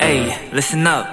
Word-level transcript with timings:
Hey, 0.00 0.50
listen 0.52 0.86
up. 0.86 1.06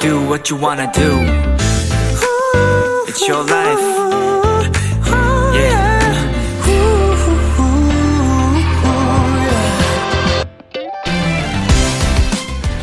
Do 0.00 0.20
what 0.28 0.48
you 0.48 0.56
wanna 0.56 0.90
do. 0.92 1.18
It's 3.08 3.26
your 3.26 3.42
life. 3.44 3.80
Yeah. 5.54 5.96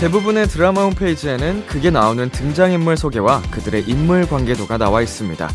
대부분의 0.01 0.47
드라마 0.49 0.81
홈페이지에는 0.81 1.65
극에 1.67 1.89
나오는 1.89 2.29
등장인물 2.29 2.97
소개와 2.97 3.41
그들의 3.51 3.85
인물 3.87 4.27
관계도가 4.27 4.77
나와 4.77 5.01
있습니다. 5.01 5.49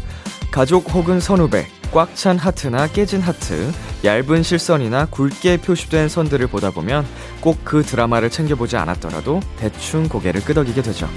가족 0.50 0.94
혹은 0.94 1.20
선후배, 1.20 1.66
꽉 1.92 2.14
찬 2.14 2.36
하트나 2.36 2.86
깨진 2.86 3.20
하트, 3.20 3.72
얇은 4.04 4.42
실선이나 4.42 5.06
굵게 5.06 5.58
표시된 5.58 6.08
선들을 6.08 6.46
보다 6.48 6.70
보면 6.70 7.06
꼭 7.40 7.58
그 7.64 7.82
드라마를 7.82 8.30
챙겨보지 8.30 8.76
않았더라도 8.76 9.40
대충 9.58 10.08
고개를 10.08 10.42
끄덕이게 10.42 10.82
되죠. 10.82 11.08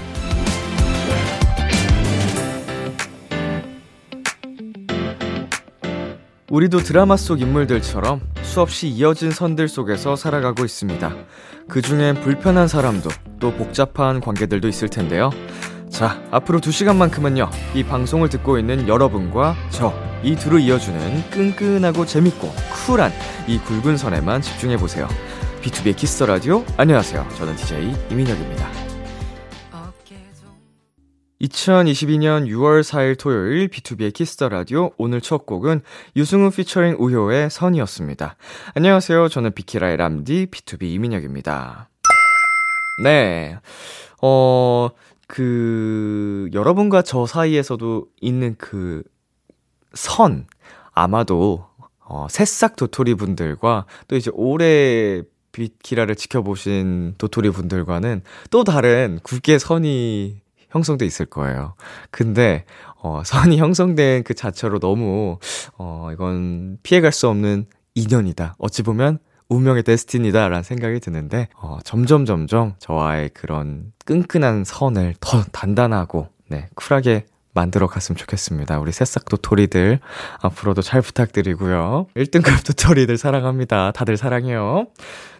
우리도 6.50 6.80
드라마 6.80 7.16
속 7.16 7.40
인물들처럼 7.40 8.20
수없이 8.42 8.88
이어진 8.88 9.30
선들 9.30 9.68
속에서 9.68 10.16
살아가고 10.16 10.66
있습니다. 10.66 11.14
그 11.68 11.80
중엔 11.80 12.20
불편한 12.20 12.68
사람도 12.68 13.08
또 13.40 13.54
복잡한 13.54 14.20
관계들도 14.20 14.68
있을 14.68 14.88
텐데요. 14.90 15.30
자, 15.92 16.22
앞으로 16.30 16.58
2시간만큼은요, 16.60 17.50
이 17.76 17.84
방송을 17.84 18.30
듣고 18.30 18.58
있는 18.58 18.88
여러분과 18.88 19.54
저, 19.68 19.92
이 20.22 20.34
둘을 20.34 20.60
이어주는 20.60 21.30
끈끈하고 21.30 22.06
재밌고 22.06 22.50
쿨한 22.86 23.12
이 23.46 23.58
굵은 23.58 23.98
선에만 23.98 24.40
집중해보세요. 24.40 25.06
B2B의 25.60 25.94
키스 25.94 26.24
라디오, 26.24 26.64
안녕하세요. 26.78 27.28
저는 27.36 27.56
DJ 27.56 27.92
이민혁입니다. 28.10 28.70
2022년 31.42 32.46
6월 32.46 32.80
4일 32.80 33.18
토요일 33.18 33.68
B2B의 33.68 34.14
키스터 34.14 34.48
라디오 34.48 34.92
오늘 34.96 35.20
첫 35.20 35.44
곡은 35.44 35.82
유승우 36.16 36.52
피처링 36.52 36.96
우효의 37.00 37.50
선이었습니다. 37.50 38.36
안녕하세요. 38.76 39.28
저는 39.28 39.52
비키라의 39.52 39.96
람디 39.98 40.46
BTOB 40.46 40.84
이민혁입니다. 40.84 41.90
네. 43.02 43.58
어, 44.22 44.90
그, 45.34 46.50
여러분과 46.52 47.00
저 47.00 47.24
사이에서도 47.24 48.06
있는 48.20 48.54
그 48.58 49.02
선, 49.94 50.46
아마도, 50.92 51.64
어, 52.00 52.26
새싹 52.28 52.76
도토리 52.76 53.14
분들과 53.14 53.86
또 54.08 54.16
이제 54.16 54.30
오래 54.34 55.22
비키라를 55.52 56.16
지켜보신 56.16 57.14
도토리 57.16 57.48
분들과는 57.48 58.20
또 58.50 58.62
다른 58.62 59.20
굵게 59.22 59.58
선이 59.58 60.42
형성돼 60.68 61.06
있을 61.06 61.24
거예요. 61.24 61.76
근데, 62.10 62.66
어, 63.00 63.22
선이 63.24 63.56
형성된 63.56 64.24
그 64.24 64.34
자체로 64.34 64.80
너무, 64.80 65.38
어, 65.78 66.10
이건 66.12 66.76
피해갈 66.82 67.10
수 67.10 67.26
없는 67.28 67.64
인연이다. 67.94 68.56
어찌 68.58 68.82
보면 68.82 69.18
운명의 69.52 69.82
destiny다. 69.82 70.48
라는 70.48 70.62
생각이 70.62 71.00
드는데, 71.00 71.48
어, 71.56 71.78
점점 71.84 72.24
점점 72.24 72.74
저와의 72.78 73.30
그런 73.30 73.92
끈끈한 74.04 74.64
선을 74.64 75.14
더 75.20 75.42
단단하고, 75.52 76.28
네, 76.48 76.68
쿨하게 76.74 77.26
만들어 77.54 77.86
갔으면 77.86 78.16
좋겠습니다. 78.16 78.78
우리 78.80 78.92
새싹 78.92 79.28
도토리들 79.28 80.00
앞으로도 80.40 80.82
잘 80.82 81.02
부탁드리고요. 81.02 82.06
1등급 82.16 82.64
도토리들 82.66 83.18
사랑합니다. 83.18 83.92
다들 83.92 84.16
사랑해요. 84.16 84.86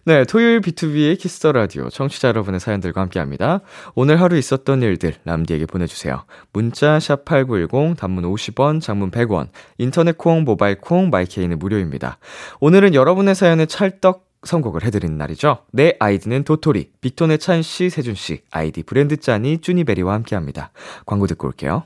네, 0.05 0.25
토요일 0.25 0.61
비투비의 0.61 1.17
키스 1.17 1.39
더 1.39 1.53
라디오 1.53 1.89
청취자 1.89 2.27
여러분의 2.27 2.59
사연들과 2.59 3.01
함께합니다. 3.01 3.61
오늘 3.95 4.21
하루 4.21 4.37
있었던 4.37 4.81
일들 4.81 5.15
람디에게 5.23 5.65
보내주세요. 5.65 6.25
문자 6.51 6.99
샵 6.99 7.25
#8910 7.25 7.97
단문 7.97 8.25
50원, 8.25 8.81
장문 8.81 9.11
100원, 9.11 9.47
인터넷 9.77 10.17
콩, 10.17 10.43
모바일 10.43 10.79
콩, 10.81 11.09
마이케이는 11.09 11.57
무료입니다. 11.57 12.17
오늘은 12.59 12.93
여러분의 12.95 13.33
사연에 13.33 13.65
찰떡 13.65 14.33
선곡을 14.43 14.83
해드리는 14.83 15.17
날이죠. 15.17 15.59
내 15.71 15.95
아이디는 15.99 16.43
도토리, 16.43 16.91
빅톤의 16.99 17.39
찬 17.39 17.61
씨, 17.61 17.89
세준 17.89 18.15
씨, 18.15 18.41
아이디 18.51 18.83
브랜드 18.83 19.15
짠이 19.15 19.59
쭈니베리와 19.59 20.13
함께합니다. 20.13 20.71
광고 21.05 21.27
듣고 21.27 21.47
올게요. 21.47 21.85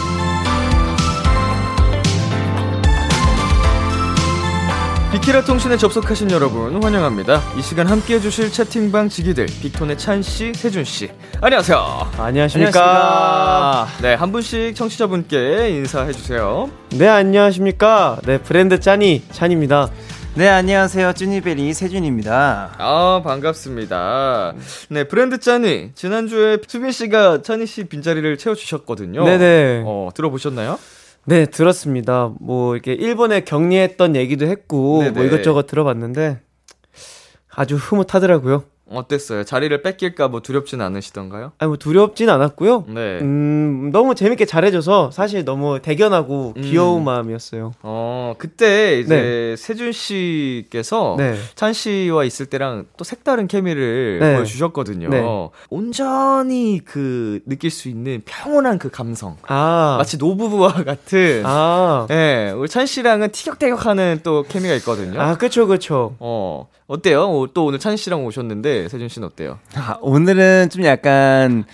비키라 5.11 5.43
통신에 5.43 5.75
접속하신 5.75 6.31
여러분 6.31 6.81
환영합니다. 6.81 7.41
이 7.57 7.61
시간 7.61 7.87
함께 7.87 8.15
해주실 8.15 8.49
채팅방 8.49 9.09
지기들 9.09 9.45
빅톤의 9.45 9.97
찬 9.97 10.21
씨, 10.21 10.53
세준 10.53 10.85
씨 10.85 11.09
안녕하세요. 11.41 12.11
안녕하십니까. 12.17 13.87
네, 14.01 14.13
한 14.13 14.31
분씩 14.31 14.73
청취자분께 14.73 15.69
인사해 15.71 16.13
주세요. 16.13 16.69
네, 16.91 17.09
안녕하십니까. 17.09 18.19
네, 18.25 18.37
브랜드 18.37 18.79
짠이 18.79 19.23
찬입니다. 19.31 19.89
네, 20.35 20.47
안녕하세요. 20.47 21.11
쭈니베리 21.11 21.73
세준입니다. 21.73 22.75
아, 22.77 23.21
반갑습니다. 23.21 24.53
네, 24.91 25.03
브랜드 25.03 25.41
짠이 25.41 25.91
지난주에 25.93 26.59
수빈 26.65 26.93
씨가 26.93 27.41
찬이 27.41 27.65
씨 27.65 27.83
빈자리를 27.83 28.37
채워 28.37 28.55
주셨거든요. 28.55 29.25
네 29.25 29.37
네. 29.37 29.83
어, 29.85 30.09
들어보셨나요? 30.15 30.79
네, 31.25 31.45
들었습니다. 31.45 32.33
뭐, 32.39 32.73
이렇게 32.73 32.93
일본에 32.93 33.41
격리했던 33.41 34.15
얘기도 34.15 34.47
했고, 34.47 34.99
네네. 34.99 35.11
뭐 35.11 35.23
이것저것 35.23 35.67
들어봤는데, 35.67 36.39
아주 37.53 37.75
흐뭇하더라고요. 37.75 38.63
어땠어요? 38.97 39.43
자리를 39.43 39.81
뺏길까 39.81 40.27
뭐 40.27 40.41
두렵진 40.41 40.81
않으시던가요? 40.81 41.51
아니 41.57 41.67
뭐 41.67 41.77
두렵진 41.77 42.29
않았고요. 42.29 42.85
네. 42.87 43.19
음, 43.21 43.89
너무 43.91 44.15
재밌게 44.15 44.45
잘해줘서 44.45 45.11
사실 45.11 45.45
너무 45.45 45.79
대견하고 45.81 46.53
음. 46.57 46.61
귀여운 46.61 47.03
마음이었어요. 47.03 47.73
어, 47.81 48.35
그때 48.37 48.99
이제 48.99 49.15
네. 49.15 49.55
세준 49.55 49.91
씨께서 49.91 51.15
네. 51.17 51.35
찬 51.55 51.73
씨와 51.73 52.23
있을 52.25 52.45
때랑 52.47 52.85
또 52.97 53.03
색다른 53.03 53.47
케미를 53.47 54.19
네. 54.19 54.35
보여주셨거든요. 54.35 55.09
네. 55.09 55.21
온전히 55.69 56.81
그 56.83 57.39
느낄 57.45 57.71
수 57.71 57.89
있는 57.89 58.21
평온한 58.25 58.77
그 58.77 58.89
감성. 58.89 59.37
아. 59.47 59.95
마치 59.97 60.17
노부부와 60.17 60.71
같은. 60.85 61.43
아. 61.45 62.05
네. 62.09 62.51
우리 62.51 62.67
찬 62.69 62.85
씨랑은 62.85 63.31
티격태격하는 63.31 64.19
또 64.23 64.43
케미가 64.47 64.75
있거든요. 64.75 65.19
아, 65.19 65.37
그쵸, 65.37 65.67
그쵸. 65.67 66.15
어. 66.19 66.67
어때요? 66.87 67.47
또 67.53 67.65
오늘 67.65 67.79
찬 67.79 67.95
씨랑 67.95 68.25
오셨는데 68.25 68.80
세준 68.89 69.07
씨는 69.09 69.27
어때요? 69.27 69.59
아, 69.75 69.97
오늘은 70.01 70.69
좀 70.69 70.85
약간 70.85 71.65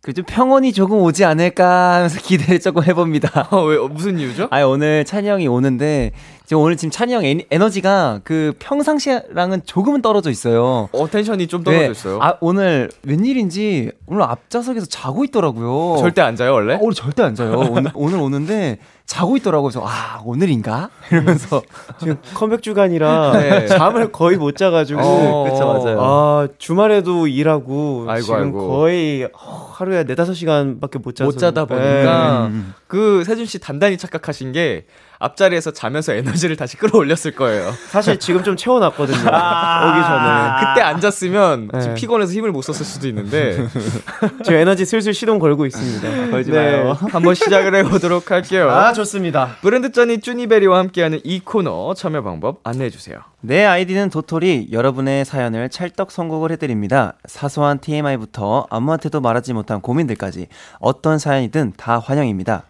그좀 0.00 0.24
평온이 0.26 0.72
조금 0.72 0.98
오지 0.98 1.24
않을까 1.24 1.96
하면서 1.96 2.18
기대를 2.22 2.60
조금 2.60 2.82
해봅니다. 2.84 3.48
어, 3.50 3.64
왜 3.64 3.76
어, 3.76 3.88
무슨 3.88 4.18
이유죠? 4.18 4.48
아 4.50 4.62
오늘 4.62 5.04
찬이 5.04 5.28
형이 5.28 5.48
오는데 5.48 6.12
지금 6.46 6.62
오늘 6.62 6.76
지금 6.76 6.90
찬이 6.90 7.12
형 7.12 7.22
에너지가 7.50 8.20
그 8.24 8.54
평상시랑은 8.58 9.62
조금은 9.66 10.00
떨어져 10.00 10.30
있어요. 10.30 10.88
어 10.92 11.10
텐션이 11.10 11.46
좀 11.48 11.62
떨어져 11.62 11.84
네. 11.84 11.90
있어요. 11.90 12.20
아 12.22 12.38
오늘 12.40 12.90
웬일인지 13.02 13.90
오늘 14.06 14.22
앞좌석에서 14.22 14.86
자고 14.86 15.24
있더라고요. 15.24 16.00
절대 16.00 16.22
안 16.22 16.36
자요 16.36 16.52
원래? 16.54 16.74
아, 16.74 16.78
오늘 16.80 16.94
절대 16.94 17.22
안 17.22 17.34
자요. 17.34 17.58
오늘 17.70 17.90
오늘 17.94 18.18
오는데 18.20 18.78
자고 19.08 19.38
있더라고요. 19.38 19.70
그래서 19.70 19.84
아 19.84 20.20
오늘인가 20.22 20.90
이러면서 21.10 21.62
지금 21.98 22.18
컴백 22.34 22.62
주간이라 22.62 23.32
네. 23.40 23.66
잠을 23.66 24.12
거의 24.12 24.36
못 24.36 24.54
자가지고 24.54 25.00
어, 25.00 25.44
그쵸 25.50 25.66
맞아요. 25.66 25.98
아 26.00 26.48
주말에도 26.58 27.26
일하고 27.26 28.04
아이고, 28.06 28.22
지금 28.24 28.38
아이고. 28.42 28.68
거의 28.68 29.28
하루에 29.34 30.04
네다섯 30.04 30.36
시간밖에 30.36 30.98
못 30.98 31.16
자서 31.16 31.24
못 31.26 31.38
자다 31.38 31.64
네. 31.64 31.74
보니까 31.74 32.46
음. 32.48 32.74
그 32.86 33.24
세준 33.24 33.46
씨 33.46 33.58
단단히 33.58 33.96
착각하신 33.96 34.52
게 34.52 34.84
앞자리에서 35.18 35.72
자면서 35.72 36.12
에너지를 36.12 36.56
다시 36.56 36.76
끌어올렸을 36.76 37.32
거예요. 37.34 37.72
사실 37.88 38.18
지금 38.18 38.44
좀 38.44 38.56
채워놨거든요. 38.56 39.18
오기 39.18 39.26
전에 39.26 40.60
그때 40.60 40.80
앉았으면 40.82 41.68
네. 41.72 41.80
지금 41.80 41.94
피곤해서 41.94 42.32
힘을 42.32 42.52
못 42.52 42.62
썼을 42.62 42.84
수도 42.84 43.08
있는데 43.08 43.66
지금 44.44 44.58
에너지 44.58 44.84
슬슬 44.84 45.12
시동 45.12 45.38
걸고 45.38 45.66
있습니다. 45.66 46.30
걸지 46.30 46.50
네, 46.50 46.82
마요. 46.82 46.96
한번 47.10 47.34
시작을 47.34 47.74
해보도록 47.76 48.30
할게요. 48.30 48.70
아 48.70 48.92
좋습니다. 48.92 49.56
브랜드 49.60 49.90
쩌니 49.92 50.20
쭈니베리와 50.20 50.78
함께하는 50.78 51.20
이 51.24 51.40
코너 51.40 51.94
참여 51.94 52.22
방법 52.22 52.60
안내해 52.64 52.90
주세요. 52.90 53.18
내 53.40 53.64
아이디는 53.64 54.10
도토리 54.10 54.68
여러분의 54.72 55.24
사연을 55.24 55.68
찰떡 55.68 56.10
선곡을 56.10 56.50
해드립니다. 56.52 57.14
사소한 57.26 57.78
TMI부터 57.78 58.66
아무한테도 58.68 59.20
말하지 59.20 59.52
못한 59.52 59.80
고민들까지 59.80 60.48
어떤 60.80 61.18
사연이든 61.18 61.74
다 61.76 61.98
환영입니다. 61.98 62.64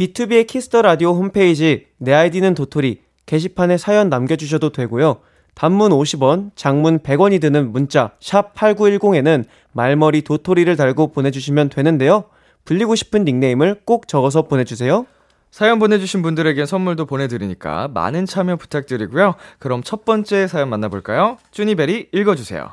비투비의 0.00 0.46
키스 0.46 0.67
더 0.67 0.80
라디오 0.80 1.12
홈페이지 1.12 1.86
내 1.98 2.14
아이디는 2.14 2.54
도토리 2.54 3.02
게시판에 3.26 3.76
사연 3.76 4.08
남겨주셔도 4.08 4.72
되고요. 4.72 5.18
단문 5.54 5.90
50원, 5.90 6.52
장문 6.54 7.00
100원이 7.00 7.38
드는 7.38 7.70
문자 7.70 8.12
샵 8.18 8.54
8910에는 8.54 9.44
말머리 9.72 10.22
도토리를 10.22 10.74
달고 10.74 11.08
보내주시면 11.08 11.68
되는데요. 11.68 12.24
불리고 12.64 12.94
싶은 12.94 13.24
닉네임을 13.24 13.82
꼭 13.84 14.08
적어서 14.08 14.42
보내주세요. 14.42 15.04
사연 15.50 15.78
보내주신 15.78 16.22
분들에게 16.22 16.64
선물도 16.64 17.04
보내드리니까 17.04 17.88
많은 17.88 18.24
참여 18.24 18.56
부탁드리고요. 18.56 19.34
그럼 19.58 19.82
첫 19.82 20.06
번째 20.06 20.46
사연 20.46 20.70
만나볼까요? 20.70 21.36
쭈니베리 21.50 22.08
읽어주세요. 22.12 22.72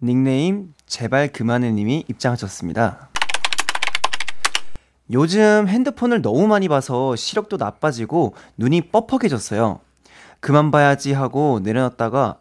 닉네임 0.00 0.74
제발 0.86 1.32
그만해 1.32 1.72
님이 1.72 2.04
입장하셨습니다. 2.06 3.08
요즘 5.12 5.66
핸드폰을 5.68 6.22
너무 6.22 6.46
많이 6.46 6.68
봐서 6.68 7.16
시력도 7.16 7.56
나빠지고 7.56 8.34
눈이 8.56 8.82
뻑뻑해졌어요. 8.92 9.80
그만 10.40 10.70
봐야지 10.70 11.12
하고 11.12 11.60
내려놨다가 11.62 12.36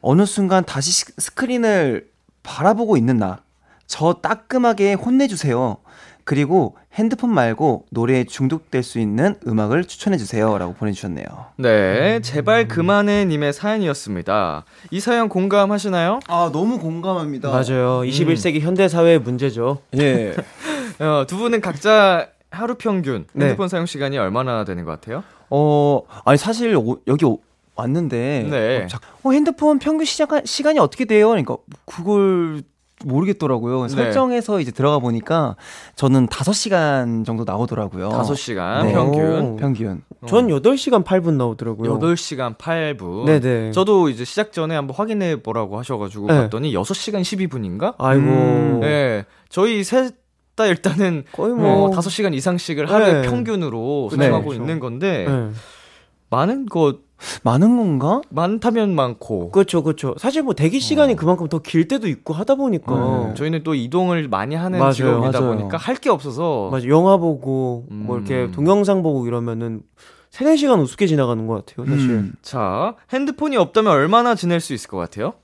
어느 0.00 0.26
순간 0.26 0.64
다시 0.64 0.90
시- 0.90 1.04
스크린을 1.18 2.08
바라보고 2.42 2.96
있는 2.96 3.16
나. 3.18 3.38
저 3.86 4.14
따끔하게 4.22 4.94
혼내주세요. 4.94 5.76
그리고 6.24 6.76
핸드폰 6.94 7.30
말고 7.30 7.86
노래에 7.90 8.24
중독될 8.24 8.82
수 8.84 9.00
있는 9.00 9.34
음악을 9.46 9.84
추천해주세요. 9.84 10.56
라고 10.58 10.72
보내주셨네요. 10.74 11.24
네, 11.56 12.20
제발 12.20 12.68
그만해 12.68 13.24
님의 13.24 13.52
사연이었습니다. 13.52 14.64
이 14.90 15.00
사연 15.00 15.28
공감하시나요? 15.28 16.20
아, 16.28 16.50
너무 16.52 16.78
공감합니다. 16.78 17.48
맞아요. 17.50 18.02
21세기 18.02 18.60
현대 18.60 18.88
사회의 18.88 19.18
문제죠. 19.18 19.78
예. 19.98 20.34
어, 21.00 21.24
두 21.26 21.36
분은 21.38 21.60
각자 21.60 22.28
하루 22.50 22.74
평균 22.74 23.26
네. 23.32 23.46
핸드폰 23.46 23.68
사용 23.68 23.86
시간이 23.86 24.18
얼마나 24.18 24.64
되는 24.64 24.84
것 24.84 24.90
같아요? 24.92 25.22
어, 25.50 26.02
아니 26.24 26.36
사실 26.38 26.74
오- 26.76 26.98
여기 27.06 27.24
오- 27.24 27.40
왔는데 27.74 28.46
네. 28.50 28.84
어, 28.84 28.86
자- 28.86 29.00
어, 29.22 29.30
핸드폰 29.30 29.78
평균 29.78 30.04
시간 30.04 30.44
시간이 30.44 30.78
어떻게 30.78 31.04
돼요? 31.06 31.28
그러니까 31.28 31.56
그걸 31.86 32.62
모르겠더라고요. 33.04 33.82
네. 33.82 33.88
설정해서 33.88 34.60
이제 34.60 34.70
들어가 34.70 35.00
보니까 35.00 35.56
저는 35.96 36.28
5시간 36.28 37.24
정도 37.24 37.42
나오더라고요. 37.44 38.10
5시간 38.10 38.84
네. 38.84 38.92
평균. 38.92 39.40
오. 39.40 39.56
평균. 39.56 40.02
전 40.28 40.46
8시간 40.48 41.02
8분 41.02 41.32
나오더라고요. 41.32 41.98
8시간 41.98 42.56
8분. 42.56 43.24
네네. 43.24 43.72
저도 43.72 44.08
이제 44.08 44.24
시작 44.24 44.52
전에 44.52 44.76
한번 44.76 44.94
확인해 44.94 45.42
보라고 45.42 45.78
하셔가지고 45.80 46.26
네. 46.28 46.34
봤더니 46.42 46.72
6시간 46.74 47.22
12분인가? 47.22 47.94
아이고. 47.98 48.24
음. 48.24 48.78
네. 48.82 49.24
저희 49.48 49.82
셋 49.82 50.14
다 50.54 50.66
일단은 50.66 51.24
거의 51.32 51.54
뭐 51.54 51.88
뭐. 51.88 51.90
5시간 51.90 52.34
이상씩을 52.34 52.90
하루에 52.90 53.22
네. 53.22 53.28
평균으로 53.28 54.08
네. 54.10 54.16
수정하고 54.16 54.44
그렇죠. 54.48 54.62
있는 54.62 54.80
건데 54.80 55.26
네. 55.28 55.50
많은 56.30 56.66
거 56.66 56.98
많은 57.44 57.76
건가? 57.76 58.20
많다면 58.30 58.94
많고 58.96 59.50
그렇죠, 59.52 59.82
그렇죠. 59.82 60.14
사실 60.18 60.42
뭐 60.42 60.54
대기 60.54 60.80
시간이 60.80 61.14
그만큼 61.14 61.48
더 61.48 61.60
길 61.60 61.86
때도 61.86 62.08
있고 62.08 62.34
하다 62.34 62.56
보니까 62.56 63.28
음, 63.28 63.34
저희는 63.36 63.62
또 63.62 63.74
이동을 63.74 64.26
많이 64.28 64.54
하는 64.56 64.78
맞아요. 64.80 64.92
직업이다 64.92 65.40
맞아요. 65.40 65.56
보니까 65.56 65.76
할 65.78 65.96
게 66.00 66.10
없어서 66.10 66.68
맞아 66.72 66.88
영화 66.88 67.16
보고 67.16 67.86
뭐 67.90 68.16
음. 68.16 68.26
이렇게 68.26 68.50
동영상 68.50 69.02
보고 69.04 69.26
이러면은 69.26 69.82
세네 70.30 70.56
시간 70.56 70.80
우습게 70.80 71.06
지나가는 71.06 71.46
것 71.46 71.64
같아요, 71.66 71.86
사실. 71.86 72.10
음. 72.10 72.32
자 72.42 72.96
핸드폰이 73.12 73.56
없다면 73.56 73.92
얼마나 73.92 74.34
지낼 74.34 74.60
수 74.60 74.72
있을 74.74 74.88
것 74.90 74.96
같아요? 74.96 75.34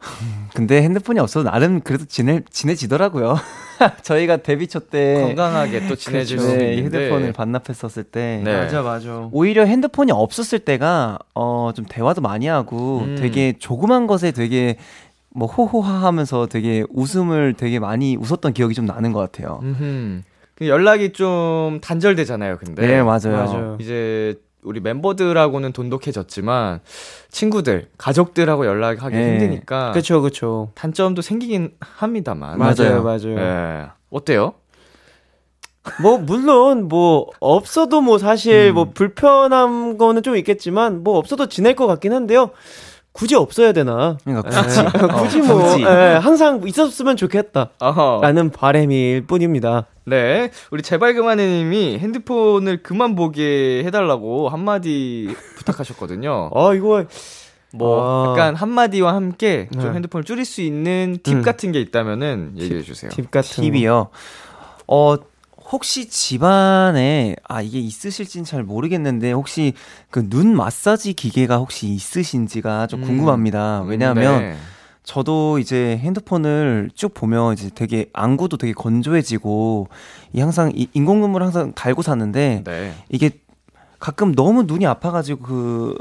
근데 0.54 0.82
핸드폰이 0.82 1.18
없어도 1.20 1.48
나름 1.50 1.80
그래도 1.80 2.04
지내 2.04 2.40
지내지더라고요. 2.50 3.36
저희가 4.02 4.38
데뷔 4.38 4.66
초 4.68 4.80
때 4.80 5.14
건강하게 5.20 5.86
또 5.86 5.96
지내줄 5.96 6.38
수 6.38 6.46
네, 6.56 6.74
있는데 6.74 6.98
휴대폰을 6.98 7.32
반납했었을 7.32 8.04
때 8.04 8.40
네. 8.44 8.56
맞아, 8.56 8.82
맞아. 8.82 9.28
오히려 9.32 9.64
핸드폰이 9.64 10.12
없었을 10.12 10.60
때가 10.60 11.18
어 11.34 11.72
좀 11.74 11.84
대화도 11.86 12.20
많이 12.22 12.46
하고 12.46 13.00
음. 13.00 13.16
되게 13.18 13.52
조그만 13.58 14.06
것에 14.06 14.30
되게 14.32 14.76
뭐 15.30 15.46
호호하하면서 15.48 16.46
되게 16.46 16.84
웃음을 16.90 17.52
되게 17.54 17.78
많이 17.78 18.16
웃었던 18.16 18.54
기억이 18.54 18.74
좀 18.74 18.86
나는 18.86 19.12
것 19.12 19.20
같아요. 19.20 19.60
음흠. 19.62 20.22
그 20.54 20.68
연락이 20.68 21.12
좀 21.12 21.80
단절되잖아요. 21.82 22.56
근데 22.56 22.86
네, 22.86 23.02
맞아요. 23.02 23.32
맞아요. 23.36 23.76
이제 23.78 24.36
우리 24.66 24.80
멤버들하고는 24.80 25.72
돈독해졌지만 25.72 26.80
친구들, 27.30 27.88
가족들하고 27.96 28.66
연락하기 28.66 29.16
네. 29.16 29.32
힘드니까 29.32 29.92
그렇죠, 29.92 30.20
그렇죠. 30.20 30.70
단점도 30.74 31.22
생기긴 31.22 31.70
합니다만. 31.78 32.58
맞아요, 32.58 33.02
맞아요. 33.02 33.36
네. 33.36 33.86
어때요? 34.10 34.54
뭐 36.02 36.18
물론 36.18 36.88
뭐 36.88 37.30
없어도 37.38 38.00
뭐 38.00 38.18
사실 38.18 38.70
음. 38.70 38.74
뭐 38.74 38.90
불편한 38.92 39.98
거는 39.98 40.24
좀 40.24 40.36
있겠지만 40.36 41.04
뭐 41.04 41.16
없어도 41.16 41.46
지낼 41.46 41.76
것 41.76 41.86
같긴 41.86 42.12
한데요. 42.12 42.50
굳이 43.16 43.34
없어야 43.34 43.72
되나? 43.72 44.18
그러니까 44.24 44.62
굳이, 44.62 44.84
굳이 45.40 45.40
뭐 45.40 45.62
굳이. 45.62 45.82
예, 45.82 46.18
항상 46.20 46.60
있었으면 46.66 47.16
좋겠다라는. 47.16 48.50
바람일 48.50 49.26
뿐입니다. 49.26 49.86
네. 50.04 50.50
우리 50.70 50.82
제발 50.82 51.14
그만해님이 51.14 51.98
핸드폰을 51.98 52.82
그만 52.82 53.14
보게 53.16 53.82
해달라고 53.86 54.50
한마디 54.50 55.34
부탁하셨거든요. 55.56 56.50
아 56.54 56.74
이거 56.74 57.06
뭐 57.72 58.02
아. 58.02 58.30
약간 58.32 58.54
한마디와 58.54 59.14
함께 59.14 59.68
좀 59.72 59.82
네. 59.82 59.92
핸드폰을 59.92 60.24
줄일 60.24 60.44
수 60.44 60.60
있는 60.60 61.16
팁 61.22 61.36
음. 61.36 61.42
같은 61.42 61.72
게 61.72 61.80
있다면은 61.80 62.52
얘기해 62.58 62.82
주세요. 62.82 63.10
팁 63.10 63.30
같은 63.30 63.64
팁이요. 63.64 64.10
어 64.88 65.16
혹시 65.70 66.08
집안에 66.08 67.36
아 67.48 67.60
이게 67.62 67.78
있으실진 67.80 68.44
잘 68.44 68.62
모르겠는데 68.62 69.32
혹시 69.32 69.72
그 70.10 70.26
눈 70.28 70.54
마사지 70.56 71.12
기계가 71.12 71.56
혹시 71.58 71.88
있으신지가 71.88 72.86
좀 72.88 73.02
음. 73.02 73.06
궁금합니다. 73.06 73.82
왜냐하면 73.82 74.40
네. 74.42 74.56
저도 75.04 75.58
이제 75.58 75.98
핸드폰을 75.98 76.90
쭉 76.94 77.14
보면 77.14 77.52
이제 77.54 77.70
되게 77.74 78.06
안구도 78.12 78.56
되게 78.56 78.72
건조해지고 78.72 79.88
이 80.32 80.40
항상 80.40 80.72
이 80.74 80.88
인공눈물 80.94 81.42
항상 81.42 81.72
달고 81.74 82.02
사는데 82.02 82.62
네. 82.64 82.92
이게 83.08 83.30
가끔 83.98 84.34
너무 84.34 84.64
눈이 84.64 84.84
아파가지고 84.86 85.40
그 85.42 85.98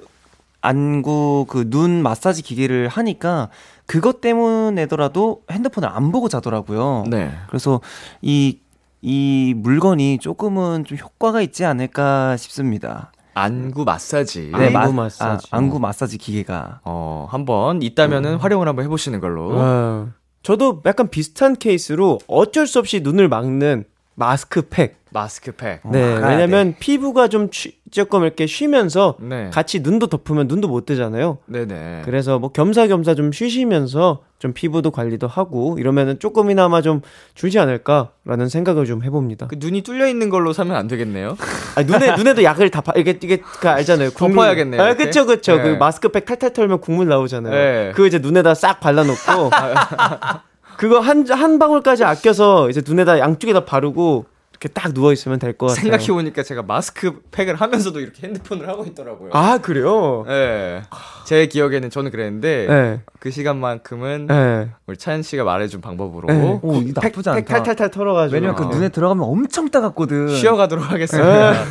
안구 0.61 1.45
그 1.47 1.69
눈 1.69 2.01
마사지 2.01 2.41
기계를 2.41 2.87
하니까 2.87 3.49
그것 3.85 4.19
때문에더라도 4.21 5.43
핸드폰을 5.51 5.87
안 5.89 6.11
보고 6.11 6.27
자더라고요. 6.27 7.03
네. 7.07 7.31
그래서 7.47 7.81
이, 8.23 8.57
이 9.01 9.53
물건이 9.57 10.19
조금은 10.19 10.85
좀 10.85 10.97
효과가 10.97 11.41
있지 11.41 11.65
않을까 11.65 12.37
싶습니다. 12.37 13.11
안구 13.33 13.83
마사지. 13.83 14.51
네, 14.57 14.69
마- 14.69 14.81
안구 14.81 14.93
마사지. 14.93 15.47
아, 15.51 15.57
안구 15.57 15.79
마사지 15.79 16.17
기계가. 16.17 16.79
어, 16.85 17.27
한번 17.29 17.81
있다면은 17.81 18.37
활용을 18.37 18.67
한번 18.67 18.85
해보시는 18.85 19.19
걸로. 19.19 19.49
어. 19.53 20.09
저도 20.41 20.81
약간 20.85 21.09
비슷한 21.09 21.55
케이스로 21.55 22.19
어쩔 22.27 22.65
수 22.67 22.79
없이 22.79 23.01
눈을 23.01 23.27
막는 23.27 23.83
마스크팩. 24.15 24.95
마스크팩. 25.11 25.81
네, 25.91 26.15
가야 26.19 26.29
왜냐면 26.29 26.75
피부가 26.79 27.27
좀 27.27 27.49
쉬, 27.51 27.77
조금 27.91 28.23
이렇게 28.23 28.45
쉬면서 28.47 29.15
네. 29.19 29.49
같이 29.51 29.79
눈도 29.81 30.07
덮으면 30.07 30.47
눈도 30.47 30.67
못 30.69 30.85
뜨잖아요. 30.85 31.39
네네. 31.47 32.01
그래서 32.05 32.39
뭐 32.39 32.51
겸사겸사 32.51 33.15
좀 33.15 33.31
쉬시면서 33.33 34.23
좀 34.45 34.53
피부도 34.53 34.91
관리도 34.91 35.27
하고 35.27 35.75
이러면은 35.79 36.19
조금이나마 36.19 36.83
좀 36.83 37.01
줄지 37.33 37.57
않을까라는 37.57 38.47
생각을 38.47 38.85
좀 38.85 39.03
해봅니다. 39.03 39.47
그 39.47 39.55
눈이 39.57 39.81
뚫려 39.81 40.07
있는 40.07 40.29
걸로 40.29 40.53
사면 40.53 40.75
안 40.75 40.87
되겠네요. 40.87 41.35
아, 41.75 41.81
눈에 41.81 42.15
눈에도 42.15 42.43
약을 42.43 42.69
다 42.69 42.81
바, 42.81 42.93
이게 42.95 43.17
이게 43.23 43.37
그 43.37 43.67
알잖아요. 43.67 44.11
국물. 44.11 44.35
덮어야겠네요, 44.35 44.81
아. 44.81 44.93
그쵸 44.93 45.25
그쵸. 45.25 45.57
네. 45.57 45.63
그 45.63 45.69
마스크팩 45.77 46.25
탈탈 46.25 46.53
털면 46.53 46.79
국물 46.79 47.07
나오잖아요. 47.07 47.53
네. 47.53 47.91
그거 47.95 48.05
이제 48.05 48.19
눈에다 48.19 48.53
싹 48.53 48.79
발라놓고 48.79 49.49
그거 50.77 50.99
한, 50.99 51.27
한 51.27 51.57
방울까지 51.57 52.03
아껴서 52.03 52.69
이제 52.69 52.83
눈에다 52.85 53.17
양쪽에다 53.17 53.65
바르고 53.65 54.25
이렇게 54.55 54.69
딱 54.69 54.93
누워 54.93 55.11
있으면 55.11 55.37
될 55.37 55.53
것 55.57 55.67
같아요. 55.67 55.81
생각해 55.81 56.07
보니까 56.07 56.41
제가 56.43 56.63
마스크 56.63 57.21
팩을 57.31 57.55
하면서도 57.55 57.99
이렇게 57.99 58.25
핸드폰을 58.27 58.69
하고 58.69 58.85
있더라고요. 58.85 59.31
아, 59.33 59.57
그래요? 59.57 60.23
네. 60.27 60.81
제 61.25 61.45
기억에는 61.47 61.89
저는 61.89 62.09
그랬는데 62.11 62.65
네. 62.67 63.01
그 63.19 63.31
시간만큼은 63.31 64.27
네. 64.27 64.69
우리 64.87 64.95
차연 64.97 65.23
씨가 65.23 65.43
말해준 65.43 65.81
방법으로 65.81 66.27
네. 66.29 66.59
오, 66.61 66.75
이거 66.81 67.01
나쁘지 67.01 67.29
팩 67.29 67.37
않다. 67.37 67.43
탈탈탈 67.55 67.91
털어가지고. 67.91 68.33
왜냐면 68.33 68.55
그 68.55 68.63
아. 68.63 68.67
눈에 68.67 68.87
들어가면 68.89 69.25
엄청 69.27 69.69
따갑거든. 69.69 70.29
쉬어가도록 70.35 70.89
하겠습니다. 70.89 71.53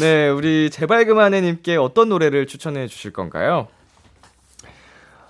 네, 0.00 0.28
우리 0.28 0.70
제발 0.70 1.04
그만해님께 1.06 1.76
어떤 1.76 2.08
노래를 2.08 2.46
추천해 2.46 2.86
주실 2.86 3.12
건가요? 3.12 3.66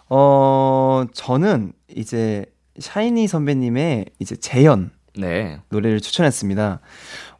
어, 0.08 1.04
저는 1.14 1.72
이제 1.94 2.44
샤이니 2.78 3.28
선배님의 3.28 4.06
이제 4.18 4.36
재현 4.36 4.90
네. 5.16 5.60
노래를 5.68 6.00
추천했습니다. 6.00 6.80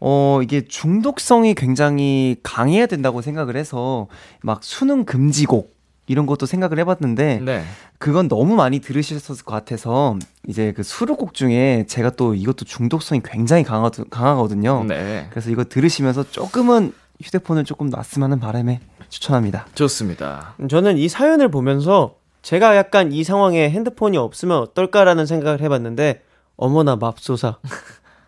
어, 0.01 0.41
이게 0.43 0.67
중독성이 0.67 1.55
굉장히 1.55 2.37
강해야 2.43 2.87
된다고 2.87 3.23
생각을 3.23 3.57
해서 3.57 4.09
막 4.43 4.63
수능 4.63 5.05
금지곡 5.05 5.73
이런 6.09 6.27
것도 6.27 6.47
생각을 6.47 6.79
해봤는데 6.81 7.41
네. 7.45 7.65
그건 7.99 8.29
너무 8.29 8.57
많이 8.57 8.81
들으셨을 8.81 9.45
것 9.45 9.55
같아서 9.55 10.19
이제 10.49 10.73
그 10.73 10.83
수록곡 10.83 11.33
중에 11.33 11.87
제가 11.89 12.11
또 12.11 12.35
이것도 12.35 12.65
중독성이 12.65 13.23
굉장히 13.25 13.63
강하거든, 13.63 14.11
강하거든요. 14.11 14.85
네. 14.85 15.29
그래서 15.31 15.51
이거 15.51 15.65
들으시면서 15.65 16.31
조금은 16.31 16.93
휴대폰을 17.23 17.65
조금 17.65 17.89
놨으면 17.89 18.25
하는 18.25 18.41
바람에 18.41 18.81
추천합니다. 19.09 19.67
좋습니다. 19.75 20.55
저는 20.69 20.99
이 20.99 21.09
사연을 21.09 21.51
보면서 21.51 22.17
제가 22.43 22.77
약간 22.77 23.13
이 23.13 23.23
상황에 23.23 23.71
핸드폰이 23.71 24.17
없으면 24.17 24.59
어떨까라는 24.59 25.27
생각을 25.27 25.61
해봤는데 25.61 26.23
어머나 26.57 26.97
맙소사. 26.97 27.57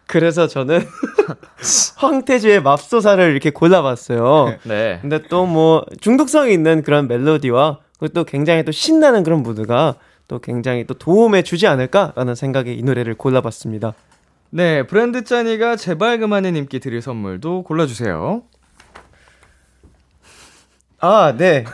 그래서 0.07 0.47
저는 0.47 0.81
황태주의 1.97 2.63
맙소사를 2.63 3.31
이렇게 3.31 3.51
골라봤어요. 3.51 4.59
네. 4.65 4.99
근데 5.01 5.23
또 5.23 5.47
뭐 5.47 5.85
중독성이 6.01 6.53
있는 6.53 6.83
그런 6.83 7.07
멜로디와 7.09 7.79
그리고 7.99 8.13
또 8.13 8.25
굉장히 8.25 8.65
또 8.65 8.73
신나는 8.73 9.23
그런 9.23 9.43
무드가 9.43 9.95
또 10.29 10.39
굉장히 10.41 10.85
또 10.87 10.95
도움에 10.95 11.43
주지 11.43 11.67
않을까라는 11.67 12.35
생각에 12.35 12.73
이 12.73 12.83
노래를 12.83 13.15
골라봤습니다. 13.15 13.95
네, 14.51 14.87
브랜드 14.87 15.25
짠이가 15.25 15.77
제발 15.77 16.19
그만해님께 16.19 16.79
드릴 16.79 17.03
선물도 17.03 17.65
골라주세요. 17.65 18.43
아, 21.05 21.33
네. 21.37 21.65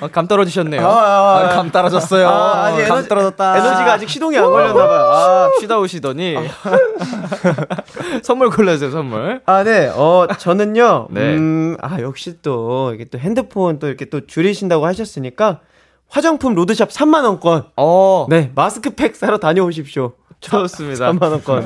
아, 0.00 0.08
감 0.12 0.26
떨어지셨네요. 0.26 0.80
아, 0.84 0.90
아, 0.90 1.38
아. 1.44 1.48
감 1.54 1.70
떨어졌어요. 1.70 2.28
아, 2.28 2.64
아직 2.66 2.82
감 2.88 2.96
에너지- 2.98 3.08
떨어졌다. 3.08 3.56
에너지가 3.58 3.92
아직 3.92 4.08
시동이 4.08 4.36
안 4.36 4.44
걸렸나 4.44 4.74
봐요. 4.74 5.00
아. 5.12 5.50
쉬다 5.60 5.78
오시더니 5.78 6.36
선물 8.22 8.50
골라주세요, 8.50 8.90
선물. 8.90 9.40
아, 9.46 9.62
네. 9.64 9.88
어, 9.94 10.26
저는요. 10.38 11.08
네. 11.10 11.36
음, 11.36 11.76
아, 11.80 12.00
역시 12.00 12.38
또 12.42 12.92
이게 12.94 13.04
또 13.04 13.18
핸드폰 13.18 13.78
또 13.78 13.86
이렇게 13.88 14.06
또 14.06 14.26
줄이신다고 14.26 14.86
하셨으니까 14.86 15.60
화장품 16.08 16.54
로드샵 16.54 16.90
3만 16.90 17.24
원권. 17.24 17.64
어, 17.76 18.26
네, 18.28 18.50
마스크팩 18.54 19.16
사러 19.16 19.38
다녀오십시오. 19.38 20.12
좋습니다. 20.40 21.10
3만 21.12 21.22
원권. 21.30 21.64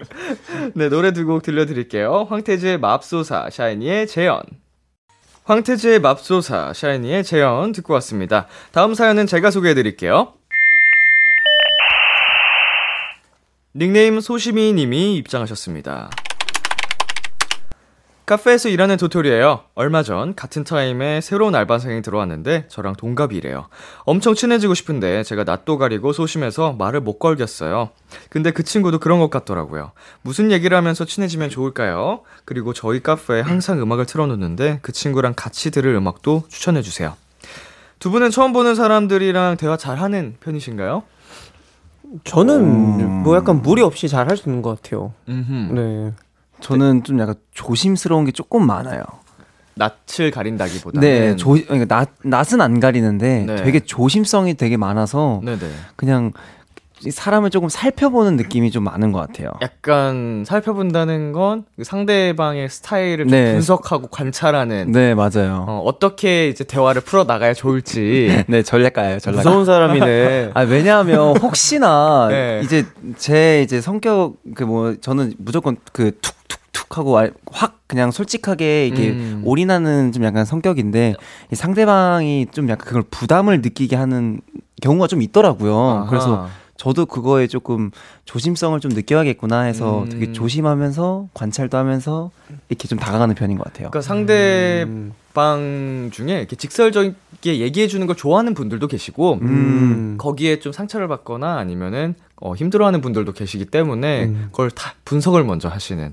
네, 0.74 0.88
노래 0.88 1.12
두 1.12 1.24
곡 1.24 1.42
들려드릴게요. 1.42 2.26
황태지의 2.28 2.78
맙소사, 2.78 3.48
샤이니의 3.50 4.06
재연. 4.08 4.40
황태지의 5.44 6.00
맙소사, 6.00 6.72
샤이니의 6.72 7.24
재연 7.24 7.72
듣고 7.72 7.94
왔습니다. 7.94 8.46
다음 8.70 8.94
사연은 8.94 9.26
제가 9.26 9.50
소개해 9.50 9.74
드릴게요. 9.74 10.34
닉네임 13.74 14.20
소시미 14.20 14.72
님이 14.72 15.16
입장하셨습니다. 15.16 16.10
카페에서 18.24 18.68
일하는 18.68 18.96
도토리예요. 18.98 19.62
얼마 19.74 20.02
전 20.04 20.34
같은 20.34 20.62
타임에 20.64 21.20
새로운 21.20 21.54
알바생이 21.56 22.02
들어왔는데 22.02 22.66
저랑 22.68 22.94
동갑이래요. 22.94 23.66
엄청 24.04 24.34
친해지고 24.34 24.74
싶은데 24.74 25.24
제가 25.24 25.42
낯도 25.44 25.76
가리고 25.76 26.12
소심해서 26.12 26.72
말을 26.72 27.00
못 27.00 27.18
걸겠어요. 27.18 27.90
근데 28.30 28.52
그 28.52 28.62
친구도 28.62 29.00
그런 29.00 29.18
것 29.18 29.28
같더라고요. 29.28 29.90
무슨 30.22 30.52
얘기를 30.52 30.76
하면서 30.76 31.04
친해지면 31.04 31.50
좋을까요? 31.50 32.20
그리고 32.44 32.72
저희 32.72 33.02
카페에 33.02 33.40
항상 33.40 33.82
음악을 33.82 34.06
틀어놓는데 34.06 34.78
그 34.82 34.92
친구랑 34.92 35.34
같이 35.36 35.70
들을 35.72 35.92
음악도 35.94 36.44
추천해주세요. 36.48 37.16
두 37.98 38.10
분은 38.10 38.30
처음 38.30 38.52
보는 38.52 38.76
사람들이랑 38.76 39.56
대화 39.56 39.76
잘하는 39.76 40.36
편이신가요? 40.40 41.02
저는 42.24 43.22
뭐 43.24 43.36
약간 43.36 43.62
무리 43.62 43.82
없이 43.82 44.08
잘 44.08 44.28
할 44.28 44.36
수 44.36 44.48
있는 44.48 44.62
것 44.62 44.80
같아요. 44.82 45.12
음흠. 45.28 45.52
네. 45.74 46.12
저는 46.62 47.04
좀 47.04 47.20
약간 47.20 47.34
조심스러운 47.52 48.24
게 48.24 48.32
조금 48.32 48.66
많아요. 48.66 49.02
낯을 49.74 50.30
가린다기보다는 50.30 51.00
네, 51.00 51.36
조, 51.36 51.52
그러니까 51.52 51.86
낯, 51.86 52.10
낯은 52.22 52.60
안 52.60 52.78
가리는데 52.78 53.44
네. 53.46 53.56
되게 53.56 53.80
조심성이 53.80 54.54
되게 54.54 54.76
많아서 54.76 55.40
네네. 55.44 55.58
그냥 55.96 56.32
이 56.34 56.61
사람을 57.10 57.50
조금 57.50 57.68
살펴보는 57.68 58.36
느낌이 58.36 58.70
좀 58.70 58.84
많은 58.84 59.12
것 59.12 59.18
같아요. 59.20 59.50
약간 59.60 60.44
살펴본다는 60.46 61.32
건그 61.32 61.84
상대방의 61.84 62.68
스타일을 62.68 63.24
좀 63.26 63.30
네. 63.30 63.52
분석하고 63.54 64.08
관찰하는 64.08 64.92
네, 64.92 65.14
맞아요. 65.14 65.64
어, 65.68 65.82
어떻게 65.84 66.48
이제 66.48 66.64
대화를 66.64 67.02
풀어 67.02 67.24
나가야 67.24 67.54
좋을지. 67.54 68.44
네, 68.48 68.62
전략가예요, 68.62 69.18
전략가. 69.18 69.48
무서운 69.48 69.64
사람이네. 69.64 70.50
아, 70.54 70.60
왜냐하면 70.62 71.36
혹시나 71.38 72.28
네. 72.32 72.60
이제 72.64 72.84
제 73.16 73.62
이제 73.62 73.80
성격 73.80 74.34
그 74.54 74.62
뭐 74.64 74.94
저는 75.00 75.34
무조건 75.38 75.76
그 75.92 76.12
툭툭 76.20 76.58
툭 76.72 76.96
하고 76.98 77.18
알- 77.18 77.32
확 77.50 77.80
그냥 77.88 78.10
솔직하게 78.10 78.86
이게 78.86 79.10
음. 79.10 79.42
올인하는 79.44 80.12
좀 80.12 80.24
약간 80.24 80.44
성격인데 80.44 81.14
이 81.50 81.54
상대방이 81.54 82.46
좀 82.52 82.68
약간 82.70 82.86
그걸 82.86 83.02
부담을 83.10 83.60
느끼게 83.60 83.96
하는 83.96 84.40
경우가 84.80 85.08
좀 85.08 85.20
있더라고요. 85.20 85.76
아하. 85.78 86.06
그래서 86.08 86.48
저도 86.82 87.06
그거에 87.06 87.46
조금 87.46 87.92
조심성을 88.24 88.80
좀 88.80 88.90
느껴야겠구나 88.90 89.60
해서 89.60 90.02
음. 90.02 90.08
되게 90.08 90.32
조심하면서 90.32 91.28
관찰도 91.32 91.78
하면서 91.78 92.32
이렇게 92.68 92.88
좀 92.88 92.98
다가가는 92.98 93.36
편인 93.36 93.56
것 93.56 93.62
같아요. 93.62 93.90
그러니까 93.90 94.00
상대방 94.00 94.80
중에 96.12 96.38
이렇게 96.38 96.56
직설적이게 96.56 97.60
얘기해 97.60 97.86
주는 97.86 98.04
걸 98.08 98.16
좋아하는 98.16 98.54
분들도 98.54 98.88
계시고 98.88 99.38
음. 99.42 100.16
거기에 100.18 100.58
좀 100.58 100.72
상처를 100.72 101.06
받거나 101.06 101.56
아니면은 101.56 102.16
어, 102.40 102.56
힘들어하는 102.56 103.00
분들도 103.00 103.30
계시기 103.30 103.66
때문에 103.66 104.32
그걸 104.50 104.72
다 104.72 104.94
분석을 105.04 105.44
먼저 105.44 105.68
하시는 105.68 106.12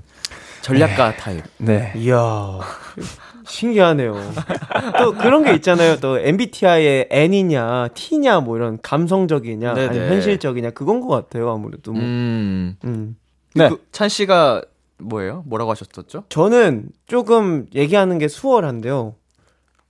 전략가 0.62 1.16
타입. 1.16 1.42
네. 1.58 1.92
이야. 1.96 2.16
신기하네요. 3.46 4.14
또 4.98 5.12
그런 5.14 5.44
게 5.44 5.52
있잖아요. 5.54 5.96
또 5.96 6.18
MBTI의 6.18 7.08
N이냐, 7.10 7.88
T냐, 7.94 8.40
뭐 8.40 8.56
이런 8.56 8.78
감성적이냐, 8.82 9.74
네네. 9.74 9.88
아니면 9.88 10.08
현실적이냐, 10.12 10.70
그건 10.70 11.00
것 11.00 11.08
같아요. 11.08 11.50
아무래도. 11.50 11.92
뭐. 11.92 12.02
음. 12.02 12.76
음. 12.84 13.16
네. 13.54 13.68
그, 13.68 13.84
찬 13.92 14.08
씨가 14.08 14.62
뭐예요? 14.98 15.42
뭐라고 15.46 15.70
하셨었죠? 15.70 16.24
저는 16.28 16.88
조금 17.06 17.66
얘기하는 17.74 18.18
게 18.18 18.28
수월한데요. 18.28 19.14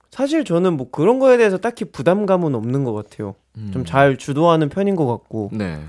사실 0.09 0.43
저는 0.43 0.75
뭐 0.75 0.89
그런 0.89 1.19
거에 1.19 1.37
대해서 1.37 1.57
딱히 1.57 1.85
부담감은 1.85 2.53
없는 2.55 2.83
것 2.83 2.93
같아요. 2.93 3.35
좀잘 3.73 4.17
주도하는 4.17 4.69
편인 4.69 4.95
것 4.95 5.05
같고. 5.07 5.49
네. 5.53 5.79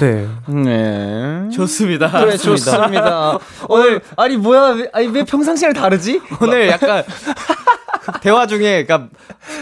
네. 0.00 0.28
네. 0.46 1.48
좋습니다. 1.54 2.10
그래, 2.10 2.36
좋습니다. 2.36 3.38
오늘, 3.68 4.00
아니, 4.16 4.36
뭐야, 4.36 4.74
왜, 4.74 4.90
아니, 4.92 5.06
왜 5.08 5.24
평상시랑 5.24 5.72
다르지? 5.74 6.20
오늘 6.40 6.68
약간 6.68 7.04
대화 8.20 8.46
중에 8.46 8.84
그러니까 8.84 9.08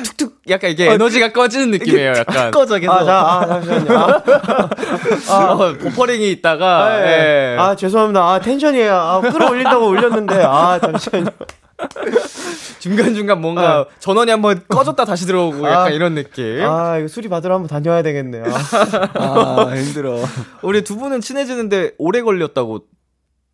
툭툭 0.04 0.40
약간 0.48 0.70
이게 0.70 0.90
에너지가 0.90 1.32
꺼지는 1.32 1.70
느낌이에요. 1.70 2.14
약간 2.18 2.50
꺼져, 2.50 2.78
계속. 2.78 2.92
아, 2.92 3.04
자, 3.04 3.18
아, 3.18 3.46
잠시만요. 3.46 3.98
아, 5.30 5.34
어, 5.52 5.78
버퍼링이 5.78 6.30
있다가 6.32 6.84
아, 6.84 7.00
예. 7.00 7.54
예. 7.54 7.56
아, 7.58 7.74
죄송합니다. 7.74 8.20
아, 8.20 8.40
텐션이 8.40 8.82
아, 8.84 9.20
끌어올린다고 9.20 9.86
올렸는데, 9.86 10.42
아, 10.44 10.78
잠시만요. 10.80 11.30
중간 12.84 13.14
중간 13.14 13.40
뭔가 13.40 13.78
아. 13.78 13.86
전원이 13.98 14.30
한번 14.30 14.60
꺼졌다 14.68 15.06
다시 15.06 15.24
들어오고 15.24 15.66
약간 15.66 15.86
아. 15.86 15.88
이런 15.88 16.14
느낌. 16.14 16.60
아, 16.60 16.98
이거 16.98 17.08
수리 17.08 17.30
받으러 17.30 17.54
한번 17.54 17.66
다녀야 17.66 18.02
되겠네요. 18.02 18.44
아, 19.16 19.72
힘들어. 19.74 20.18
우리 20.60 20.84
두 20.84 20.98
분은 20.98 21.22
친해지는데 21.22 21.92
오래 21.96 22.20
걸렸다고 22.20 22.80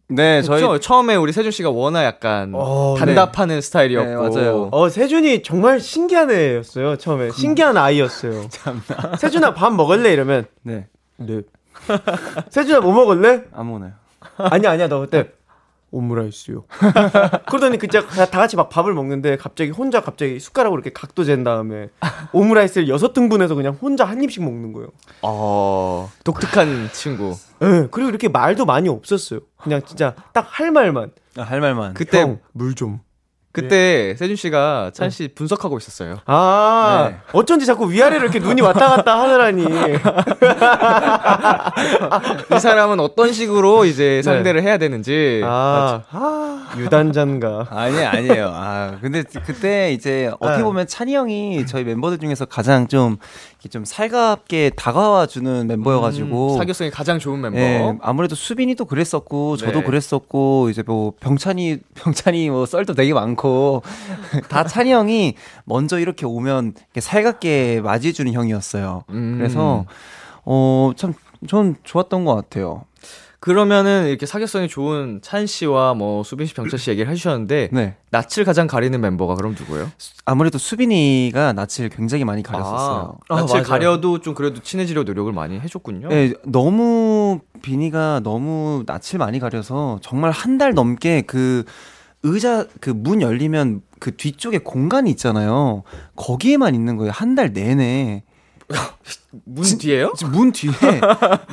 네, 0.09 0.43
저희. 0.43 0.57
했죠? 0.65 0.81
처음에 0.81 1.15
우리 1.15 1.33
세준 1.33 1.53
씨가 1.53 1.71
워낙 1.71 2.03
약간 2.03 2.51
어, 2.57 2.97
단답하는 2.99 3.61
스타일이었고 3.61 4.09
네, 4.31 4.41
맞아요. 4.41 4.69
어, 4.73 4.89
세준이 4.89 5.45
정말 5.45 5.79
신기한 5.79 6.33
애였어요, 6.33 6.97
처음에. 6.97 7.31
신기한 7.31 7.77
아이였어요. 7.77 8.49
세준아, 9.17 9.55
밥 9.55 9.73
먹을래? 9.73 10.13
이러면, 10.13 10.47
네. 10.65 10.89
네. 11.19 11.43
세준아, 12.51 12.81
뭐 12.81 12.93
먹을래? 12.93 13.45
아무거나요. 13.53 13.93
아니야, 14.39 14.73
아니야, 14.73 14.89
너 14.89 14.99
그때, 14.99 15.31
오므라이스요. 15.91 16.65
그러더니 17.49 17.79
그자 17.79 18.07
다 18.07 18.27
같이 18.27 18.57
막 18.57 18.69
밥을 18.69 18.95
먹는데 18.95 19.37
갑자기 19.37 19.71
혼자 19.71 20.01
갑자기 20.03 20.39
숟가락으로 20.39 20.81
이렇게 20.81 20.93
각도 20.93 21.25
잰 21.25 21.43
다음에 21.45 21.89
오므라이스를 22.33 22.89
여섯 22.89 23.13
등분해서 23.13 23.55
그냥 23.55 23.77
혼자 23.81 24.05
한 24.05 24.23
입씩 24.23 24.43
먹는 24.45 24.73
거예요. 24.73 24.89
어, 25.23 26.11
독특한 26.25 26.91
친구. 26.93 27.35
예. 27.63 27.89
그리고 27.91 28.09
이렇게 28.09 28.29
말도 28.29 28.65
많이 28.67 28.89
없었어요. 28.89 29.41
그냥 29.63 29.83
진짜 29.85 30.15
딱 30.33 30.47
할 30.51 30.71
말만. 30.73 31.13
아, 31.37 31.43
할 31.43 31.61
말만. 31.61 31.95
그때 31.95 32.21
형, 32.23 32.39
물 32.53 32.75
좀. 32.75 33.01
그때 33.53 34.15
세준 34.17 34.37
씨가 34.37 34.93
찬 34.95 35.11
씨 35.11 35.27
분석하고 35.35 35.77
있었어요. 35.79 36.19
아, 36.27 37.09
네. 37.11 37.17
어쩐지 37.33 37.67
자꾸 37.67 37.91
위아래로 37.91 38.23
이렇게 38.23 38.39
눈이 38.39 38.63
왔다 38.63 38.89
갔다 38.91 39.19
하느라니. 39.21 39.65
이 42.55 42.61
사람은 42.61 43.01
어떤 43.01 43.33
식으로 43.33 43.87
이제 43.87 44.23
상대를 44.23 44.63
해야 44.63 44.79
되는지. 44.79 45.41
아, 45.45 46.03
아 46.11 46.75
유단자인가. 46.79 47.67
아니 47.71 47.99
아니에요. 47.99 48.53
아 48.55 48.99
근데 49.01 49.25
그때 49.45 49.93
이제 49.93 50.31
어떻게 50.39 50.59
네. 50.59 50.63
보면 50.63 50.87
찬이 50.87 51.15
형이 51.15 51.67
저희 51.67 51.83
멤버들 51.83 52.19
중에서 52.19 52.45
가장 52.45 52.87
좀 52.87 53.17
좀 53.69 53.85
살갑게 53.85 54.71
다가와 54.75 55.27
주는 55.27 55.67
멤버여가지고 55.67 56.55
음, 56.55 56.59
사교성이 56.59 56.91
가장 56.91 57.19
좋은 57.19 57.43
멤버. 57.43 57.59
예, 57.59 57.95
아무래도 58.01 58.35
수빈이도 58.35 58.87
그랬었고 58.87 59.59
저도 59.59 59.81
네. 59.81 59.85
그랬었고 59.85 60.71
이제 60.71 60.83
뭐 60.87 61.13
병찬이 61.21 61.79
병찬이 61.95 62.49
뭐 62.49 62.65
썰도 62.65 62.95
되게 62.95 63.13
많고 63.13 63.40
다 64.49 64.65
찬이 64.65 64.93
형이 64.93 65.35
먼저 65.65 65.99
이렇게 65.99 66.27
오면 66.27 66.75
이렇게 66.77 67.01
살갑게 67.01 67.81
맞이해주는 67.83 68.33
형이었어요. 68.33 69.05
음. 69.11 69.37
그래서 69.39 69.85
어 70.45 70.93
참 70.97 71.15
전 71.49 71.75
좋았던 71.85 72.27
것 72.27 72.35
같아요. 72.35 72.85
그러면은 73.41 74.09
이렇게 74.09 74.27
사교성이 74.27 74.69
좋은 74.69 75.21
찬 75.23 75.47
씨와 75.47 75.95
뭐 75.95 76.23
수빈 76.23 76.47
씨, 76.47 76.53
병철 76.53 76.79
씨 76.79 76.91
얘기를 76.91 77.11
해주셨는데 77.11 77.71
네. 77.73 77.97
낯을 78.11 78.45
가장 78.45 78.67
가리는 78.67 79.01
멤버가 79.01 79.35
그럼 79.37 79.57
누구예요? 79.59 79.91
아무래도 80.27 80.59
수빈이가 80.59 81.55
낯을 81.55 81.89
굉장히 81.89 82.27
많이 82.27 82.43
가렸었어요. 82.43 83.17
아, 83.31 83.35
낯을 83.37 83.47
맞아요. 83.49 83.63
가려도 83.63 84.19
좀 84.21 84.35
그래도 84.35 84.61
친해지려 84.61 85.05
노력을 85.05 85.33
많이 85.33 85.59
해줬군요. 85.59 86.09
네, 86.09 86.35
너무 86.45 87.41
비니가 87.63 88.21
너무 88.23 88.85
낯을 88.87 89.17
많이 89.19 89.39
가려서 89.41 89.99
정말 90.03 90.31
한 90.33 90.59
달 90.59 90.75
넘게 90.75 91.23
그 91.23 91.65
의자 92.23 92.67
그 92.81 92.91
문 92.91 93.23
열리면 93.23 93.83
그 93.99 94.15
뒤쪽에 94.17 94.59
공간이 94.59 95.11
있잖아요. 95.11 95.83
거기에만 96.17 96.75
있는 96.75 96.97
거예요. 96.97 97.13
한 97.15 97.35
달 97.35 97.53
내내. 97.53 98.23
문 99.45 99.65
뒤에요? 99.79 100.13
지금 100.17 100.33
문 100.33 100.53
뒤에 100.53 100.71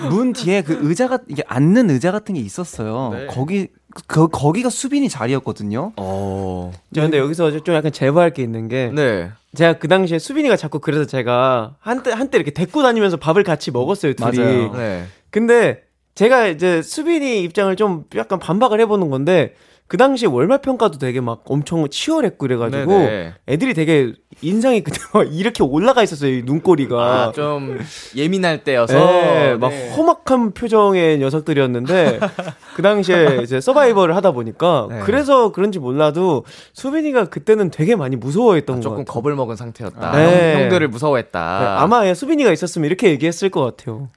문 0.09 0.33
뒤에 0.33 0.61
그 0.61 0.77
의자가 0.81 1.19
이게 1.27 1.43
앉는 1.47 1.89
의자 1.89 2.11
같은 2.11 2.35
게 2.35 2.41
있었어요. 2.41 3.09
네. 3.13 3.27
거기 3.27 3.67
그 4.07 4.27
거기가 4.27 4.69
수빈이 4.69 5.09
자리였거든요. 5.09 5.93
어. 5.97 6.71
저 6.93 7.01
근데 7.01 7.17
여기서 7.17 7.63
좀 7.63 7.73
약간 7.75 7.91
제보할 7.91 8.33
게 8.33 8.43
있는 8.43 8.67
게 8.67 8.91
네. 8.93 9.31
제가 9.55 9.79
그 9.79 9.87
당시에 9.87 10.19
수빈이가 10.19 10.55
자꾸 10.57 10.79
그래서 10.79 11.05
제가 11.05 11.75
한때 11.79 12.11
한때 12.11 12.37
이렇게 12.37 12.51
데리고 12.51 12.83
다니면서 12.83 13.17
밥을 13.17 13.43
같이 13.43 13.71
먹었어요 13.71 14.13
둘이. 14.13 14.37
맞아요. 14.37 14.73
네. 14.73 15.05
근데 15.31 15.81
제가 16.13 16.47
이제 16.47 16.81
수빈이 16.83 17.41
입장을 17.43 17.75
좀 17.77 18.03
약간 18.15 18.37
반박을 18.39 18.79
해보는 18.81 19.09
건데 19.09 19.55
그 19.87 19.95
당시에 19.95 20.27
월말 20.27 20.59
평가도 20.61 20.97
되게 20.97 21.21
막 21.21 21.43
엄청 21.45 21.87
치열했고 21.87 22.37
그래가지고 22.37 22.91
네네. 22.91 23.33
애들이 23.47 23.73
되게 23.73 24.13
인상이 24.41 24.83
그때 24.83 24.99
막 25.13 25.25
이렇게 25.33 25.63
올라가 25.63 26.03
있었어요 26.03 26.31
이 26.31 26.43
눈꼬리가. 26.43 26.97
아, 26.97 27.31
좀 27.31 27.79
예민할 28.15 28.63
때여서 28.65 28.93
네, 28.93 29.55
막 29.55 29.69
네. 29.69 29.89
험악한 29.95 30.51
표정의 30.51 31.19
녀석들이었는데 31.19 32.19
그 32.75 32.81
당시에 32.81 33.39
이제 33.43 33.61
서바이벌을 33.61 34.15
하다 34.15 34.31
보니까 34.31 34.87
네. 34.89 34.99
그래서 35.05 35.51
그런지 35.53 35.79
몰라도 35.79 36.43
수빈이가 36.73 37.25
그때는 37.29 37.71
되게 37.71 37.95
많이 37.95 38.17
무서워했던 38.17 38.75
아, 38.75 38.79
것 38.79 38.83
조금 38.83 38.97
같아요. 39.05 39.13
겁을 39.21 39.35
먹은 39.35 39.55
상태였다. 39.55 40.11
네. 40.11 40.53
형, 40.53 40.61
형들을 40.63 40.87
무서워했다. 40.89 41.59
네, 41.61 41.65
아마 41.65 42.05
예, 42.05 42.13
수빈이가 42.13 42.51
있었으면 42.51 42.85
이렇게 42.87 43.09
얘기했을 43.09 43.49
것 43.49 43.63
같아요. 43.63 44.09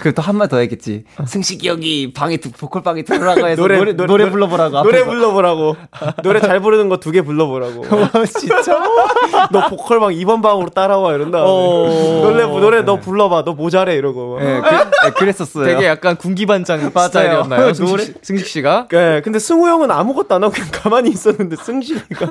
그리고 0.00 0.14
또 0.14 0.22
한 0.22 0.36
말 0.36 0.48
더 0.48 0.56
했겠지. 0.58 1.04
승식이 1.26 1.68
형이 1.68 2.12
방에 2.12 2.38
드- 2.38 2.50
보컬 2.50 2.82
방에 2.82 3.02
들어라고 3.02 3.46
해서 3.46 3.60
노래- 3.60 3.76
노래 3.78 3.92
노래- 3.94 4.30
불러보라고. 4.30 4.82
노래 4.82 4.98
앞에서. 5.00 5.10
불러보라고. 5.10 5.76
노래 6.22 6.40
잘 6.40 6.60
부르는 6.60 6.88
거 6.88 6.96
두 6.98 7.12
개 7.12 7.22
불러보라고. 7.22 7.84
진짜? 8.38 8.78
너 9.52 9.68
보컬 9.68 10.00
방 10.00 10.10
2번 10.10 10.42
방으로 10.42 10.70
따라와 10.70 11.14
이런 11.14 11.30
다음에 11.30 11.46
노래 11.46 12.44
노래 12.46 12.82
너 12.82 12.96
불러봐 13.00 13.44
너 13.44 13.52
모자래 13.52 13.94
이러고. 13.96 14.38
네, 14.40 14.60
그, 14.60 14.74
네, 15.06 15.10
그랬었어요. 15.16 15.64
되게 15.66 15.86
약간 15.86 16.16
군기반장 16.16 16.90
스타일이었나요? 16.90 17.72
승식, 17.74 18.14
승식 18.22 18.46
씨가? 18.46 18.88
네, 18.90 19.20
근데 19.22 19.38
승우 19.38 19.68
형은 19.68 19.90
아무것도 19.90 20.34
안 20.34 20.42
하고 20.44 20.52
그냥 20.54 20.68
가만히 20.72 21.10
있었는데 21.10 21.56
승식이가 21.56 22.26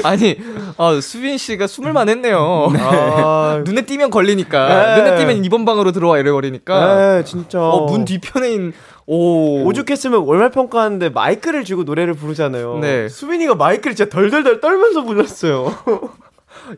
아니, 0.04 0.36
아, 0.76 1.00
수빈 1.00 1.38
씨가 1.38 1.66
숨을만 1.66 2.08
했네요. 2.08 2.68
아, 2.78 3.62
눈에 3.64 3.82
띄면 3.82 4.10
걸리니까. 4.10 4.96
네. 4.96 5.02
눈에 5.02 5.16
띄면 5.16 5.42
2번 5.42 5.66
방으로 5.66 5.92
들어와 5.92 6.18
이래버리니까. 6.18 6.96
네, 6.96 7.24
진짜. 7.24 7.60
어, 7.60 7.86
문 7.86 8.04
뒤편에 8.04 8.50
있는, 8.52 8.72
오. 9.06 9.64
오죽했으면 9.64 10.20
월말 10.20 10.50
평가하는데 10.50 11.10
마이크를 11.10 11.64
쥐고 11.64 11.84
노래를 11.84 12.14
부르잖아요. 12.14 12.78
네. 12.80 13.08
수빈이가 13.08 13.54
마이크를 13.54 13.94
진짜 13.94 14.10
덜덜덜 14.10 14.60
떨면서 14.60 15.02
불렀어요. 15.02 15.74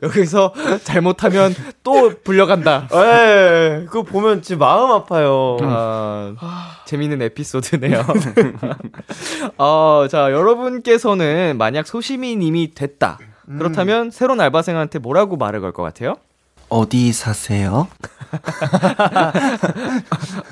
여기서 0.03 0.53
잘못하면 0.85 1.55
또 1.83 2.13
불려간다. 2.23 2.89
에 2.93 3.85
그거 3.87 4.03
보면 4.03 4.43
진짜 4.43 4.59
마음 4.59 4.91
아파요. 4.91 5.57
아, 5.63 6.35
재밌는 6.88 7.20
에피소드네요. 7.20 8.03
어, 9.59 10.07
자, 10.11 10.33
여러분께서는 10.33 11.57
만약 11.59 11.87
소시미님이 11.87 12.72
됐다. 12.74 13.18
그렇다면 13.46 14.11
새로운 14.11 14.40
알바생한테 14.40 14.98
뭐라고 14.98 15.37
말을 15.37 15.61
걸 15.61 15.72
것 15.72 15.83
같아요? 15.83 16.14
어디 16.70 17.12
사세요? 17.14 17.88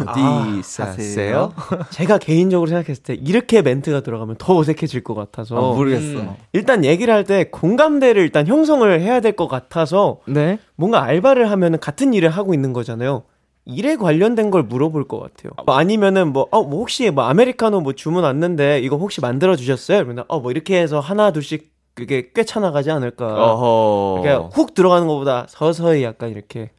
어디 0.01 0.21
아, 0.23 0.61
사세요? 0.63 1.53
제가 1.91 2.17
개인적으로 2.19 2.69
생각했을 2.69 3.03
때 3.03 3.15
이렇게 3.15 3.61
멘트가 3.63 4.01
들어가면 4.01 4.37
더 4.39 4.57
어색해질 4.57 5.05
것 5.05 5.15
같아서 5.15 5.57
아, 5.57 5.75
모르겠어. 5.75 6.21
음. 6.21 6.35
일단 6.53 6.85
얘기를 6.87 7.13
할 7.13 7.25
때 7.25 7.45
공감대를 7.51 8.23
일단 8.23 8.47
형성을 8.47 9.01
해야 9.01 9.21
될 9.21 9.37
것 9.37 9.49
같아서 9.49 10.21
네. 10.27 10.59
뭔가 10.77 11.03
알바를 11.03 11.51
하면은 11.51 11.79
같은 11.81 12.15
일을 12.15 12.31
하고 12.31 12.55
있는 12.55 12.73
거잖아요. 12.73 13.25
일에 13.67 13.97
관련된 13.97 14.51
걸 14.51 14.63
물어볼 14.63 15.09
것 15.09 15.19
같아요. 15.21 15.51
뭐 15.67 15.77
아니면은 15.77 16.33
뭐, 16.33 16.47
어, 16.53 16.63
뭐 16.63 16.79
혹시 16.81 17.11
뭐 17.11 17.25
아메리카노 17.25 17.81
뭐 17.81 17.93
주문 17.95 18.23
왔는데 18.25 18.81
이거 18.81 18.97
혹시 18.97 19.21
만들어 19.21 19.57
주셨어요? 19.57 20.05
그러면 20.05 20.25
어, 20.29 20.41
뭐 20.41 20.51
이렇게 20.53 20.81
해서 20.81 21.01
하나 21.01 21.33
둘씩 21.33 21.73
그게 21.95 22.31
꽤 22.35 22.45
차나가지 22.45 22.91
않을까. 22.91 23.27
어허. 23.27 24.21
그러니까 24.23 24.49
훅 24.55 24.75
들어가는 24.75 25.07
것보다 25.09 25.47
서서히 25.49 26.03
약간 26.05 26.31
이렇게 26.31 26.71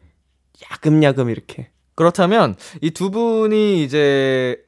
야금야금 0.72 1.30
이렇게. 1.30 1.70
그렇다면 1.96 2.56
이 2.82 2.92
두 2.92 3.12
분이 3.12 3.84
이제 3.84 4.64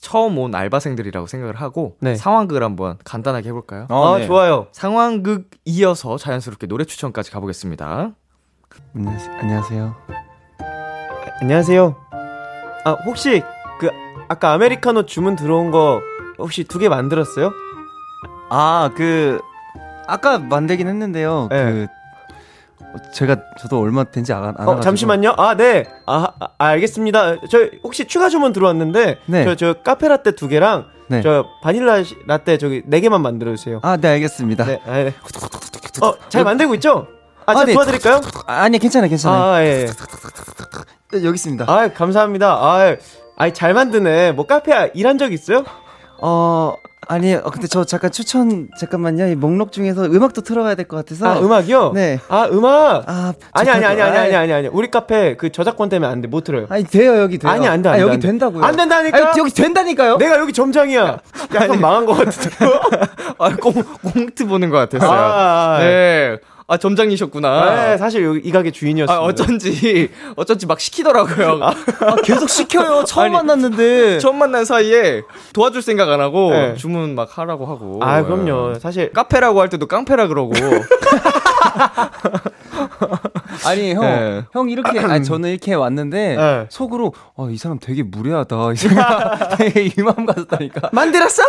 처음 0.00 0.38
온 0.38 0.54
알바생들이라고 0.54 1.26
생각을 1.26 1.56
하고 1.56 1.96
네. 2.00 2.14
상황극을 2.14 2.62
한번 2.62 2.96
간단하게 3.04 3.48
해볼까요? 3.48 3.86
아, 3.90 4.16
네. 4.18 4.26
좋아요. 4.26 4.68
상황극 4.72 5.50
이어서 5.64 6.16
자연스럽게 6.16 6.66
노래 6.68 6.84
추천까지 6.84 7.30
가보겠습니다. 7.30 8.12
안녕하세요. 9.40 10.19
안녕하세요. 11.40 11.96
아, 12.84 12.90
혹시 13.06 13.42
그 13.78 13.90
아까 14.28 14.52
아메리카노 14.52 15.06
주문 15.06 15.36
들어온 15.36 15.70
거 15.70 16.00
혹시 16.38 16.64
두 16.64 16.78
개 16.78 16.88
만들었어요? 16.88 17.52
아, 18.50 18.90
그 18.96 19.40
아까 20.06 20.38
만들긴 20.38 20.88
했는데요. 20.88 21.48
네. 21.50 21.64
그 21.72 21.86
어, 22.82 23.10
제가 23.12 23.36
저도 23.60 23.80
얼마 23.80 24.04
된지 24.04 24.32
안, 24.32 24.54
안 24.56 24.68
어. 24.68 24.80
잠시만요. 24.80 25.34
아, 25.36 25.54
네. 25.54 25.86
아, 26.06 26.28
아, 26.40 26.48
알겠습니다. 26.58 27.36
저 27.50 27.58
혹시 27.84 28.06
추가 28.06 28.28
주문 28.28 28.52
들어왔는데 28.52 29.18
네. 29.26 29.44
저 29.44 29.54
저 29.54 29.74
카페 29.74 30.08
라떼 30.08 30.32
두 30.32 30.48
개랑 30.48 30.86
네. 31.08 31.22
저 31.22 31.46
바닐라 31.62 32.02
시- 32.02 32.16
라떼 32.26 32.58
저기 32.58 32.82
네 32.86 33.00
개만 33.00 33.22
만들어 33.22 33.54
주세요. 33.54 33.80
아, 33.82 33.96
네, 33.96 34.08
알겠습니다. 34.08 34.64
네. 34.64 34.80
아, 34.86 34.92
네. 35.04 35.14
어, 36.02 36.14
잘 36.28 36.44
만들고 36.44 36.74
있죠? 36.76 37.06
아, 37.46 37.52
제가 37.54 37.60
아, 37.60 37.64
네. 37.64 37.72
도와드릴까요? 37.72 38.20
아, 38.46 38.62
아니요, 38.62 38.78
괜찮아요, 38.78 39.08
괜찮아요. 39.08 39.42
아, 39.42 39.62
예. 39.62 39.66
예. 39.66 39.86
네, 39.86 41.24
여기 41.24 41.34
있습니다. 41.34 41.64
아, 41.68 41.88
감사합니다. 41.92 42.48
아, 42.52 42.96
아이 43.36 43.54
잘 43.54 43.74
만드네. 43.74 44.32
뭐 44.32 44.46
카페 44.46 44.90
일한 44.94 45.18
적 45.18 45.32
있어요? 45.32 45.64
어, 46.22 46.74
아니에요. 47.08 47.38
어, 47.44 47.50
근데 47.50 47.66
저 47.66 47.84
잠깐 47.84 48.12
추천, 48.12 48.68
잠깐만요. 48.78 49.26
이 49.28 49.34
목록 49.34 49.72
중에서 49.72 50.04
음악도 50.04 50.42
틀어가야 50.42 50.74
될 50.76 50.86
것 50.86 50.96
같아서. 50.98 51.26
아, 51.26 51.38
음악이요? 51.40 51.92
네. 51.94 52.20
아, 52.28 52.46
음악. 52.52 53.04
아, 53.08 53.32
아니 53.52 53.70
아니 53.70 53.84
아니 53.84 54.00
아니. 54.02 54.16
아니 54.18 54.36
아니 54.36 54.52
아니. 54.52 54.68
우리 54.68 54.90
카페 54.90 55.36
그 55.36 55.50
저작권 55.50 55.88
때문에 55.88 56.12
안 56.12 56.20
돼. 56.20 56.28
못 56.28 56.44
들어요. 56.44 56.66
아니, 56.68 56.84
돼요, 56.84 57.16
여기 57.18 57.38
돼요. 57.38 57.50
아니, 57.50 57.66
안 57.66 57.82
돼, 57.82 57.88
안 57.88 57.94
아, 57.94 57.96
돼, 57.96 58.02
여기 58.02 58.12
안 58.12 58.20
돼. 58.20 58.26
된다고요. 58.28 58.62
안 58.62 58.76
된다니까? 58.76 59.16
아니, 59.30 59.38
여기 59.40 59.50
된다니까요? 59.50 60.18
내가 60.18 60.38
여기 60.38 60.52
점장이야. 60.52 61.18
약간 61.54 61.80
망한 61.80 62.06
것 62.06 62.14
같은데. 62.14 62.56
아, 63.38 63.56
꽁, 63.56 63.72
꽁트 64.12 64.46
보는 64.46 64.68
것 64.70 64.76
같았어요. 64.90 65.10
아, 65.10 65.76
아, 65.76 65.78
네. 65.80 66.36
아, 66.70 66.76
점장이셨구나. 66.76 67.88
네, 67.88 67.98
사실 67.98 68.22
여기 68.24 68.38
이 68.44 68.52
가게 68.52 68.70
주인이었어요. 68.70 69.18
아, 69.18 69.20
어쩐지, 69.22 70.08
어쩐지 70.36 70.66
막 70.66 70.78
시키더라고요. 70.78 71.58
아, 71.64 71.74
계속 72.22 72.48
시켜요. 72.48 73.02
처음 73.10 73.24
아니, 73.24 73.34
만났는데. 73.34 74.18
처음 74.20 74.38
만난 74.38 74.64
사이에 74.64 75.22
도와줄 75.52 75.82
생각 75.82 76.08
안 76.08 76.20
하고 76.20 76.50
네. 76.50 76.76
주문 76.76 77.16
막 77.16 77.36
하라고 77.36 77.66
하고. 77.66 77.98
아, 78.02 78.20
예. 78.20 78.22
그럼요. 78.22 78.78
사실 78.78 79.12
카페라고 79.12 79.60
할 79.60 79.68
때도 79.68 79.86
깡패라 79.86 80.28
그러고. 80.28 80.52
아니 83.66 83.92
형, 83.94 84.02
네. 84.02 84.42
형 84.52 84.70
이렇게 84.70 84.98
아니 84.98 85.22
저는 85.24 85.50
이렇게 85.50 85.74
왔는데 85.74 86.36
네. 86.36 86.66
속으로 86.68 87.12
어, 87.34 87.50
이 87.50 87.56
사람 87.56 87.78
되게 87.78 88.02
무례하다. 88.02 88.72
이 88.72 88.76
생각 88.76 89.56
되게 89.58 89.86
이 89.86 89.92
마음 90.02 90.26
가졌다니까. 90.26 90.90
만들었어? 90.92 91.42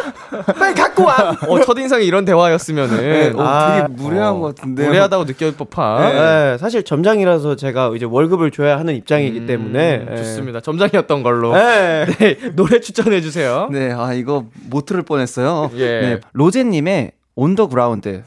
빨리 0.58 0.76
갖고 0.76 1.04
와. 1.04 1.36
어, 1.48 1.60
첫 1.62 1.78
인상이 1.78 2.06
이런 2.06 2.26
대화였으면은. 2.26 3.36
어, 3.40 3.44
아, 3.44 3.88
되게 3.88 3.88
무례한 4.02 4.36
어, 4.36 4.40
것 4.40 4.56
같은데. 4.56 4.86
무례하다고 4.88 5.26
느껴질 5.26 5.58
법한. 5.58 6.14
네, 6.14 6.58
사실 6.58 6.84
점장이라서 6.84 7.56
제가 7.56 7.92
이제 7.96 8.06
월급을 8.06 8.52
줘야 8.52 8.78
하는 8.80 8.96
입장이기 8.96 9.40
음, 9.40 9.46
때문에 9.48 10.08
예. 10.12 10.16
좋습니다. 10.18 10.62
점장이었던 10.62 11.24
걸로. 11.24 11.54
네. 11.54 12.06
네, 12.06 12.38
노래 12.56 12.80
추천해 12.80 13.22
주세요. 13.22 13.68
네, 13.72 13.92
아 13.92 14.14
이거 14.14 14.46
못 14.70 14.86
들을 14.86 15.02
뻔했어요. 15.04 15.72
예. 15.76 16.02
네, 16.02 16.20
로제님의 16.34 17.12
On 17.36 17.52
The 17.52 17.76
Ground 17.76 18.24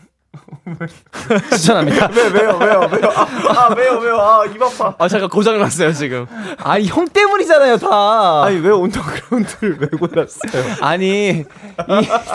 추천합니다. 1.50 2.08
왜 2.14 2.28
왜요 2.28 2.58
왜요 2.60 2.88
왜요 2.92 3.10
아, 3.14 3.26
아 3.68 3.74
왜요 3.74 3.98
왜요 3.98 4.20
아 4.20 4.44
입 4.46 4.60
아파. 4.62 4.94
아 4.98 5.08
잠깐 5.08 5.28
고장 5.28 5.58
났어요 5.58 5.92
지금. 5.92 6.26
아니 6.58 6.86
형 6.86 7.06
때문이잖아요 7.08 7.78
다. 7.78 8.44
아니 8.44 8.58
왜 8.58 8.70
On 8.70 8.84
The 8.84 9.06
Ground를 9.06 9.76
왜 9.80 9.86
골랐어요? 9.98 10.64
아니, 10.80 11.30
이 11.40 11.44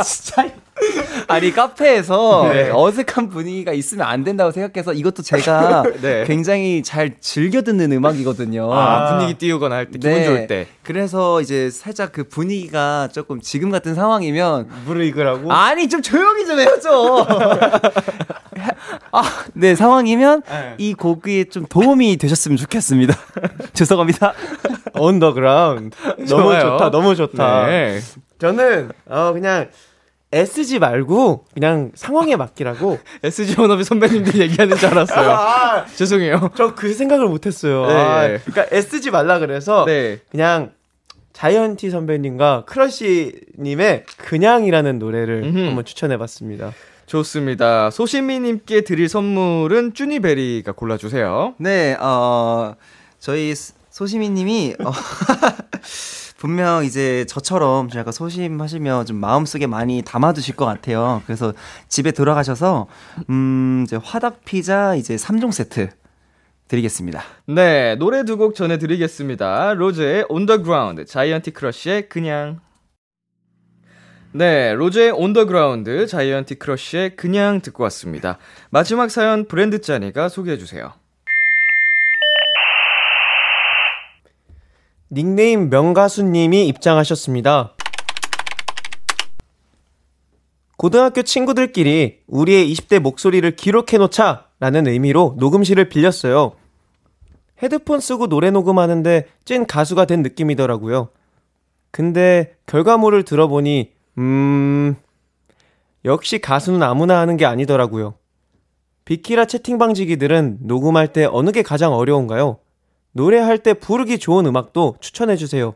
진짜 0.04 0.48
아니 1.28 1.52
카페에서 1.52 2.50
네. 2.52 2.72
어색한 2.74 3.30
분위기가 3.30 3.72
있으면 3.74 4.08
안 4.08 4.24
된다고 4.24 4.52
생각해서 4.52 4.94
이것도 4.94 5.22
제가 5.22 5.84
네. 6.02 6.24
굉장히 6.26 6.82
잘 6.84 7.20
즐겨 7.20 7.62
듣는 7.62 7.92
음악이거든요. 7.92 8.72
아, 8.74 9.18
분위기 9.18 9.36
띄우거나 9.36 9.76
할때 9.76 9.92
기분 9.94 10.12
네. 10.12 10.26
좋을 10.26 10.48
때. 10.48 10.68
그래서 10.84 11.42
이제 11.42 11.70
살짝 11.70 12.12
그 12.12 12.24
분위기가 12.24 13.10
조금 13.12 13.42
지금 13.42 13.70
같은 13.70 13.94
상황이면 13.96 14.70
무르익으라고? 14.86 15.52
아니 15.52 15.88
좀 15.88 16.02
조용히 16.02 16.46
좀 16.46 16.60
해야죠. 16.60 17.28
아, 19.12 19.24
네 19.54 19.76
상황이면 19.76 20.42
네. 20.48 20.76
이 20.78 20.94
곡이 20.94 21.46
좀 21.50 21.66
도움이 21.68 22.18
되셨으면 22.18 22.58
좋겠습니다. 22.58 23.16
죄송합니다. 23.74 24.34
On 24.94 25.12
The 25.12 25.40
Ground 25.40 25.96
너무 26.28 26.28
좋아요. 26.28 26.62
좋다 26.62 26.92
너무 26.92 27.16
좋다. 27.16 27.68
네. 27.68 28.00
저는 28.40 28.92
어 29.08 29.32
그냥 29.34 29.70
SG 30.32 30.78
말고 30.80 31.46
그냥 31.54 31.92
상황에 31.96 32.36
맡기라고. 32.36 33.00
SG 33.24 33.60
워너비 33.60 33.84
선배님들 33.84 34.40
얘기하는 34.40 34.78
줄 34.78 34.90
알았어요. 34.90 35.30
아, 35.32 35.86
죄송해요. 35.96 36.52
저 36.56 36.76
그 36.76 36.94
생각을 36.94 37.28
못했어요. 37.28 37.86
네. 37.88 37.94
아, 37.96 38.28
그러니까 38.46 38.68
SG 38.76 39.10
말라 39.12 39.40
그래서 39.40 39.86
네. 39.86 40.20
그냥 40.30 40.72
자이언티 41.34 41.90
선배님과 41.90 42.66
크러쉬님의 42.68 44.04
그냥이라는 44.18 45.00
노래를 45.00 45.44
음흠. 45.46 45.58
한번 45.68 45.86
추천해봤습니다. 45.86 46.74
좋습니다. 47.06 47.90
소시미님께 47.90 48.82
드릴 48.82 49.10
선물은 49.10 49.94
쭈니베리가 49.96 50.74
골라주세요. 50.74 51.56
네, 51.58 51.96
어, 52.00 52.76
저희 53.20 53.56
스- 53.56 53.74
소시미님이 53.90 54.76
어, 54.84 54.92
분명 56.40 56.86
이제 56.86 57.26
저처럼 57.26 57.90
좀 57.90 58.00
약간 58.00 58.14
소심하시면 58.14 59.06
좀 59.06 59.18
마음속에 59.18 59.68
많이 59.68 60.02
담아두실 60.02 60.56
것 60.56 60.66
같아요. 60.66 61.22
그래서 61.26 61.54
집에 61.90 62.12
들어가셔서 62.12 62.88
음, 63.30 63.84
이제 63.86 64.00
화덕 64.02 64.46
피자 64.46 64.96
이제 64.96 65.18
3종 65.18 65.52
세트 65.52 65.90
드리겠습니다. 66.70 67.22
네, 67.48 67.96
노래 67.96 68.24
두 68.24 68.38
곡 68.38 68.56
전해 68.56 68.78
드리겠습니다. 68.78 69.74
로제의 69.74 70.28
On 70.30 70.46
The 70.46 70.64
Ground, 70.64 71.06
자이언티 71.08 71.52
크러쉬의 71.52 72.08
그냥. 72.08 72.62
네, 74.32 74.74
The 75.34 75.46
Ground, 75.46 76.08
자이언티 76.08 76.56
크러쉬의 76.56 77.18
그냥 77.18 77.60
듣고 77.60 77.84
왔습니다. 77.84 78.38
마지막 78.70 79.12
사연 79.12 79.46
브랜드 79.46 79.82
짜니가 79.82 80.30
소개해 80.30 80.58
주세요. 80.58 80.94
닉네임 85.12 85.70
명가수님이 85.70 86.68
입장하셨습니다. 86.68 87.76
고등학교 90.78 91.24
친구들끼리 91.24 92.20
우리의 92.28 92.72
20대 92.72 93.00
목소리를 93.00 93.56
기록해놓자 93.56 94.46
라는 94.60 94.88
의미로 94.88 95.36
녹음실을 95.40 95.90
빌렸어요. 95.90 96.54
헤드폰 97.62 98.00
쓰고 98.00 98.28
노래 98.28 98.52
녹음하는데 98.52 99.26
찐 99.46 99.66
가수가 99.66 100.06
된 100.06 100.22
느낌이더라고요. 100.22 101.10
근데 101.92 102.56
결과물을 102.68 103.24
들어보니, 103.24 103.92
음, 104.20 104.96
역시 106.06 106.40
가수는 106.40 106.84
아무나 106.84 107.20
하는 107.20 107.36
게 107.36 107.46
아니더라고요. 107.46 108.14
비키라 109.06 109.46
채팅방지기들은 109.46 110.60
녹음할 110.62 111.12
때 111.14 111.28
어느 111.30 111.52
게 111.52 111.64
가장 111.64 111.94
어려운가요? 111.94 112.60
노래할 113.12 113.58
때 113.60 113.74
부르기 113.74 114.20
좋은 114.20 114.46
음악도 114.46 114.96
추천해 115.00 115.36
주세요. 115.36 115.74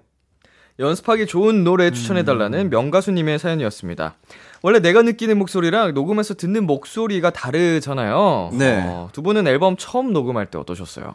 연습하기 0.79 1.27
좋은 1.27 1.63
노래 1.63 1.91
추천해 1.91 2.23
달라는 2.23 2.69
명가수님의 2.69 3.37
사연이었습니다. 3.37 4.15
원래 4.63 4.79
내가 4.79 5.01
느끼는 5.03 5.37
목소리랑 5.37 5.93
녹음해서 5.93 6.33
듣는 6.35 6.65
목소리가 6.65 7.29
다르잖아요. 7.31 8.49
네. 8.53 8.83
어, 8.87 9.09
두 9.11 9.21
분은 9.21 9.45
앨범 9.47 9.75
처음 9.77 10.13
녹음할 10.13 10.47
때 10.47 10.57
어떠셨어요? 10.57 11.13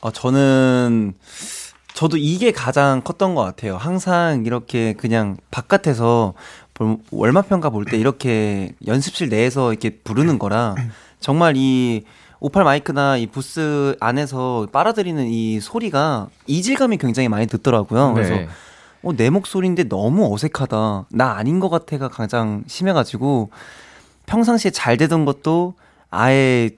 어, 0.00 0.10
저는 0.10 1.14
저도 1.94 2.16
이게 2.16 2.52
가장 2.52 3.00
컸던 3.02 3.34
것 3.34 3.42
같아요. 3.42 3.76
항상 3.76 4.44
이렇게 4.46 4.92
그냥 4.94 5.36
바깥에서 5.50 6.34
볼- 6.74 6.98
월마평가 7.10 7.70
볼 7.70 7.84
때 7.86 7.96
이렇게 7.96 8.72
연습실 8.86 9.28
내에서 9.30 9.72
이렇게 9.72 9.90
부르는 9.90 10.38
거랑 10.38 10.76
정말 11.20 11.54
이 11.56 12.04
오팔 12.40 12.62
마이크나 12.64 13.16
이 13.16 13.26
부스 13.26 13.96
안에서 14.00 14.66
빨아들이는 14.72 15.26
이 15.26 15.60
소리가 15.60 16.28
이질감이 16.46 16.98
굉장히 16.98 17.28
많이 17.28 17.46
듣더라고요. 17.46 18.14
그래서 18.14 18.34
네. 18.34 18.48
어, 19.02 19.12
내 19.16 19.30
목소리인데 19.30 19.84
너무 19.88 20.32
어색하다. 20.32 21.06
나 21.10 21.32
아닌 21.36 21.58
것 21.60 21.68
같아가 21.68 22.08
가장 22.08 22.62
심해가지고 22.66 23.50
평상시에 24.26 24.70
잘 24.70 24.96
되던 24.96 25.24
것도 25.24 25.74
아예 26.10 26.70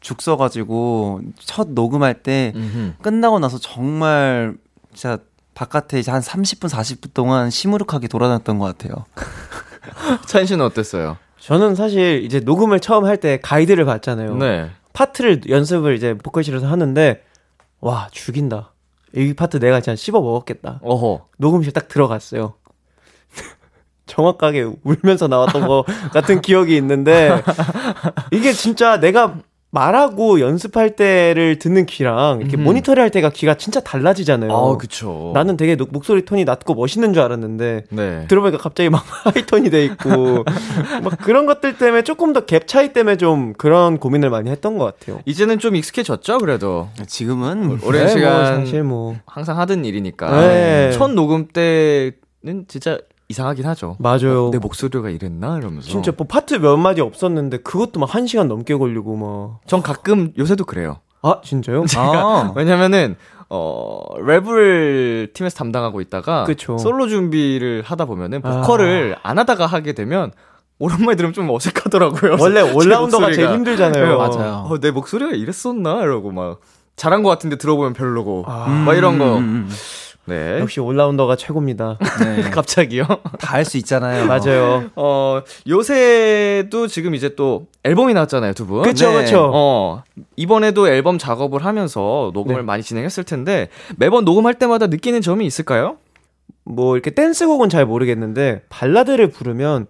죽 0.00 0.22
써가지고 0.22 1.20
첫 1.38 1.68
녹음할 1.70 2.22
때 2.22 2.52
음흠. 2.56 2.94
끝나고 3.02 3.38
나서 3.38 3.58
정말 3.58 4.54
진짜 4.94 5.18
바깥에 5.54 5.98
이제 5.98 6.10
한 6.10 6.20
30분, 6.22 6.68
40분 6.70 7.12
동안 7.12 7.50
시무룩하게 7.50 8.08
돌아다녔던 8.08 8.58
것 8.58 8.64
같아요. 8.66 9.04
찬 10.26 10.46
씨는 10.46 10.64
어땠어요? 10.64 11.16
저는 11.38 11.74
사실 11.74 12.22
이제 12.24 12.40
녹음을 12.40 12.80
처음 12.80 13.04
할 13.04 13.16
때 13.18 13.38
가이드를 13.42 13.84
받잖아요. 13.84 14.36
네. 14.36 14.70
파트를 14.92 15.42
연습을 15.48 15.94
이제 15.94 16.14
보컬실에서 16.14 16.66
하는데 16.66 17.22
와 17.80 18.08
죽인다. 18.10 18.72
이 19.14 19.34
파트 19.34 19.58
내가 19.58 19.80
진짜 19.80 19.96
씹어 19.96 20.20
먹었겠다. 20.20 20.80
어허. 20.82 21.26
녹음실 21.38 21.72
딱 21.72 21.88
들어갔어요. 21.88 22.54
정확하게 24.06 24.68
울면서 24.82 25.28
나왔던 25.28 25.66
거 25.66 25.84
같은 26.12 26.40
기억이 26.40 26.76
있는데 26.76 27.42
이게 28.32 28.52
진짜 28.52 28.98
내가 29.00 29.38
말하고 29.72 30.40
연습할 30.40 30.96
때를 30.96 31.58
듣는 31.60 31.86
귀랑 31.86 32.40
이렇게 32.40 32.56
음흠. 32.56 32.64
모니터를 32.64 33.02
할 33.02 33.10
때가 33.10 33.30
귀가 33.30 33.54
진짜 33.54 33.78
달라지잖아요. 33.80 34.50
아, 34.52 34.76
그쵸. 34.76 35.30
나는 35.32 35.56
되게 35.56 35.76
녹- 35.76 35.92
목소리 35.92 36.24
톤이 36.24 36.44
낮고 36.44 36.74
멋있는 36.74 37.12
줄 37.14 37.22
알았는데 37.22 37.84
네. 37.90 38.24
들어보니까 38.28 38.58
갑자기 38.58 38.90
막 38.90 39.04
하이톤이 39.32 39.70
돼 39.70 39.84
있고 39.84 40.44
막 41.04 41.16
그런 41.22 41.46
것들 41.46 41.78
때문에 41.78 42.02
조금 42.02 42.32
더 42.32 42.40
갭 42.46 42.66
차이 42.66 42.92
때문에 42.92 43.16
좀 43.16 43.52
그런 43.52 43.98
고민을 43.98 44.28
많이 44.28 44.50
했던 44.50 44.76
것 44.76 44.84
같아요. 44.98 45.20
이제는 45.24 45.60
좀 45.60 45.76
익숙해졌죠, 45.76 46.38
그래도. 46.38 46.88
지금은 47.06 47.78
오랜 47.84 48.06
네, 48.06 48.12
시간 48.12 48.32
뭐 48.34 48.44
사실 48.64 48.82
뭐 48.82 49.16
항상 49.24 49.58
하던 49.60 49.84
일이니까. 49.84 50.30
네. 50.40 50.90
첫 50.94 51.12
녹음 51.12 51.46
때는 51.46 52.64
진짜 52.66 52.98
이상하긴 53.30 53.64
하죠. 53.66 53.96
맞아요. 54.00 54.50
내 54.50 54.58
목소리가 54.58 55.08
이랬나 55.08 55.58
이러면서. 55.58 55.88
진짜 55.88 56.12
뭐 56.16 56.26
파트 56.26 56.54
몇 56.54 56.76
마디 56.76 57.00
없었는데 57.00 57.58
그것도 57.58 58.00
막한 58.00 58.26
시간 58.26 58.48
넘게 58.48 58.74
걸리고 58.76 59.16
막. 59.16 59.60
전 59.66 59.82
가끔 59.82 60.32
요새도 60.36 60.64
그래요. 60.64 60.98
아 61.22 61.40
진짜요? 61.44 61.84
아, 61.96 62.52
왜냐면은 62.56 63.14
어 63.48 64.00
랩을 64.18 65.32
팀에서 65.32 65.56
담당하고 65.56 66.00
있다가 66.00 66.44
그쵸. 66.44 66.76
솔로 66.78 67.08
준비를 67.08 67.82
하다 67.84 68.06
보면은 68.06 68.42
보컬을 68.42 69.16
안 69.22 69.38
하다가 69.38 69.66
하게 69.66 69.92
되면 69.92 70.32
오랜만에 70.78 71.14
들으면 71.14 71.32
좀 71.32 71.48
어색하더라고요. 71.50 72.36
원래 72.40 72.64
제 72.64 72.72
올라운더가 72.72 73.26
목소리가. 73.26 73.32
제일 73.32 73.50
힘들잖아요. 73.52 74.04
네, 74.06 74.16
맞아요. 74.16 74.66
어, 74.68 74.78
내 74.80 74.90
목소리가 74.90 75.32
이랬었나 75.32 76.02
이러고 76.02 76.32
막 76.32 76.60
잘한 76.96 77.22
것 77.22 77.28
같은데 77.28 77.56
들어보면 77.56 77.92
별로고 77.92 78.44
아. 78.48 78.66
막 78.68 78.94
이런 78.94 79.18
거 79.18 79.36
음, 79.36 79.42
음, 79.42 79.68
음. 79.68 79.70
네. 80.26 80.60
역시 80.60 80.80
올라운더가 80.80 81.34
최고입니다. 81.36 81.98
네. 82.22 82.42
갑자기요? 82.50 83.04
다 83.40 83.54
할 83.56 83.64
수 83.64 83.78
있잖아요. 83.78 84.26
맞아요. 84.26 84.90
어, 84.94 85.42
요새도 85.68 86.86
지금 86.86 87.14
이제 87.14 87.34
또 87.34 87.66
앨범이 87.84 88.14
나왔잖아요, 88.14 88.52
두 88.52 88.66
분. 88.66 88.82
그쵸, 88.82 89.10
네. 89.12 89.24
그쵸. 89.24 89.50
어, 89.52 90.02
이번에도 90.36 90.88
앨범 90.88 91.18
작업을 91.18 91.64
하면서 91.64 92.30
녹음을 92.34 92.60
네. 92.60 92.62
많이 92.62 92.82
진행했을 92.82 93.24
텐데 93.24 93.68
매번 93.96 94.24
녹음할 94.24 94.54
때마다 94.54 94.86
느끼는 94.86 95.20
점이 95.20 95.44
있을까요? 95.46 95.96
뭐 96.64 96.94
이렇게 96.94 97.10
댄스곡은 97.10 97.68
잘 97.68 97.84
모르겠는데 97.86 98.62
발라드를 98.68 99.30
부르면 99.30 99.86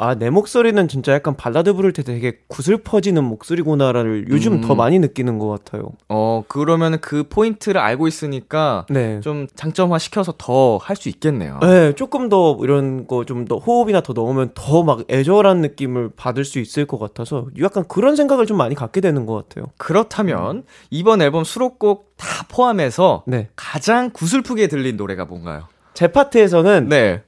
아 0.00 0.14
내 0.14 0.30
목소리는 0.30 0.86
진짜 0.86 1.12
약간 1.12 1.34
발라드 1.36 1.72
부를 1.74 1.92
때 1.92 2.04
되게 2.04 2.38
구슬퍼지는 2.46 3.24
목소리구나를 3.24 4.26
요즘 4.30 4.52
음. 4.54 4.60
더 4.60 4.76
많이 4.76 5.00
느끼는 5.00 5.40
것 5.40 5.48
같아요. 5.48 5.90
어, 6.08 6.44
그러면 6.46 7.00
그 7.00 7.24
포인트를 7.28 7.80
알고 7.80 8.06
있으니까 8.06 8.86
네. 8.90 9.20
좀 9.20 9.48
장점화 9.56 9.98
시켜서 9.98 10.32
더 10.38 10.78
할 10.78 10.94
수 10.96 11.08
있겠네요. 11.08 11.58
네, 11.62 11.92
조금 11.96 12.28
더 12.28 12.56
이런 12.62 13.06
거 13.08 13.24
좀 13.24 13.44
더 13.44 13.56
호흡이나 13.56 14.00
더 14.00 14.12
넣으면 14.12 14.52
더 14.54 14.84
막 14.84 15.02
애절한 15.10 15.60
느낌을 15.62 16.10
받을 16.16 16.44
수 16.44 16.60
있을 16.60 16.86
것 16.86 16.98
같아서 17.00 17.46
약간 17.60 17.84
그런 17.88 18.14
생각을 18.14 18.46
좀 18.46 18.56
많이 18.56 18.76
갖게 18.76 19.00
되는 19.00 19.26
것 19.26 19.34
같아요. 19.48 19.66
그렇다면 19.78 20.62
이번 20.90 21.22
앨범 21.22 21.42
수록곡 21.42 22.14
다 22.16 22.46
포함해서 22.48 23.24
네. 23.26 23.48
가장 23.56 24.10
구슬프게 24.10 24.68
들린 24.68 24.96
노래가 24.96 25.24
뭔가요? 25.24 25.64
제 25.94 26.06
파트에서는 26.06 26.88
네. 26.88 27.22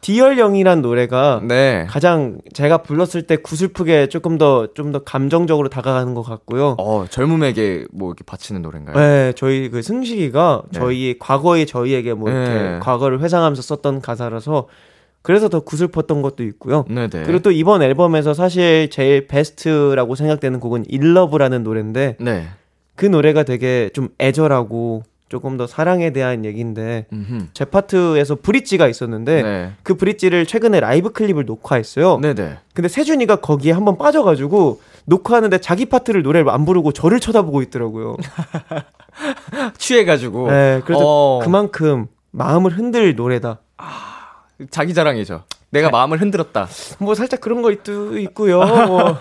디얼영이란 0.00 0.80
노래가 0.82 1.40
네. 1.46 1.86
가장 1.88 2.38
제가 2.54 2.78
불렀을 2.78 3.22
때 3.22 3.36
구슬프게 3.36 4.08
조금 4.08 4.38
더 4.38 4.68
좀 4.74 4.92
더 4.92 5.00
감정적으로 5.04 5.68
다가가는 5.68 6.14
것 6.14 6.22
같고요. 6.22 6.76
어, 6.78 7.04
젊음에게 7.08 7.86
뭐 7.92 8.08
이렇게 8.08 8.24
바치는 8.24 8.62
노래인가요? 8.62 8.96
네, 8.96 9.32
저희 9.36 9.68
그 9.68 9.82
승식이가 9.82 10.62
네. 10.72 10.78
저희 10.78 11.18
과거의 11.18 11.66
저희에게 11.66 12.14
뭐 12.14 12.30
이렇게 12.30 12.50
네. 12.50 12.78
과거를 12.80 13.20
회상하면서 13.20 13.60
썼던 13.62 14.00
가사라서 14.00 14.66
그래서 15.22 15.48
더 15.50 15.60
구슬펐던 15.60 16.22
것도 16.22 16.42
있고요. 16.44 16.86
네, 16.88 17.06
네. 17.08 17.22
그리고 17.24 17.40
또 17.40 17.50
이번 17.50 17.82
앨범에서 17.82 18.32
사실 18.32 18.88
제일 18.90 19.26
베스트라고 19.26 20.14
생각되는 20.14 20.58
곡은 20.60 20.86
일러브라는 20.88 21.62
노래인데 21.62 22.16
네. 22.18 22.48
그 22.96 23.04
노래가 23.06 23.42
되게 23.42 23.90
좀 23.92 24.08
애절하고 24.18 25.02
조금 25.30 25.56
더 25.56 25.68
사랑에 25.68 26.12
대한 26.12 26.44
얘기인데 26.44 27.06
음흠. 27.12 27.46
제 27.54 27.64
파트에서 27.64 28.34
브릿지가 28.34 28.88
있었는데 28.88 29.42
네. 29.42 29.72
그 29.84 29.94
브릿지를 29.94 30.44
최근에 30.44 30.80
라이브 30.80 31.12
클립을 31.12 31.44
녹화했어요. 31.46 32.18
네, 32.18 32.34
네. 32.34 32.58
근데 32.74 32.88
세준이가 32.88 33.36
거기에 33.36 33.70
한번 33.70 33.96
빠져가지고 33.96 34.80
녹화하는데 35.04 35.58
자기 35.58 35.86
파트를 35.86 36.22
노래를 36.22 36.50
안 36.50 36.64
부르고 36.64 36.90
저를 36.90 37.20
쳐다보고 37.20 37.62
있더라고요. 37.62 38.16
취해가지고. 39.78 40.50
네, 40.50 40.82
그래서 40.84 41.04
어, 41.06 41.38
그만큼 41.44 42.08
마음을 42.32 42.72
흔들 42.72 43.14
노래다. 43.14 43.60
자기 44.70 44.94
자랑이죠. 44.94 45.44
내가 45.70 45.90
마음을 45.90 46.20
흔들었다. 46.20 46.66
뭐 46.98 47.14
살짝 47.14 47.40
그런 47.40 47.62
거 47.62 47.70
있, 47.70 47.78
있고요. 47.86 48.58
뭐. 48.58 49.16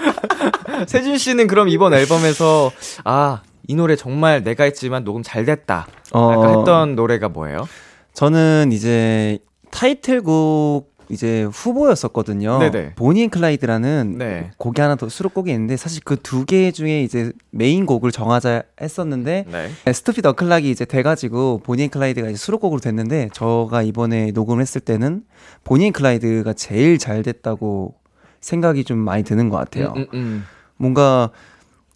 세준 0.88 1.18
씨는 1.18 1.46
그럼 1.46 1.68
이번 1.68 1.92
앨범에서 1.92 2.70
아, 3.04 3.42
이 3.70 3.74
노래 3.76 3.94
정말 3.94 4.42
내가 4.42 4.64
했지만 4.64 5.04
녹음 5.04 5.22
잘 5.22 5.44
됐다. 5.44 5.86
어, 6.12 6.58
했던 6.58 6.96
노래가 6.96 7.28
뭐예요? 7.28 7.68
저는 8.14 8.70
이제 8.72 9.38
타이틀곡 9.70 10.90
이제 11.08 11.44
후보였었거든요. 11.44 12.58
네네. 12.58 12.94
Bonnie 12.96 13.22
and 13.22 13.30
Clyde라는 13.30 14.16
네. 14.18 14.50
곡이 14.58 14.80
하나 14.80 14.96
더 14.96 15.08
수록곡이 15.08 15.52
있는데 15.52 15.76
사실 15.76 16.02
그 16.04 16.16
두 16.16 16.44
개 16.44 16.72
중에 16.72 17.02
이제 17.04 17.32
메인 17.50 17.86
곡을 17.86 18.10
정하자 18.10 18.62
했었는데 18.80 19.44
네. 19.48 19.92
Stupid 19.92 20.26
O'clock이 20.26 20.68
이제 20.68 20.84
돼가지고 20.84 21.58
Bonnie 21.64 21.84
and 21.84 21.90
Clyde가 21.90 22.28
이제 22.28 22.36
수록곡으로 22.36 22.80
됐는데 22.80 23.30
저가 23.32 23.82
이번에 23.82 24.32
녹음을 24.32 24.62
했을 24.62 24.80
때는 24.80 25.22
Bonnie 25.62 25.86
and 25.86 25.92
Clyde가 25.92 26.52
제일 26.54 26.98
잘 26.98 27.22
됐다고 27.22 27.94
생각이 28.40 28.82
좀 28.82 28.98
많이 28.98 29.22
드는 29.22 29.48
것 29.48 29.58
같아요. 29.58 29.92
음, 29.96 30.02
음, 30.02 30.08
음. 30.14 30.44
뭔가 30.76 31.30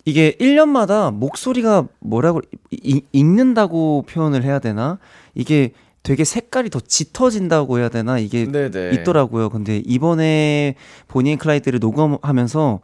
이게 0.04 0.36
1년마다 0.38 1.12
목소리가 1.14 1.86
뭐라고 2.00 2.40
이- 2.70 3.02
읽는다고 3.12 4.04
표현을 4.08 4.42
해야 4.44 4.58
되나? 4.58 4.98
이게 5.34 5.72
되게 6.02 6.24
색깔이 6.24 6.68
더 6.68 6.80
짙어진다고 6.80 7.78
해야 7.78 7.88
되나? 7.88 8.18
이게 8.18 8.44
네네. 8.50 8.90
있더라고요. 8.94 9.48
근데 9.48 9.78
이번에 9.86 10.74
Bonnie 11.08 11.30
and 11.32 11.38
Clyde를 11.38 11.78
녹음하면서 11.80 12.80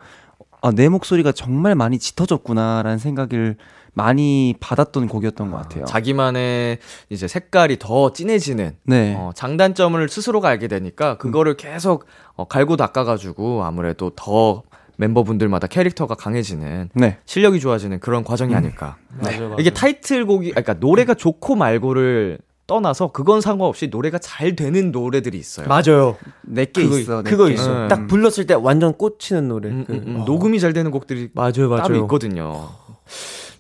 아, 0.62 0.70
내 0.72 0.88
목소리가 0.88 1.32
정말 1.32 1.74
많이 1.74 1.98
짙어졌구나라는 1.98 2.98
생각을 2.98 3.56
많이 3.92 4.54
받았던 4.60 5.08
곡이었던 5.08 5.50
것 5.50 5.56
같아요. 5.58 5.84
자기만의 5.84 6.78
이제 7.10 7.26
색깔이 7.28 7.78
더 7.78 8.12
진해지는 8.12 8.76
네. 8.84 9.14
어, 9.18 9.32
장단점을 9.34 10.08
스스로가 10.08 10.48
알게 10.48 10.68
되니까 10.68 11.18
그거를 11.18 11.54
계속 11.56 12.06
어, 12.36 12.46
갈고 12.46 12.76
닦아가지고 12.76 13.64
아무래도 13.64 14.10
더 14.16 14.62
멤버분들마다 15.00 15.66
캐릭터가 15.66 16.14
강해지는 16.14 16.90
네. 16.94 17.18
실력이 17.24 17.58
좋아지는 17.58 18.00
그런 18.00 18.22
과정이 18.22 18.54
아닐까. 18.54 18.96
맞아요, 19.18 19.40
맞아요. 19.40 19.56
이게 19.58 19.70
타이틀곡이, 19.70 20.50
그러니까 20.50 20.74
노래가 20.74 21.14
좋고 21.14 21.56
말고를 21.56 22.38
떠나서 22.66 23.10
그건 23.10 23.40
상관없이 23.40 23.88
노래가 23.88 24.18
잘 24.18 24.54
되는 24.54 24.92
노래들이 24.92 25.36
있어요. 25.36 25.66
맞아요. 25.66 26.16
내게 26.42 26.84
그거, 26.84 26.98
있어. 26.98 27.22
그거 27.22 27.44
내게. 27.44 27.54
있어. 27.54 27.84
음. 27.84 27.88
딱 27.88 28.06
불렀을 28.06 28.46
때 28.46 28.54
완전 28.54 28.92
꽂히는 28.96 29.48
노래. 29.48 29.70
음, 29.70 29.84
그, 29.86 29.92
음, 29.92 30.04
음. 30.06 30.20
어. 30.20 30.24
녹음이 30.24 30.60
잘 30.60 30.72
되는 30.72 30.90
곡들이 30.92 31.30
맞아요, 31.32 31.68
맞아요. 31.68 31.82
따로 31.82 31.96
있거든요. 32.02 32.68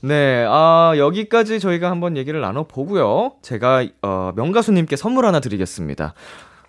네, 0.02 0.46
아, 0.48 0.92
여기까지 0.96 1.58
저희가 1.58 1.90
한번 1.90 2.16
얘기를 2.16 2.40
나눠보고요. 2.40 3.32
제가, 3.42 3.84
어, 4.02 4.32
명가수님께 4.36 4.96
선물 4.96 5.26
하나 5.26 5.40
드리겠습니다. 5.40 6.14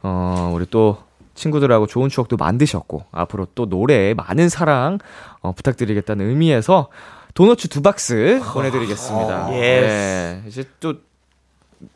어, 0.01 0.51
우리 0.55 0.65
또 0.69 0.97
친구들하고 1.35 1.87
좋은 1.87 2.09
추억도 2.09 2.37
만드셨고, 2.37 3.05
앞으로 3.11 3.47
또 3.55 3.65
노래에 3.65 4.13
많은 4.13 4.49
사랑, 4.49 4.99
어, 5.41 5.51
부탁드리겠다는 5.53 6.27
의미에서 6.29 6.89
도너츠 7.33 7.69
두 7.69 7.81
박스 7.81 8.41
보내드리겠습니다. 8.53 9.53
Yes. 9.53 9.61
네, 9.87 10.43
이제 10.47 10.63
또 10.79 10.95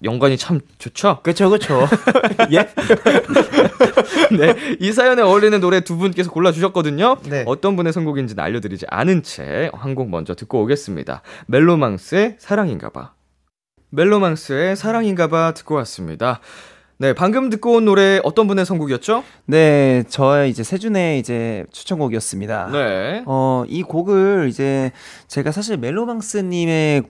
연관이 0.03 0.35
참 0.37 0.61
좋죠? 0.79 1.19
그쵸, 1.21 1.49
그쵸. 1.49 1.87
예? 2.51 2.67
네, 4.35 4.55
이 4.79 4.91
사연에 4.91 5.21
어울리는 5.21 5.59
노래 5.59 5.81
두 5.81 5.97
분께서 5.97 6.31
골라주셨거든요. 6.31 7.17
네. 7.29 7.43
어떤 7.45 7.75
분의 7.75 7.93
선곡인지는 7.93 8.43
알려드리지 8.43 8.85
않은 8.89 9.21
채 9.23 9.69
한 9.73 9.93
곡 9.95 10.09
먼저 10.09 10.33
듣고 10.33 10.61
오겠습니다. 10.63 11.21
멜로망스의 11.47 12.37
사랑인가봐. 12.39 13.11
멜로망스의 13.91 14.75
사랑인가봐 14.75 15.53
듣고 15.53 15.75
왔습니다. 15.75 16.39
네, 16.97 17.13
방금 17.13 17.49
듣고 17.49 17.73
온 17.73 17.85
노래 17.85 18.21
어떤 18.23 18.47
분의 18.47 18.65
선곡이었죠? 18.65 19.23
네, 19.47 20.03
저의 20.07 20.49
이제 20.49 20.63
세준의 20.63 21.19
이제 21.19 21.65
추천곡이었습니다. 21.73 22.69
네. 22.71 23.23
어, 23.25 23.65
이 23.67 23.83
곡을 23.83 24.47
이제 24.49 24.91
제가 25.27 25.51
사실 25.51 25.75
멜로망스님의 25.77 27.03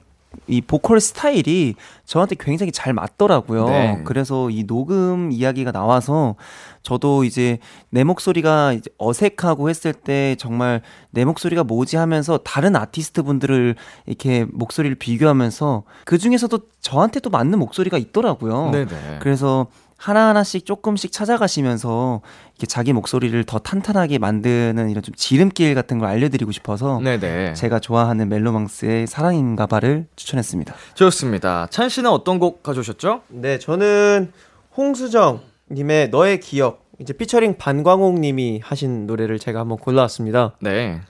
이 0.47 0.61
보컬 0.61 0.99
스타일이 0.99 1.75
저한테 2.05 2.35
굉장히 2.39 2.71
잘 2.71 2.93
맞더라고요. 2.93 3.69
네. 3.69 4.01
그래서 4.05 4.49
이 4.49 4.65
녹음 4.65 5.31
이야기가 5.31 5.71
나와서 5.71 6.35
저도 6.83 7.23
이제 7.23 7.59
내 7.89 8.03
목소리가 8.03 8.73
이제 8.73 8.89
어색하고 8.97 9.69
했을 9.69 9.93
때 9.93 10.35
정말 10.37 10.81
내 11.09 11.25
목소리가 11.25 11.63
뭐지 11.63 11.97
하면서 11.97 12.37
다른 12.37 12.75
아티스트 12.75 13.23
분들을 13.23 13.75
이렇게 14.05 14.45
목소리를 14.51 14.95
비교하면서 14.95 15.83
그 16.05 16.17
중에서도 16.17 16.59
저한테 16.81 17.19
또 17.19 17.29
맞는 17.29 17.57
목소리가 17.57 17.97
있더라고요. 17.97 18.69
네네. 18.71 19.19
그래서 19.19 19.67
하나하나씩 19.97 20.65
조금씩 20.65 21.11
찾아가시면서 21.11 22.21
이렇게 22.51 22.67
자기 22.67 22.93
목소리를 22.93 23.43
더 23.45 23.59
탄탄하게 23.59 24.19
만드는 24.19 24.89
이런 24.89 25.01
좀 25.01 25.15
지름길 25.15 25.73
같은 25.73 25.99
걸 25.99 26.09
알려드리고 26.09 26.51
싶어서 26.51 26.99
네네. 26.99 27.53
제가 27.53 27.79
좋아하는 27.79 28.29
멜로망스의 28.29 29.07
사랑인가봐를 29.07 30.07
추천했습니다. 30.15 30.73
좋습니다. 30.95 31.67
찬 31.69 31.89
씨는 31.89 32.09
어떤 32.09 32.39
곡 32.39 32.61
가져오셨죠? 32.61 33.21
네, 33.29 33.57
저는 33.57 34.31
홍수정 34.77 35.41
님의 35.71 36.09
너의 36.09 36.39
기억 36.39 36.85
이제 36.99 37.13
피처링 37.13 37.57
반광옥 37.57 38.19
님이 38.19 38.61
하신 38.63 39.07
노래를 39.07 39.39
제가 39.39 39.61
한번 39.61 39.77
골라왔습니다. 39.77 40.55
네. 40.61 41.01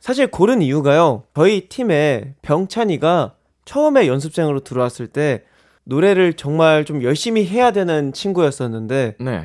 사실 0.00 0.26
고른 0.28 0.62
이유가요. 0.62 1.24
저희 1.34 1.68
팀에 1.68 2.34
병찬이가 2.42 3.34
처음에 3.64 4.06
연습생으로 4.06 4.60
들어왔을 4.60 5.06
때 5.08 5.44
노래를 5.90 6.34
정말 6.34 6.84
좀 6.84 7.02
열심히 7.02 7.44
해야 7.44 7.72
되는 7.72 8.12
친구였었는데 8.12 9.16
네. 9.18 9.44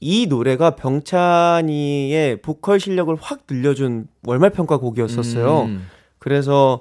이 0.00 0.26
노래가 0.26 0.74
병찬이의 0.76 2.40
보컬 2.40 2.80
실력을 2.80 3.14
확 3.20 3.40
늘려준 3.48 4.08
월말 4.24 4.50
평가 4.50 4.78
곡이었었어요. 4.78 5.64
음. 5.64 5.86
그래서 6.18 6.80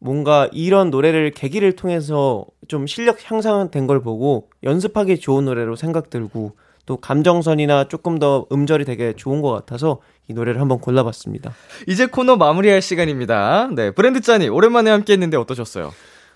뭔가 0.00 0.48
이런 0.52 0.90
노래를 0.90 1.30
계기를 1.30 1.76
통해서 1.76 2.44
좀 2.66 2.88
실력 2.88 3.18
향상된 3.30 3.86
걸 3.86 4.02
보고 4.02 4.50
연습하기 4.64 5.20
좋은 5.20 5.44
노래로 5.44 5.76
생각 5.76 6.10
들고 6.10 6.56
또 6.86 6.96
감정선이나 6.96 7.84
조금 7.84 8.18
더 8.18 8.46
음절이 8.50 8.86
되게 8.86 9.12
좋은 9.12 9.40
것 9.40 9.52
같아서 9.52 10.00
이 10.26 10.32
노래를 10.32 10.60
한번 10.60 10.80
골라봤습니다. 10.80 11.54
이제 11.86 12.06
코너 12.06 12.34
마무리할 12.36 12.82
시간입니다. 12.82 13.70
네. 13.72 13.92
브랜드 13.92 14.20
짠이 14.20 14.48
오랜만에 14.48 14.90
함께 14.90 15.12
했는데 15.12 15.36
어떠셨어요? 15.36 15.92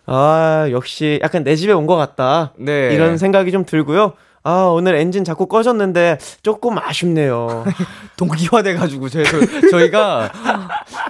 아, 0.07 0.67
역시 0.71 1.19
약간 1.23 1.45
내 1.45 1.57
집에 1.57 1.73
온 1.73 1.87
것 1.87 1.97
같다. 1.97 2.53
네. 2.57 2.91
이런 2.93 3.17
생각이 3.19 3.51
좀 3.53 3.65
들고요. 3.65 4.13
아, 4.43 4.65
오늘 4.73 4.95
엔진 4.97 5.25
자꾸 5.25 5.47
꺼졌는데 5.47 6.19
조금 6.43 6.77
아쉽네요. 6.79 7.65
동기화돼가지고 8.19 9.09
저희, 9.09 9.25
저희가 9.71 10.31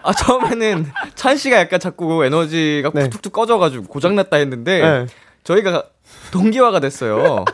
아 0.02 0.12
처음에는 0.12 0.86
찬 1.16 1.36
씨가 1.36 1.58
약간 1.58 1.80
자꾸 1.80 2.24
에너지가 2.24 2.90
네. 2.94 3.08
툭툭 3.10 3.32
꺼져가지고 3.32 3.86
고장났다 3.86 4.36
했는데 4.36 4.80
네. 4.80 5.06
저희가 5.42 5.84
동기화가 6.30 6.78
됐어요. 6.80 7.44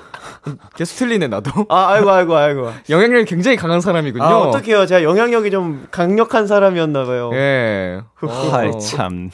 계속 0.75 0.97
틀리네 0.97 1.29
나도. 1.29 1.67
아, 1.69 1.89
아이고, 1.93 2.11
아이고, 2.11 2.37
아이고. 2.37 2.71
영향력이 2.89 3.27
굉장히 3.27 3.57
강한 3.57 3.81
사람이군요. 3.81 4.25
아, 4.25 4.39
어떡해요. 4.39 4.87
제가 4.87 5.03
영향력이 5.03 5.51
좀 5.51 5.87
강력한 5.91 6.47
사람이었나 6.47 7.05
봐요. 7.05 7.31
예. 7.35 8.01
헐, 8.23 8.69
어, 8.69 8.79
참. 8.79 9.31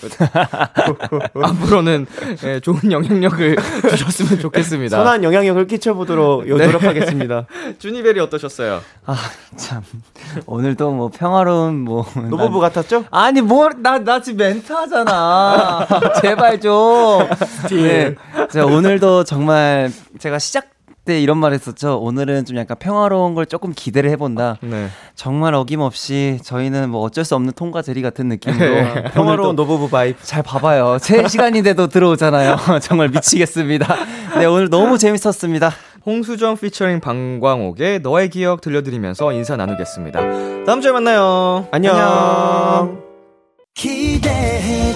앞으로는 1.42 2.06
예, 2.44 2.60
좋은 2.60 2.90
영향력을 2.90 3.56
주셨으면 3.90 4.40
좋겠습니다. 4.40 4.96
선한 4.96 5.24
영향력을 5.24 5.66
끼쳐 5.66 5.94
보도록 5.94 6.48
요- 6.48 6.56
네. 6.56 6.66
노력하겠습니다. 6.66 7.46
주니벨이 7.78 8.20
어떠셨어요? 8.20 8.80
아, 9.06 9.16
참. 9.56 9.82
오늘도 10.46 10.90
뭐 10.92 11.10
평화로운 11.16 11.80
뭐. 11.80 12.06
노부부 12.14 12.60
같았죠? 12.60 13.04
아니 13.10 13.40
뭘나 13.40 13.98
나 13.98 14.20
지금 14.20 14.38
멘트 14.38 14.72
하잖아. 14.72 15.86
제발 16.22 16.60
좀. 16.60 17.26
네. 17.70 18.14
제가 18.50 18.66
오늘도 18.66 19.24
정말 19.24 19.90
제가 20.18 20.38
시작 20.38 20.66
때 21.06 21.20
이런 21.20 21.38
말 21.38 21.54
했었죠. 21.54 21.98
오늘은 21.98 22.44
좀 22.44 22.58
약간 22.58 22.76
평화로운 22.78 23.34
걸 23.34 23.46
조금 23.46 23.72
기대를 23.74 24.10
해본다. 24.10 24.58
네. 24.60 24.88
정말 25.14 25.54
어김없이 25.54 26.38
저희는 26.42 26.90
뭐 26.90 27.00
어쩔 27.00 27.24
수 27.24 27.34
없는 27.36 27.52
톰과 27.54 27.80
제리 27.80 28.02
같은 28.02 28.28
느낌으로 28.28 28.58
평화로운 29.14 29.50
오늘도 29.50 29.52
노부부 29.54 29.88
vibe. 29.88 30.18
잘 30.22 30.42
봐봐요. 30.42 30.98
제 31.00 31.26
시간인데도 31.26 31.86
들어오잖아요. 31.86 32.56
정말 32.82 33.08
미치겠습니다. 33.08 33.96
네 34.38 34.44
오늘 34.44 34.68
너무 34.68 34.98
재밌었습니다. 34.98 35.72
홍수정 36.04 36.56
피처링 36.56 37.00
방광옥의 37.00 38.00
너의 38.00 38.28
기억 38.30 38.60
들려드리면서 38.60 39.32
인사 39.32 39.56
나누겠습니다. 39.56 40.64
다음 40.64 40.80
주에 40.80 40.92
만나요. 40.92 41.66
안녕. 41.70 43.02
기대 43.74 44.92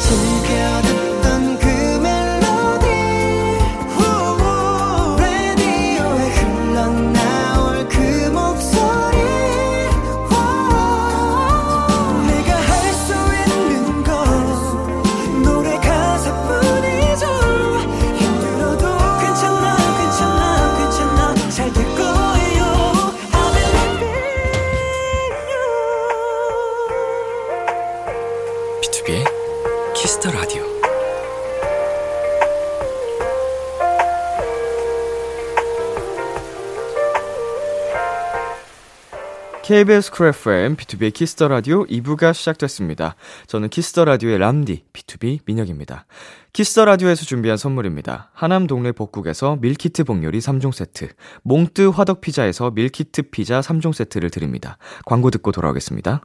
KBS 39.70 40.11
Cool 40.11 40.26
FM, 40.26 40.74
비투비의 40.74 41.12
키스 41.12 41.34
더 41.34 41.46
라디오 41.46 41.87
2부가 41.87 42.35
시작됐습니다. 42.35 43.14
저는 43.46 43.68
키스 43.68 43.91
더 43.91 44.04
라디오의 44.04 44.38
람디, 44.38 44.83
비투비 44.92 45.42
민혁입니다. 45.46 46.06
키스 46.52 46.72
더 46.72 46.85
라디오에서 46.87 47.24
준비한 47.24 47.56
선물입니다. 47.56 48.30
하남 48.35 48.66
동네 48.66 48.90
복국에서 48.90 49.59
밀키트 49.61 50.02
복요리 50.02 50.40
3종 50.40 50.72
세트, 50.72 51.11
몽뜨 51.44 51.90
화덕 51.90 52.20
피자에서 52.20 52.72
밀키트 52.72 53.30
피자 53.30 53.61
3종 53.61 53.92
세트를 53.92 54.30
드립니다. 54.30 54.76
광고 55.06 55.30
듣고 55.30 55.52
돌아오겠습니다. 55.52 56.22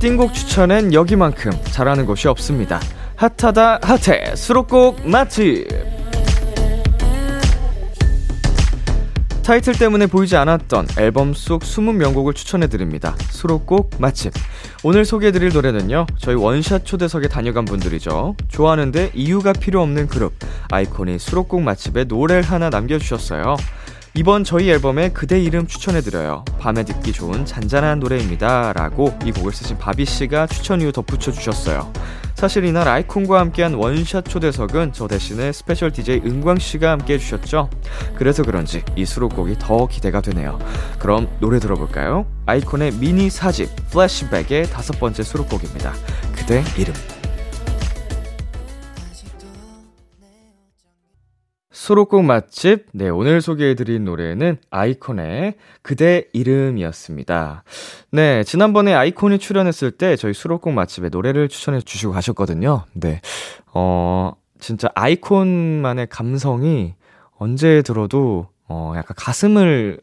띵곡 0.00 0.32
추천엔 0.32 0.94
여기만큼 0.94 1.52
잘하는 1.72 2.06
곳이 2.06 2.26
없습니다. 2.26 2.80
핫하다 3.16 3.80
핫해 3.82 4.34
수록곡 4.34 5.06
맛집 5.06 5.68
타이틀 9.42 9.74
때문에 9.74 10.06
보이지 10.06 10.36
않았던 10.36 10.86
앨범 10.98 11.34
속 11.34 11.64
숨은 11.64 11.98
명곡을 11.98 12.32
추천해드립니다. 12.32 13.14
수록곡 13.30 13.90
맛집. 13.98 14.32
오늘 14.84 15.04
소개해드릴 15.04 15.52
노래는요, 15.52 16.06
저희 16.18 16.34
원샷 16.34 16.86
초대석에 16.86 17.28
다녀간 17.28 17.66
분들이죠. 17.66 18.36
좋아하는데 18.48 19.10
이유가 19.12 19.52
필요 19.52 19.82
없는 19.82 20.06
그룹, 20.06 20.32
아이콘이 20.70 21.18
수록곡 21.18 21.62
맛집에 21.62 22.04
노래를 22.04 22.42
하나 22.42 22.70
남겨주셨어요. 22.70 23.56
이번 24.14 24.42
저희 24.42 24.68
앨범에 24.68 25.10
그대 25.10 25.40
이름 25.40 25.68
추천해드려요. 25.68 26.44
밤에 26.58 26.84
듣기 26.84 27.12
좋은 27.12 27.44
잔잔한 27.46 28.00
노래입니다. 28.00 28.72
라고 28.72 29.16
이 29.24 29.30
곡을 29.30 29.52
쓰신 29.52 29.78
바비씨가 29.78 30.48
추천 30.48 30.80
이유 30.80 30.90
덧붙여 30.90 31.30
주셨어요. 31.30 31.92
사실 32.34 32.64
이날 32.64 32.88
아이콘과 32.88 33.38
함께한 33.38 33.74
원샷 33.74 34.24
초대석은 34.24 34.94
저 34.94 35.06
대신에 35.06 35.52
스페셜 35.52 35.92
DJ 35.92 36.22
은광씨가 36.24 36.90
함께 36.90 37.14
해주셨죠. 37.14 37.70
그래서 38.16 38.42
그런지 38.42 38.82
이 38.96 39.04
수록곡이 39.04 39.56
더 39.60 39.86
기대가 39.86 40.20
되네요. 40.20 40.58
그럼 40.98 41.28
노래 41.38 41.60
들어볼까요? 41.60 42.26
아이콘의 42.46 42.94
미니 42.94 43.30
사집 43.30 43.68
플래시백의 43.90 44.70
다섯 44.70 44.98
번째 44.98 45.22
수록곡입니다. 45.22 45.92
그대 46.34 46.64
이름. 46.76 46.94
수록곡 51.80 52.26
맛집. 52.26 52.88
네, 52.92 53.08
오늘 53.08 53.40
소개해드린 53.40 54.04
노래는 54.04 54.58
아이콘의 54.70 55.54
그대 55.80 56.26
이름이었습니다. 56.34 57.64
네, 58.10 58.44
지난번에 58.44 58.92
아이콘이 58.92 59.38
출연했을 59.38 59.92
때 59.92 60.14
저희 60.16 60.34
수록곡 60.34 60.74
맛집에 60.74 61.08
노래를 61.08 61.48
추천해 61.48 61.80
주시고 61.80 62.12
가셨거든요. 62.12 62.84
네, 62.92 63.22
어, 63.72 64.32
진짜 64.58 64.90
아이콘만의 64.94 66.08
감성이 66.10 66.96
언제 67.38 67.80
들어도, 67.80 68.48
어, 68.68 68.92
약간 68.96 69.14
가슴을 69.16 70.02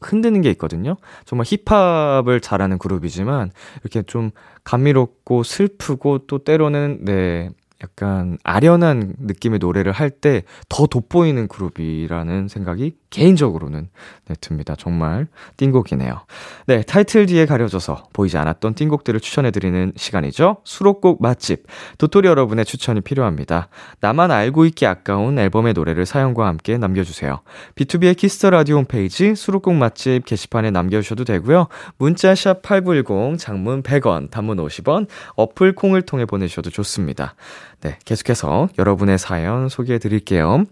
흔드는 0.00 0.40
게 0.40 0.48
있거든요. 0.52 0.96
정말 1.26 1.44
힙합을 1.46 2.40
잘하는 2.40 2.78
그룹이지만, 2.78 3.50
이렇게 3.82 4.00
좀 4.04 4.30
감미롭고 4.64 5.42
슬프고 5.42 6.26
또 6.26 6.38
때로는, 6.38 7.04
네, 7.04 7.50
약간 7.82 8.38
아련한 8.44 9.14
느낌의 9.18 9.58
노래를 9.58 9.92
할 9.92 10.10
때 10.10 10.42
더 10.68 10.86
돋보이는 10.86 11.48
그룹이라는 11.48 12.48
생각이 12.48 12.96
개인적으로는 13.10 13.88
네, 14.28 14.34
듭니다. 14.40 14.74
정말 14.76 15.26
띵곡이네요. 15.56 16.24
네, 16.66 16.82
타이틀 16.82 17.26
뒤에 17.26 17.46
가려져서 17.46 18.08
보이지 18.12 18.38
않았던 18.38 18.74
띵곡들을 18.74 19.18
추천해드리는 19.20 19.92
시간이죠. 19.96 20.58
수록곡 20.64 21.22
맛집. 21.22 21.66
도토리 21.98 22.28
여러분의 22.28 22.64
추천이 22.64 23.00
필요합니다. 23.00 23.68
나만 24.00 24.30
알고 24.30 24.64
있기 24.66 24.86
아까운 24.86 25.38
앨범의 25.38 25.72
노래를 25.72 26.06
사연과 26.06 26.46
함께 26.46 26.78
남겨주세요. 26.78 27.40
B2B의 27.74 28.16
키스터 28.16 28.50
라디오 28.50 28.76
홈페이지 28.76 29.34
수록곡 29.34 29.74
맛집 29.74 30.24
게시판에 30.24 30.70
남겨주셔도 30.70 31.24
되고요. 31.24 31.68
문자 31.98 32.34
샵 32.34 32.62
#8910 32.62 33.38
장문 33.38 33.82
100원, 33.82 34.30
단문 34.30 34.58
50원, 34.58 35.08
어플 35.36 35.74
콩을 35.74 36.02
통해 36.02 36.26
보내주셔도 36.26 36.70
좋습니다. 36.70 37.34
네, 37.80 37.98
계속해서 38.04 38.68
여러분의 38.78 39.18
사연 39.18 39.68
소개해 39.68 39.98
드릴게요. 39.98 40.64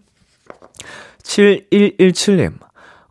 7117님, 1.22 2.58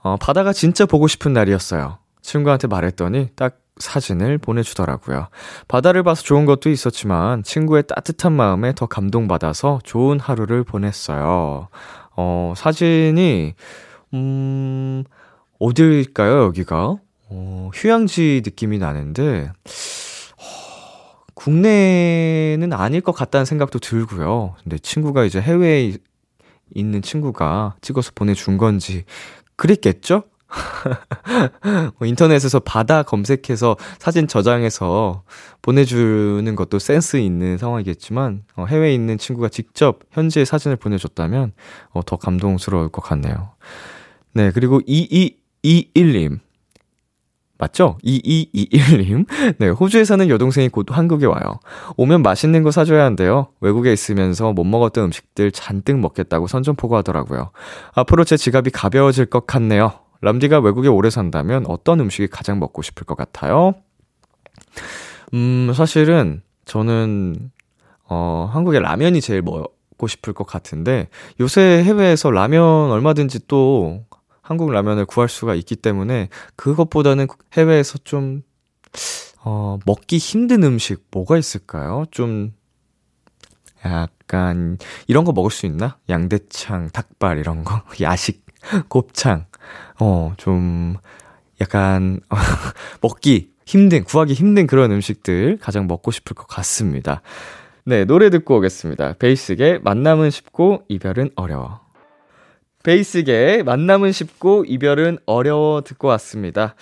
어, 0.04 0.17
바다가 0.17 0.54
진짜 0.54 0.86
보고 0.86 1.08
싶은 1.08 1.34
날이었어요. 1.34 1.97
친구한테 2.21 2.67
말했더니 2.67 3.30
딱 3.36 3.60
사진을 3.78 4.38
보내주더라고요. 4.39 5.28
바다를 5.67 6.04
봐서 6.04 6.23
좋은 6.23 6.45
것도 6.45 6.69
있었지만 6.69 7.43
친구의 7.43 7.84
따뜻한 7.88 8.34
마음에 8.34 8.73
더 8.73 8.86
감동받아서 8.88 9.80
좋은 9.84 10.19
하루를 10.19 10.63
보냈어요. 10.63 11.67
어, 12.15 12.54
사진이, 12.56 13.54
음, 14.13 15.04
어딜까요, 15.60 16.43
여기가? 16.45 16.97
어, 17.30 17.69
휴양지 17.73 18.41
느낌이 18.43 18.80
나는데, 18.80 19.52
어, 19.52 19.52
국내는 21.38 22.73
아닐 22.73 23.00
것 23.02 23.12
같다는 23.12 23.45
생각도 23.45 23.78
들고요. 23.78 24.56
근데 24.63 24.80
친구가 24.80 25.24
이제 25.24 25.39
해외에 25.39 25.95
있는 26.74 27.03
친구가 27.03 27.76
찍어서 27.80 28.11
보내준 28.16 28.57
건지 28.57 29.05
그랬겠죠? 29.55 30.24
뭐 31.99 32.07
인터넷에서 32.07 32.59
바다 32.59 33.03
검색해서 33.03 33.78
사진 33.99 34.28
저장해서 34.28 35.22
보내주는 35.61 36.55
것도 36.55 36.80
센스 36.80 37.18
있는 37.18 37.59
상황이겠지만 37.59 38.43
어, 38.55 38.66
해외에 38.66 38.95
있는 38.95 39.20
친구가 39.20 39.49
직접 39.49 39.99
현지의 40.09 40.47
사진을 40.47 40.78
보내줬다면 40.78 41.51
어, 41.91 42.01
더 42.03 42.16
감동스러울 42.16 42.89
것 42.89 43.03
같네요. 43.03 43.51
네, 44.34 44.49
그리고 44.51 44.82
2221님. 44.82 46.39
맞죠? 47.58 47.97
2221님. 48.03 49.26
네, 49.58 49.70
호주에 49.70 50.03
사는 50.03 50.30
여동생이 50.30 50.70
곧 50.70 50.88
한국에 50.89 51.26
와요. 51.26 51.60
오면 51.95 52.22
맛있는 52.22 52.64
거 52.64 52.72
사줘야 52.72 53.05
한대요. 53.05 53.47
외국에 53.62 53.91
있으면서 53.91 54.53
못 54.53 54.64
먹었던 54.64 55.05
음식들 55.05 55.51
잔뜩 55.51 55.97
먹겠다고 55.99 56.47
선전포고 56.47 56.95
하더라고요. 56.97 57.51
앞으로 57.93 58.24
제 58.24 58.38
지갑이 58.38 58.70
가벼워질 58.72 59.28
것 59.28 59.47
같네요. 59.47 59.93
람디가 60.22 60.60
외국에 60.60 60.88
오래 60.88 61.10
산다면 61.10 61.66
어떤 61.68 61.99
음식이 61.99 62.28
가장 62.28 62.60
먹고 62.60 62.82
싶을 62.82 63.05
것 63.05 63.16
같아요? 63.16 63.74
음, 65.34 65.72
사실은 65.76 66.41
저는, 66.66 67.51
어, 68.10 68.49
한국의 68.51 68.82
라면이 68.82 69.22
제일 69.22 69.41
먹고 69.41 70.08
싶을 70.08 70.34
것 70.34 70.45
같은데, 70.45 71.10
요새 71.39 71.84
해외에서 71.84 72.32
라면 72.32 72.91
얼마든지 72.91 73.47
또 73.47 74.05
한국 74.48 74.72
라면을 74.72 75.06
구할 75.06 75.28
수가 75.28 75.56
있기 75.56 75.76
때문에, 75.76 76.30
그것보다는 76.56 77.28
해외에서 77.52 77.98
좀, 78.06 78.43
어, 79.43 79.78
먹기 79.86 80.20
힘든 80.20 80.64
음식 80.64 81.04
뭐가 81.12 81.38
있을까요? 81.38 82.06
좀, 82.12 82.54
약간, 83.84 84.78
이런 85.08 85.26
거 85.26 85.34
먹을 85.34 85.52
수 85.52 85.66
있나? 85.66 85.98
양대창, 86.08 86.91
닭발, 86.93 87.39
이런 87.39 87.66
거. 87.66 87.82
야식, 88.00 88.45
곱창. 88.88 89.48
어, 90.00 90.34
좀, 90.38 90.95
약간, 91.60 92.22
먹기 93.02 93.52
힘든, 93.66 94.06
구하기 94.06 94.32
힘든 94.32 94.66
그런 94.66 94.93
음식들 94.93 95.58
가장 95.60 95.88
먹고 95.88 96.12
싶을 96.12 96.36
것 96.36 96.48
같습니다. 96.48 97.22
네, 97.84 98.06
노래 98.06 98.30
듣고 98.30 98.56
오겠습니다. 98.60 99.16
베이스의 99.20 99.82
만남은 99.84 100.30
쉽고 100.30 100.86
이별은 100.88 101.32
어려워. 101.36 101.86
베이스의 102.88 103.63
만남은 103.65 104.13
쉽고 104.13 104.63
이별은 104.65 105.17
어려워 105.25 105.81
듣고 105.81 106.07
왔습니다. 106.07 106.75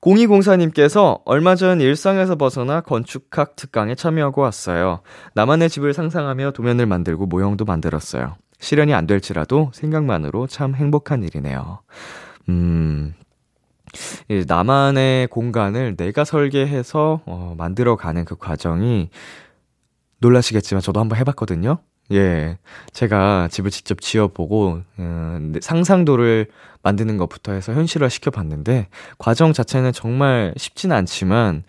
0204님께서 0.00 1.20
얼마 1.26 1.56
전 1.56 1.78
일상에서 1.82 2.36
벗어나 2.36 2.80
건축학 2.80 3.54
특강에 3.54 3.94
참여하고 3.94 4.40
왔어요. 4.40 5.00
나만의 5.34 5.68
집을 5.68 5.92
상상하며 5.92 6.52
도면을 6.52 6.86
만들고 6.86 7.26
모형도 7.26 7.66
만들었어요. 7.66 8.36
실현이 8.60 8.94
안 8.94 9.06
될지라도 9.06 9.70
생각만으로 9.74 10.46
참 10.46 10.74
행복한 10.74 11.22
일이네요. 11.22 11.80
음, 12.48 13.12
나만의 14.46 15.26
공간을 15.26 15.96
내가 15.96 16.24
설계해서 16.24 17.20
어, 17.26 17.54
만들어가는 17.58 18.24
그 18.24 18.36
과정이 18.36 19.10
놀라시겠지만 20.18 20.80
저도 20.80 20.98
한번 20.98 21.18
해봤거든요. 21.18 21.78
예, 22.12 22.58
제가 22.92 23.48
집을 23.50 23.70
직접 23.70 24.00
지어보고 24.00 24.82
음, 24.98 25.54
상상도를 25.60 26.46
만드는 26.82 27.16
것부터 27.16 27.52
해서 27.52 27.72
현실화 27.72 28.08
시켜봤는데 28.08 28.88
과정 29.18 29.52
자체는 29.52 29.92
정말 29.92 30.52
쉽진 30.56 30.92
않지만 30.92 31.64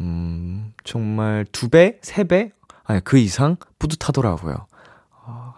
음, 0.00 0.72
정말 0.84 1.46
두 1.52 1.68
배, 1.68 1.98
세 2.02 2.24
배, 2.24 2.52
아니 2.84 3.02
그 3.02 3.18
이상 3.18 3.56
뿌듯하더라고요. 3.78 4.66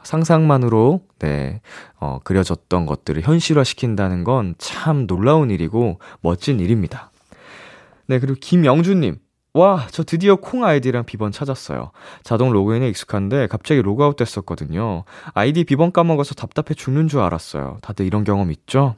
상상만으로, 0.03 1.03
네, 1.19 1.61
어, 1.99 2.19
그려졌던 2.25 2.87
것들을 2.87 3.23
현실화 3.23 3.65
시킨다는 3.65 4.25
건 4.25 4.55
참 4.59 5.07
놀라운 5.07 5.51
일이고 5.51 6.01
멋진 6.23 6.59
일입니다. 6.61 7.11
네, 8.07 8.19
그리고 8.19 8.37
김영주님. 8.41 9.19
와, 9.53 9.87
저 9.91 10.05
드디어 10.05 10.37
콩 10.37 10.65
아이디랑 10.65 11.05
비번 11.05 11.33
찾았어요. 11.33 11.91
자동 12.23 12.53
로그인에 12.53 12.89
익숙한데 12.89 13.49
갑자기 13.49 13.83
로그아웃 13.83 14.17
됐었거든요. 14.17 15.05
아이디 15.35 15.65
비번 15.65 15.91
까먹어서 15.91 16.35
답답해 16.35 16.75
죽는 16.75 17.09
줄 17.09 17.21
알았어요. 17.21 17.79
다들 17.83 18.07
이런 18.07 18.23
경험 18.23 18.53
있죠? 18.53 18.95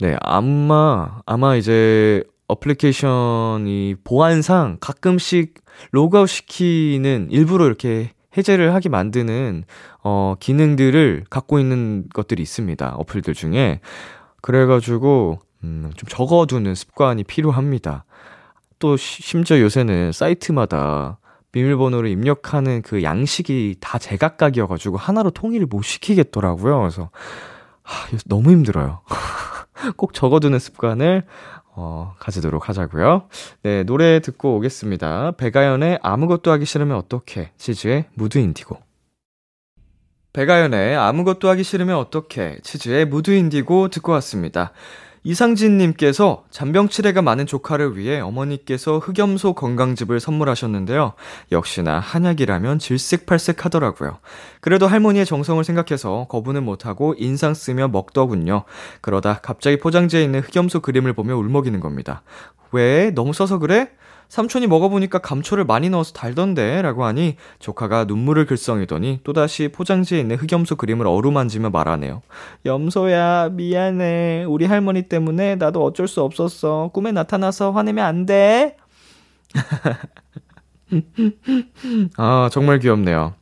네, 0.00 0.16
아마, 0.20 1.20
아마 1.26 1.56
이제 1.56 2.24
어플리케이션이 2.48 3.96
보안상 4.02 4.78
가끔씩 4.80 5.54
로그아웃 5.90 6.28
시키는 6.28 7.28
일부러 7.30 7.66
이렇게 7.66 8.12
해제를 8.36 8.74
하게 8.74 8.88
만드는 8.88 9.64
어 10.02 10.36
기능들을 10.40 11.24
갖고 11.28 11.58
있는 11.58 12.08
것들이 12.14 12.42
있습니다. 12.42 12.94
어플들 12.96 13.34
중에. 13.34 13.80
그래가지고 14.40 15.38
음, 15.64 15.90
좀 15.96 16.08
적어두는 16.08 16.74
습관이 16.74 17.24
필요합니다. 17.24 18.04
또 18.82 18.96
심지어 18.96 19.60
요새는 19.60 20.10
사이트마다 20.10 21.20
비밀번호를 21.52 22.10
입력하는 22.10 22.82
그 22.82 23.04
양식이 23.04 23.76
다 23.78 23.96
제각각이어가지고 23.96 24.96
하나로 24.96 25.30
통일을 25.30 25.66
못 25.66 25.82
시키겠더라고요. 25.82 26.80
그래서 26.80 27.10
하, 27.84 28.08
너무 28.26 28.50
힘들어요. 28.50 29.02
꼭 29.96 30.14
적어두는 30.14 30.58
습관을 30.58 31.22
어, 31.76 32.16
가지도록 32.18 32.68
하자고요. 32.68 33.28
네, 33.62 33.84
노래 33.84 34.18
듣고 34.18 34.56
오겠습니다. 34.56 35.32
백아연의 35.36 36.00
아무것도 36.02 36.50
하기 36.50 36.64
싫으면 36.64 36.96
어떡해. 36.96 37.52
치즈의 37.56 38.06
Mood 38.14 38.38
Indigo. 38.38 38.80
백아연의 40.32 40.96
아무것도 40.96 41.48
하기 41.50 41.62
싫으면 41.62 41.96
어떡해. 41.98 42.58
치즈의 42.64 43.04
Mood 43.04 43.30
Indigo 43.30 43.88
듣고 43.90 44.10
왔습니다. 44.12 44.72
이상진님께서 45.24 46.44
잔병치레가 46.50 47.22
많은 47.22 47.46
조카를 47.46 47.96
위해 47.96 48.20
어머니께서 48.20 48.98
흑염소 48.98 49.54
건강즙을 49.54 50.18
선물하셨는데요. 50.18 51.12
역시나 51.52 52.00
한약이라면 52.00 52.78
질색팔색 52.80 53.64
하더라고요. 53.64 54.18
그래도 54.60 54.86
할머니의 54.86 55.24
정성을 55.24 55.62
생각해서 55.62 56.26
거부는 56.28 56.64
못하고 56.64 57.14
인상 57.18 57.54
쓰며 57.54 57.88
먹더군요. 57.88 58.64
그러다 59.00 59.40
갑자기 59.42 59.78
포장지에 59.78 60.24
있는 60.24 60.40
흑염소 60.40 60.80
그림을 60.80 61.12
보며 61.12 61.36
울먹이는 61.36 61.80
겁니다. 61.80 62.22
왜? 62.72 63.10
너무 63.14 63.32
써서 63.32 63.58
그래? 63.58 63.90
삼촌이 64.32 64.66
먹어보니까 64.66 65.18
감초를 65.18 65.66
많이 65.66 65.90
넣어서 65.90 66.14
달던데 66.14 66.80
라고 66.80 67.04
하니 67.04 67.36
조카가 67.58 68.06
눈물을 68.06 68.46
글썽이더니 68.46 69.20
또다시 69.24 69.68
포장지에 69.68 70.20
있는 70.20 70.36
흑염소 70.36 70.76
그림을 70.76 71.06
어루만지며 71.06 71.68
말하네요. 71.68 72.22
염소야 72.64 73.50
미안해 73.50 74.46
우리 74.48 74.64
할머니 74.64 75.02
때문에 75.02 75.56
나도 75.56 75.84
어쩔 75.84 76.08
수 76.08 76.22
없었어 76.22 76.88
꿈에 76.94 77.12
나타나서 77.12 77.72
화내면 77.72 78.06
안 78.06 78.24
돼. 78.24 78.78
아 82.16 82.48
정말 82.50 82.78
귀엽네요. 82.78 83.34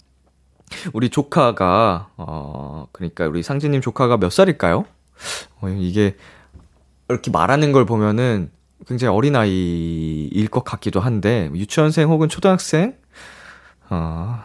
우리 0.93 1.09
조카가 1.09 2.09
어 2.17 2.89
그러니까 2.91 3.29
우리 3.29 3.45
상진님 3.45 3.81
조카가 3.81 4.17
몇 4.17 4.33
살일까요? 4.33 4.85
어, 5.61 5.69
이게 5.69 6.17
이렇게 7.09 7.31
말하는 7.31 7.71
걸 7.71 7.87
보면은 7.87 8.51
굉장히 8.87 9.15
어린아이일 9.15 10.49
것 10.49 10.65
같기도 10.65 11.01
한데, 11.01 11.51
유치원생 11.55 12.09
혹은 12.09 12.29
초등학생? 12.29 12.95
어. 13.89 14.41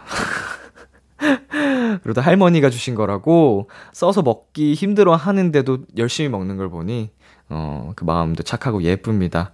그러다 2.03 2.21
할머니가 2.21 2.69
주신 2.69 2.93
거라고 2.95 3.69
써서 3.93 4.21
먹기 4.21 4.73
힘들어 4.73 5.15
하는데도 5.15 5.79
열심히 5.97 6.29
먹는 6.29 6.57
걸 6.57 6.69
보니, 6.69 7.11
어, 7.49 7.93
그 7.95 8.03
마음도 8.03 8.43
착하고 8.43 8.83
예쁩니다. 8.83 9.51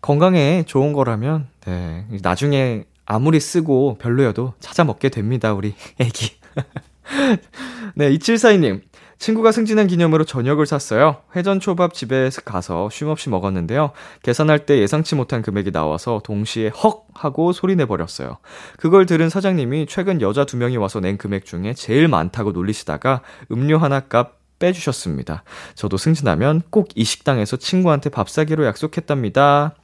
건강에 0.00 0.64
좋은 0.66 0.92
거라면, 0.92 1.48
네. 1.64 2.06
나중에 2.22 2.84
아무리 3.06 3.40
쓰고 3.40 3.98
별로여도 3.98 4.54
찾아 4.60 4.84
먹게 4.84 5.08
됩니다, 5.08 5.52
우리 5.54 5.74
애기. 5.98 6.32
네, 7.94 8.10
2742님. 8.10 8.82
친구가 9.22 9.52
승진한 9.52 9.86
기념으로 9.86 10.24
저녁을 10.24 10.66
샀어요. 10.66 11.18
회전초밥 11.36 11.94
집에 11.94 12.28
가서 12.44 12.90
쉼없이 12.90 13.30
먹었는데요. 13.30 13.92
계산할 14.24 14.66
때 14.66 14.78
예상치 14.78 15.14
못한 15.14 15.42
금액이 15.42 15.70
나와서 15.70 16.20
동시에 16.24 16.72
헉! 16.82 17.06
하고 17.14 17.52
소리 17.52 17.76
내버렸어요. 17.76 18.38
그걸 18.78 19.06
들은 19.06 19.28
사장님이 19.28 19.86
최근 19.88 20.20
여자 20.20 20.44
두 20.44 20.56
명이 20.56 20.76
와서 20.76 20.98
낸 20.98 21.18
금액 21.18 21.44
중에 21.44 21.72
제일 21.74 22.08
많다고 22.08 22.50
놀리시다가 22.50 23.20
음료 23.52 23.78
하나 23.78 24.00
값 24.00 24.40
빼주셨습니다. 24.58 25.44
저도 25.76 25.96
승진하면 25.98 26.62
꼭 26.70 26.88
이 26.96 27.04
식당에서 27.04 27.56
친구한테 27.58 28.10
밥 28.10 28.28
사기로 28.28 28.66
약속했답니다. 28.66 29.76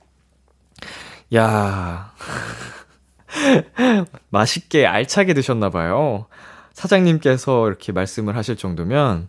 야 1.36 2.12
맛있게 4.30 4.84
알차게 4.84 5.34
드셨나봐요. 5.34 6.26
사장님께서 6.78 7.66
이렇게 7.66 7.90
말씀을 7.92 8.36
하실 8.36 8.56
정도면, 8.56 9.28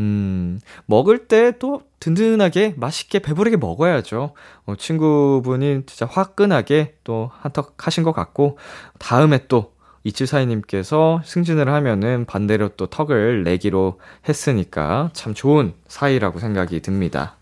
음, 0.00 0.58
먹을 0.86 1.26
때 1.28 1.52
또 1.58 1.82
든든하게 2.00 2.74
맛있게 2.76 3.20
배부르게 3.20 3.56
먹어야죠. 3.56 4.34
어, 4.66 4.74
친구분이 4.76 5.82
진짜 5.86 6.06
화끈하게 6.06 6.96
또 7.04 7.30
한턱 7.40 7.74
하신 7.78 8.02
것 8.02 8.12
같고, 8.12 8.58
다음에 8.98 9.46
또 9.48 9.74
이칠사이님께서 10.04 11.22
승진을 11.24 11.68
하면은 11.68 12.24
반대로 12.24 12.70
또 12.70 12.86
턱을 12.86 13.44
내기로 13.44 14.00
했으니까 14.28 15.10
참 15.12 15.34
좋은 15.34 15.74
사이라고 15.86 16.38
생각이 16.40 16.80
듭니다. 16.80 17.36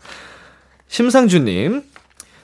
심상주님, 0.87 1.83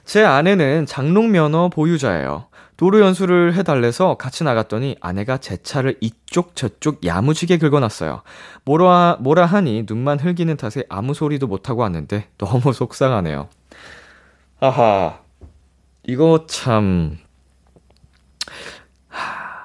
제 0.05 0.23
아내는 0.23 0.85
장롱 0.85 1.31
면허 1.31 1.69
보유자예요. 1.69 2.47
도로 2.83 2.99
연수를 2.99 3.53
해달래서 3.53 4.15
같이 4.15 4.43
나갔더니 4.43 4.97
아내가 4.99 5.37
제 5.37 5.55
차를 5.55 5.95
이쪽 6.01 6.53
저쪽 6.53 7.05
야무지게 7.05 7.57
긁어놨어요. 7.57 8.23
뭐라, 8.65 9.15
뭐라 9.21 9.45
하니 9.45 9.85
눈만 9.87 10.19
흘기는 10.19 10.57
탓에 10.57 10.83
아무 10.89 11.13
소리도 11.13 11.47
못하고 11.47 11.79
왔는데 11.79 12.27
너무 12.37 12.73
속상하네요. 12.75 13.47
아하, 14.59 15.19
이거 16.05 16.45
참, 16.45 17.19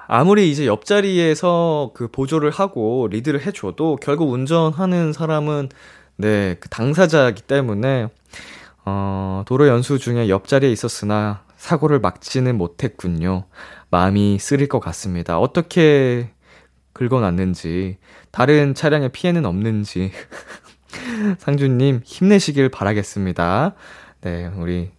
아무리 0.07 0.49
이제 0.49 0.65
옆자리에서 0.65 1.91
그 1.93 2.07
보조를 2.07 2.51
하고 2.51 3.09
리드를 3.11 3.45
해줘도 3.45 3.97
결국 3.97 4.31
운전하는 4.31 5.11
사람은 5.11 5.67
네, 6.15 6.55
그 6.61 6.69
당사자이기 6.69 7.41
때문에 7.41 8.07
어, 8.85 9.43
도로 9.45 9.67
연수 9.67 9.99
중에 9.99 10.29
옆자리에 10.29 10.71
있었으나 10.71 11.48
사고를 11.59 11.99
막지는 11.99 12.57
못했군요. 12.57 13.43
마음이 13.91 14.39
쓰릴 14.39 14.69
것 14.69 14.79
같습니다. 14.79 15.39
어떻게 15.39 16.31
긁어놨는지, 16.93 17.97
다른 18.31 18.73
차량에 18.73 19.09
피해는 19.09 19.45
없는지. 19.45 20.11
상주님, 21.37 22.01
힘내시길 22.05 22.69
바라겠습니다. 22.69 23.75
네, 24.21 24.47
우리 24.55 24.91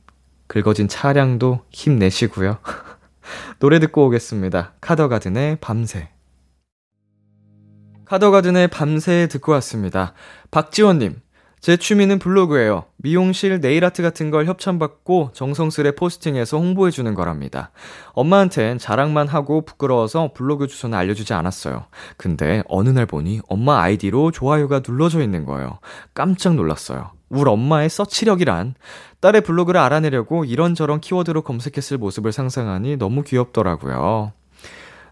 긁어진 0.49 0.87
차량도 0.87 1.65
힘내시고요. 1.71 2.59
노래 3.59 3.81
듣고 3.81 4.07
오겠습니다. 4.07 4.75
카더가든의 4.83 5.59
밤새. 5.63 6.11
카더가든의 8.05 8.69
밤새 8.69 9.29
듣고 9.29 9.53
왔습니다. 9.53 10.13
박지원님, 10.51 11.23
제 11.61 11.77
취미는 11.77 12.19
블로그예요. 12.19 12.85
미용실, 12.97 13.61
네일아트 13.61 14.03
같은 14.03 14.31
걸 14.31 14.47
협찬받고 14.47 15.31
정성스레 15.35 15.95
포스팅해서 15.95 16.59
홍보해주는 16.59 17.13
거랍니다. 17.15 17.71
엄마한텐 18.13 18.79
자랑만 18.79 19.29
하고 19.29 19.65
부끄러워서 19.67 20.33
블로그 20.33 20.67
주소는 20.67 20.97
알려주지 20.97 21.35
않았어요. 21.35 21.85
근데 22.17 22.63
어느 22.67 22.89
날 22.89 23.05
보니 23.05 23.41
엄마 23.49 23.83
아이디로 23.83 24.31
좋아요가 24.31 24.81
눌러져 24.87 25.21
있는 25.21 25.45
거예요. 25.45 25.81
깜짝 26.15 26.55
놀랐어요. 26.55 27.11
울 27.29 27.49
엄마의 27.49 27.91
서치력이란 27.91 28.75
딸의 29.21 29.43
블로그를 29.43 29.81
알아내려고 29.81 30.47
이런저런 30.47 31.01
키워드로 31.01 31.43
검색했을 31.43 31.99
모습을 31.99 32.33
상상하니 32.33 32.97
너무 32.97 33.23
귀엽더라고요. 33.23 34.33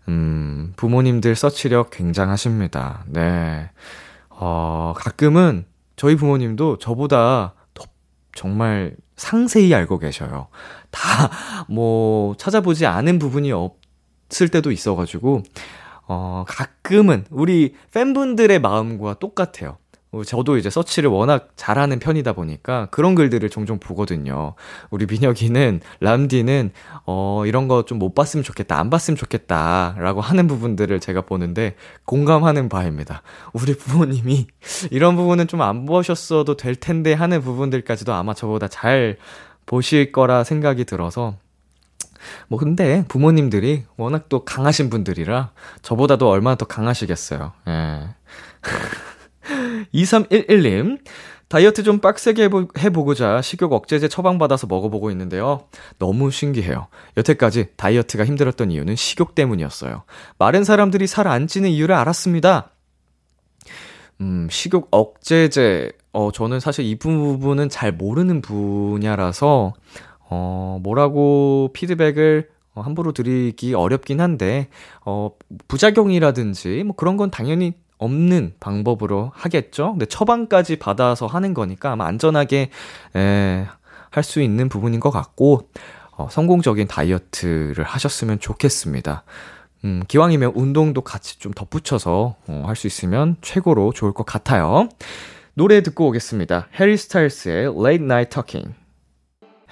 음, 0.09 0.73
부모님들 0.77 1.35
서치력 1.37 1.91
굉장하십니다. 1.91 3.05
네. 3.07 3.71
어, 4.31 4.95
가끔은 4.97 5.67
저희 5.99 6.17
부모님도 6.17 6.79
저보다 6.79 7.55
더 7.75 7.85
정말 8.35 8.97
상세히 9.17 9.75
알고 9.75 9.99
계셔요. 9.99 10.49
다 10.91 11.31
뭐 11.69 12.35
찾아보지 12.37 12.87
않은 12.87 13.19
부분이 13.19 13.53
없을 13.53 14.49
때도 14.49 14.71
있어가지고, 14.73 15.43
어, 16.07 16.45
가끔은 16.49 17.25
우리 17.31 17.75
팬분들의 17.93 18.59
마음과 18.61 19.15
똑같아요. 19.19 19.77
어, 20.11 20.25
저도 20.25 20.57
이제 20.57 20.71
서치를 20.71 21.11
워낙 21.11 21.51
잘하는 21.57 21.99
편이다 21.99 22.33
보니까 22.33 22.87
그런 22.91 23.15
글들을 23.15 23.49
종종 23.51 23.79
보거든요. 23.79 24.55
우리 24.91 25.05
민혁이는, 25.07 25.81
람디는, 26.01 26.71
어, 27.07 27.43
이런 27.47 27.69
거 27.69 27.83
좀 27.85 27.99
못 27.99 28.15
봤으면 28.15 28.43
좋겠다, 28.43 28.79
안 28.79 28.89
봤으면 28.91 29.17
좋겠다, 29.19 29.97
라고 29.99 30.21
하는 30.23 30.47
부분들을 30.47 30.99
제가 31.01 31.23
보는데 31.23 31.75
공감하는 32.07 32.69
바입니다. 32.71 33.23
우리 33.53 33.77
부모님이 33.77 34.47
이런 34.91 35.17
부분은 35.17 35.47
좀 35.47 35.61
안 35.61 35.85
보셨어도 35.85 36.57
될 36.57 36.75
텐데 36.77 37.13
하는 37.13 37.43
부분들까지도 37.43 38.15
아마 38.15 38.33
저보다 38.33 38.69
잘 38.69 39.19
보실 39.67 40.13
거라 40.13 40.45
생각이 40.45 40.85
들어서 40.87 41.35
뭐 42.49 42.59
근데 42.59 43.05
부모님들이 43.09 43.85
워낙 43.97 44.29
또 44.29 44.45
강하신 44.45 44.89
분들이라 44.91 45.51
저보다도 45.83 46.29
얼마나 46.31 46.57
더 46.57 46.65
강하시겠어요. 46.67 47.53
예. 47.69 48.09
2311님, 49.95 50.99
다이어트 51.49 51.83
좀 51.83 51.99
빡세게 52.01 52.45
해보, 52.45 52.69
해보고자 52.79 53.41
식욕 53.41 53.73
억제제 53.73 54.09
처방받아서 54.09 54.67
먹어보고 54.67 55.11
있는데요. 55.13 55.65
너무 55.99 56.31
신기해요. 56.31 56.89
여태까지 57.17 57.69
다이어트가 57.77 58.27
힘들었던 58.27 58.71
이유는 58.71 58.97
식욕 58.97 59.35
때문이었어요. 59.35 60.03
마른 60.39 60.65
사람들이 60.65 61.07
살 61.07 61.27
안 61.27 61.47
찌는 61.47 61.71
이유를 61.71 61.95
알았습니다. 61.95 62.71
음, 64.21 64.49
식욕 64.51 64.89
억제제, 64.91 65.93
어, 66.13 66.31
저는 66.33 66.61
사실 66.61 66.85
이 66.85 66.97
부분은 66.99 67.69
잘 67.69 67.93
모르는 67.93 68.43
분야라서, 68.43 69.73
어, 70.31 70.79
뭐라고 70.83 71.71
피드백을 71.73 72.49
어, 72.75 72.81
함부로 72.83 73.13
드리기 73.13 73.75
어렵긴 73.75 74.21
한데, 74.21 74.69
어, 75.05 75.31
부작용이라든지, 75.69 76.83
뭐 76.85 76.95
그런 76.97 77.17
건 77.17 77.31
당연히 77.31 77.73
없는 77.99 78.55
방법으로 78.61 79.33
하겠죠? 79.35 79.93
근데 79.93 80.07
처방까지 80.07 80.77
받아서 80.77 81.27
하는 81.27 81.55
거니까 81.55 81.93
아마 81.93 82.07
안전하게, 82.07 82.71
에, 83.17 83.67
할수 84.11 84.41
있는 84.41 84.69
부분인 84.69 85.01
것 85.01 85.11
같고, 85.11 85.69
어, 86.13 86.29
성공적인 86.31 86.89
다이어트를 86.89 87.85
하셨으면 87.85 88.41
좋겠습니다. 88.41 89.23
음, 89.85 90.03
기왕이면 90.09 90.53
운동도 90.57 91.03
같이 91.03 91.39
좀 91.39 91.53
덧붙여서 91.53 92.35
어, 92.49 92.65
할 92.67 92.75
수 92.75 92.87
있으면 92.89 93.37
최고로 93.43 93.93
좋을 93.93 94.13
것 94.13 94.25
같아요. 94.27 94.89
노래 95.55 95.83
듣고 95.83 96.09
오겠습니다. 96.09 96.69
해리 96.81 96.97
스타일스의 96.97 97.67
Late 97.77 98.05
Night 98.05 98.31
Talking. 98.31 98.75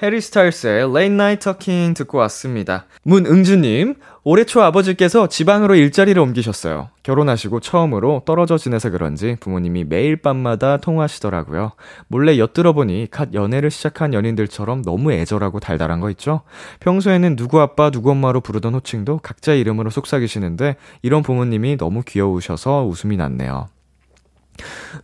해리 0.03 0.21
스타일스의 0.21 0.83
Late 0.91 1.15
Night 1.15 1.43
Talking 1.43 1.97
듣고 1.97 2.19
왔습니다. 2.19 2.87
문응주님, 3.03 3.95
올해 4.29 4.43
초 4.43 4.61
아버지께서 4.61 5.29
지방으로 5.29 5.77
일자리를 5.77 6.21
옮기셨어요. 6.21 6.89
결혼하시고 7.05 7.61
처음으로 7.61 8.23
떨어져 8.27 8.59
지내서 8.59 8.91
그런지 8.91 9.37
부모님이 9.39 9.85
매일 9.85 10.17
밤마다 10.17 10.79
통화하시더라고요. 10.79 11.71
몰래 12.09 12.37
엿들어보니 12.37 13.07
갓 13.13 13.35
연애를 13.35 13.71
시작한 13.71 14.15
연인들처럼 14.15 14.83
너무 14.83 15.13
애절하고 15.13 15.61
달달한 15.61 16.01
거 16.01 16.11
있죠? 16.11 16.41
평소에는 16.81 17.37
누구 17.37 17.61
아빠, 17.61 17.91
누구 17.91 18.11
엄마로 18.11 18.41
부르던 18.41 18.75
호칭도 18.75 19.21
각자 19.23 19.55
이름으로 19.55 19.91
속삭이시는데 19.91 20.75
이런 21.03 21.23
부모님이 21.23 21.77
너무 21.77 22.03
귀여우셔서 22.03 22.85
웃음이 22.85 23.17
났네요. 23.17 23.69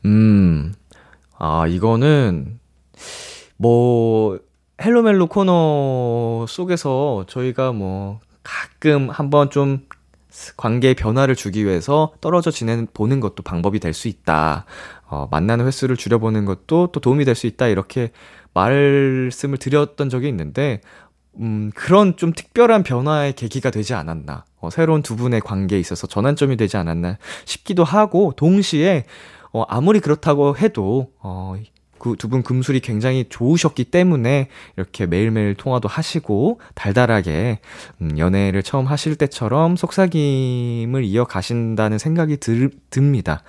음, 0.05 0.75
아, 1.39 1.69
이거는, 1.69 2.59
뭐, 3.57 4.41
헬로멜로 4.83 5.29
코너 5.29 6.45
속에서 6.49 7.25
저희가 7.29 7.71
뭐 7.71 8.19
가끔 8.53 9.09
한번 9.11 9.51
좀 9.51 9.87
관계의 10.57 10.95
변화를 10.95 11.35
주기 11.35 11.65
위해서 11.65 12.13
떨어져 12.21 12.51
지내 12.51 12.87
보는 12.93 13.21
것도 13.21 13.43
방법이 13.43 13.81
될 13.81 13.93
수 13.93 14.09
있다. 14.09 14.65
어, 15.09 15.29
만나는 15.31 15.67
횟수를 15.67 15.97
줄여보는 15.97 16.45
것도 16.45 16.89
또 16.93 17.01
도움이 17.01 17.25
될 17.25 17.35
수 17.35 17.47
있다. 17.47 17.69
이렇게 17.69 18.13
말씀을 18.55 19.59
드렸던 19.59 20.09
적이 20.11 20.29
있는데, 20.29 20.81
음, 21.39 21.71
그런 21.75 22.17
좀 22.17 22.33
특별한 22.33 22.83
변화의 22.83 23.35
계기가 23.35 23.71
되지 23.71 23.95
않았나. 23.95 24.45
어, 24.61 24.71
새로운 24.71 25.03
두 25.03 25.17
분의 25.17 25.41
관계에 25.41 25.79
있어서 25.79 26.07
전환점이 26.07 26.57
되지 26.57 26.77
않았나 26.77 27.19
싶기도 27.45 27.85
하고, 27.85 28.33
동시에, 28.37 29.05
어, 29.53 29.63
아무리 29.69 30.01
그렇다고 30.01 30.57
해도, 30.57 31.11
어, 31.21 31.57
그 32.03 32.17
두 32.17 32.29
분 32.29 32.43
금술이 32.43 32.81
굉장히 32.81 33.27
좋으셨기 33.29 33.85
때문에 33.85 34.49
이렇게 34.77 35.07
매일매일 35.07 35.55
통화도 35.55 35.89
하시고 35.89 36.61
달달하게 36.75 37.61
음, 38.01 38.19
연애를 38.19 38.63
처음 38.63 38.87
하실 38.87 39.15
때처럼 39.17 39.77
속삭임을 39.77 41.05
이어가신다는 41.05 41.99
생각이 41.99 42.39
들, 42.39 42.71
듭니다. 42.91 43.43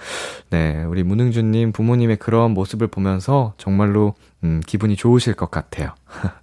네, 0.51 0.83
우리 0.83 1.03
문흥준님 1.03 1.71
부모님의 1.71 2.17
그런 2.17 2.51
모습을 2.51 2.87
보면서 2.87 3.53
정말로 3.57 4.13
음, 4.43 4.61
기분이 4.65 4.95
좋으실 4.95 5.33
것 5.33 5.49
같아요. 5.49 5.95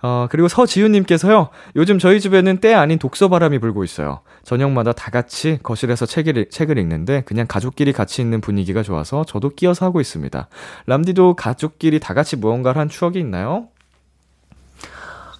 어, 0.00 0.28
그리고 0.30 0.48
서지윤님께서요, 0.48 1.48
요즘 1.76 1.98
저희 1.98 2.20
집에는 2.20 2.58
때 2.58 2.72
아닌 2.74 2.98
독서 2.98 3.28
바람이 3.28 3.58
불고 3.58 3.82
있어요. 3.82 4.20
저녁마다 4.44 4.92
다 4.92 5.10
같이 5.10 5.58
거실에서 5.62 6.06
책을, 6.06 6.50
책을 6.50 6.78
읽는데 6.78 7.22
그냥 7.26 7.46
가족끼리 7.48 7.92
같이 7.92 8.22
있는 8.22 8.40
분위기가 8.40 8.82
좋아서 8.82 9.24
저도 9.24 9.50
끼어서 9.50 9.86
하고 9.86 10.00
있습니다. 10.00 10.48
람디도 10.86 11.34
가족끼리 11.34 11.98
다 12.00 12.14
같이 12.14 12.36
무언가를 12.36 12.80
한 12.80 12.88
추억이 12.88 13.18
있나요? 13.18 13.68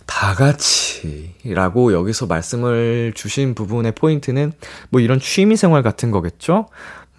다 0.06 0.34
같이라고 0.34 1.92
여기서 1.92 2.26
말씀을 2.26 3.12
주신 3.14 3.54
부분의 3.54 3.92
포인트는 3.92 4.52
뭐 4.88 5.00
이런 5.00 5.20
취미 5.20 5.54
생활 5.56 5.82
같은 5.82 6.10
거겠죠? 6.10 6.66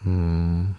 음, 0.05 0.75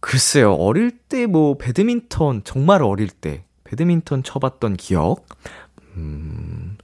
글쎄요, 0.00 0.54
어릴 0.54 0.90
때 0.90 1.26
뭐 1.26 1.56
배드민턴, 1.56 2.42
정말 2.42 2.82
어릴 2.82 3.08
때 3.08 3.44
배드민턴 3.70 4.24
쳐봤던 4.24 4.76
기억, 4.76 5.24
음, 5.96 6.76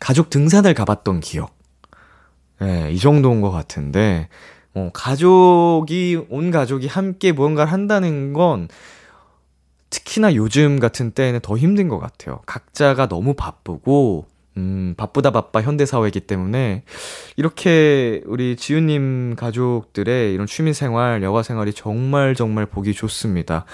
가족 0.00 0.30
등산을 0.30 0.74
가봤던 0.74 1.20
기억. 1.20 1.56
예, 2.60 2.64
네, 2.64 2.92
이 2.92 2.98
정도인 2.98 3.40
것 3.40 3.52
같은데, 3.52 4.28
어, 4.74 4.90
가족이, 4.92 6.26
온 6.28 6.50
가족이 6.50 6.88
함께 6.88 7.30
무언가를 7.30 7.72
한다는 7.72 8.32
건, 8.32 8.68
특히나 9.90 10.34
요즘 10.34 10.80
같은 10.80 11.12
때에는 11.12 11.38
더 11.40 11.56
힘든 11.56 11.86
것 11.88 12.00
같아요. 12.00 12.40
각자가 12.46 13.06
너무 13.06 13.34
바쁘고, 13.34 14.26
음, 14.56 14.94
바쁘다 14.96 15.30
바빠 15.30 15.62
현대사회이기 15.62 16.20
때문에 16.20 16.84
이렇게 17.36 18.22
우리 18.26 18.56
지우님 18.56 19.34
가족들의 19.36 20.32
이런 20.32 20.46
취미생활, 20.46 21.22
여가생활이 21.22 21.72
정말 21.72 22.34
정말 22.34 22.66
보기 22.66 22.92
좋습니다. 22.92 23.64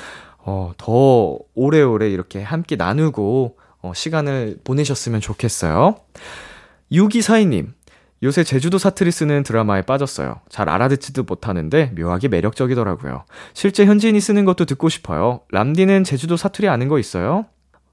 어, 0.45 0.72
더 0.76 1.38
오래오래 1.55 2.09
이렇게 2.11 2.43
함께 2.43 2.76
나누고 2.76 3.59
어, 3.82 3.93
시간을 3.95 4.59
보내셨으면 4.64 5.20
좋겠어요. 5.20 5.97
6242님, 6.93 7.68
요새 8.22 8.45
제주도 8.45 8.76
사투리 8.76 9.11
쓰는 9.11 9.43
드라마에 9.43 9.82
빠졌어요. 9.82 10.41
잘 10.49 10.68
알아듣지도 10.68 11.22
못하는데 11.22 11.93
묘하게 11.97 12.28
매력적이더라고요. 12.28 13.24
실제 13.55 13.86
현지인이 13.86 14.20
쓰는 14.20 14.45
것도 14.45 14.66
듣고 14.66 14.88
싶어요. 14.88 15.41
람디는 15.51 16.05
제주도 16.05 16.36
사투리 16.36 16.68
아는 16.68 16.88
거 16.88 16.99
있어요? 16.99 17.47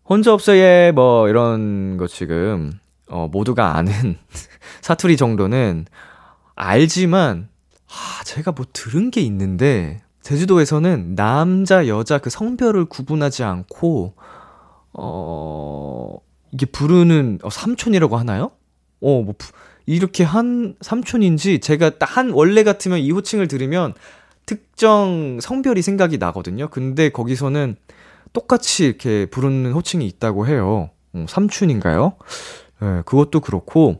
혼자 0.04 0.34
없어예 0.34 0.91
뭐 0.93 1.30
이런 1.30 1.98
거 1.98 2.08
지금 2.08 2.74
어 3.10 3.30
모두가 3.32 3.78
아는 3.78 4.18
사투리 4.82 5.16
정도는 5.16 5.86
알지만 6.56 7.48
아 7.88 8.24
제가 8.26 8.52
뭐 8.52 8.66
들은 8.74 9.12
게 9.12 9.22
있는데 9.22 10.02
제주도에서는 10.28 11.16
남자 11.16 11.88
여자 11.88 12.18
그 12.18 12.30
성별을 12.30 12.86
구분하지 12.86 13.44
않고 13.44 14.14
어 14.92 16.18
이게 16.52 16.66
부르는 16.66 17.40
어, 17.44 17.50
삼촌이라고 17.50 18.18
하나요? 18.18 18.52
어 19.02 19.22
뭐 19.22 19.36
이렇게 19.86 20.26
한 20.26 20.76
삼촌인지 20.82 21.60
제가 21.60 21.98
딱한 21.98 22.32
원래 22.32 22.64
같으면 22.64 23.00
이 23.00 23.10
호칭을 23.10 23.48
들으면 23.48 23.94
특정 24.46 25.40
성별이 25.42 25.82
생각이 25.82 26.18
나거든요. 26.18 26.68
근데 26.68 27.08
거기서는 27.08 27.78
똑같이 28.34 28.86
이렇게 28.86 29.28
부르는 29.28 29.72
호칭이 29.72 30.06
있다고 30.06 30.46
해요. 30.46 30.90
어, 31.14 31.26
삼촌인가요? 31.30 32.14
네, 32.82 33.02
그것도 33.06 33.40
그렇고, 33.40 33.96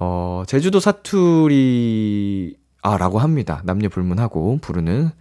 어, 0.00 0.42
제주도 0.48 0.80
사투리, 0.80 2.56
아, 2.82 2.96
라고 2.98 3.20
합니다. 3.20 3.62
남녀 3.64 3.88
불문하고 3.88 4.58
부르는. 4.60 5.12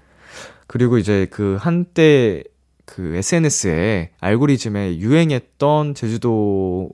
그리고 0.67 0.97
이제 0.97 1.27
그 1.31 1.57
한때 1.59 2.43
그 2.85 3.15
SNS에 3.15 4.11
알고리즘에 4.19 4.97
유행했던 4.97 5.95
제주도 5.95 6.89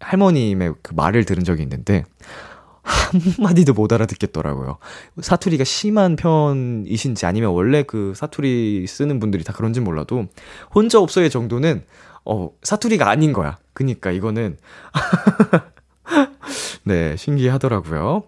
할머님의 0.00 0.74
그 0.82 0.94
말을 0.94 1.24
들은 1.24 1.44
적이 1.44 1.62
있는데, 1.62 2.04
한마디도 2.84 3.72
못 3.72 3.92
알아듣겠더라고요. 3.92 4.76
사투리가 5.20 5.64
심한 5.64 6.16
편이신지 6.16 7.24
아니면 7.24 7.50
원래 7.50 7.82
그 7.82 8.12
사투리 8.14 8.86
쓰는 8.86 9.20
분들이 9.20 9.42
다 9.42 9.54
그런지 9.54 9.80
몰라도 9.80 10.26
혼자 10.74 11.00
없어의 11.00 11.30
정도는 11.30 11.84
어, 12.26 12.50
사투리가 12.62 13.08
아닌 13.08 13.32
거야. 13.32 13.56
그니까 13.72 14.10
이거는 14.10 14.58
네, 16.84 17.16
신기하더라고요. 17.16 18.24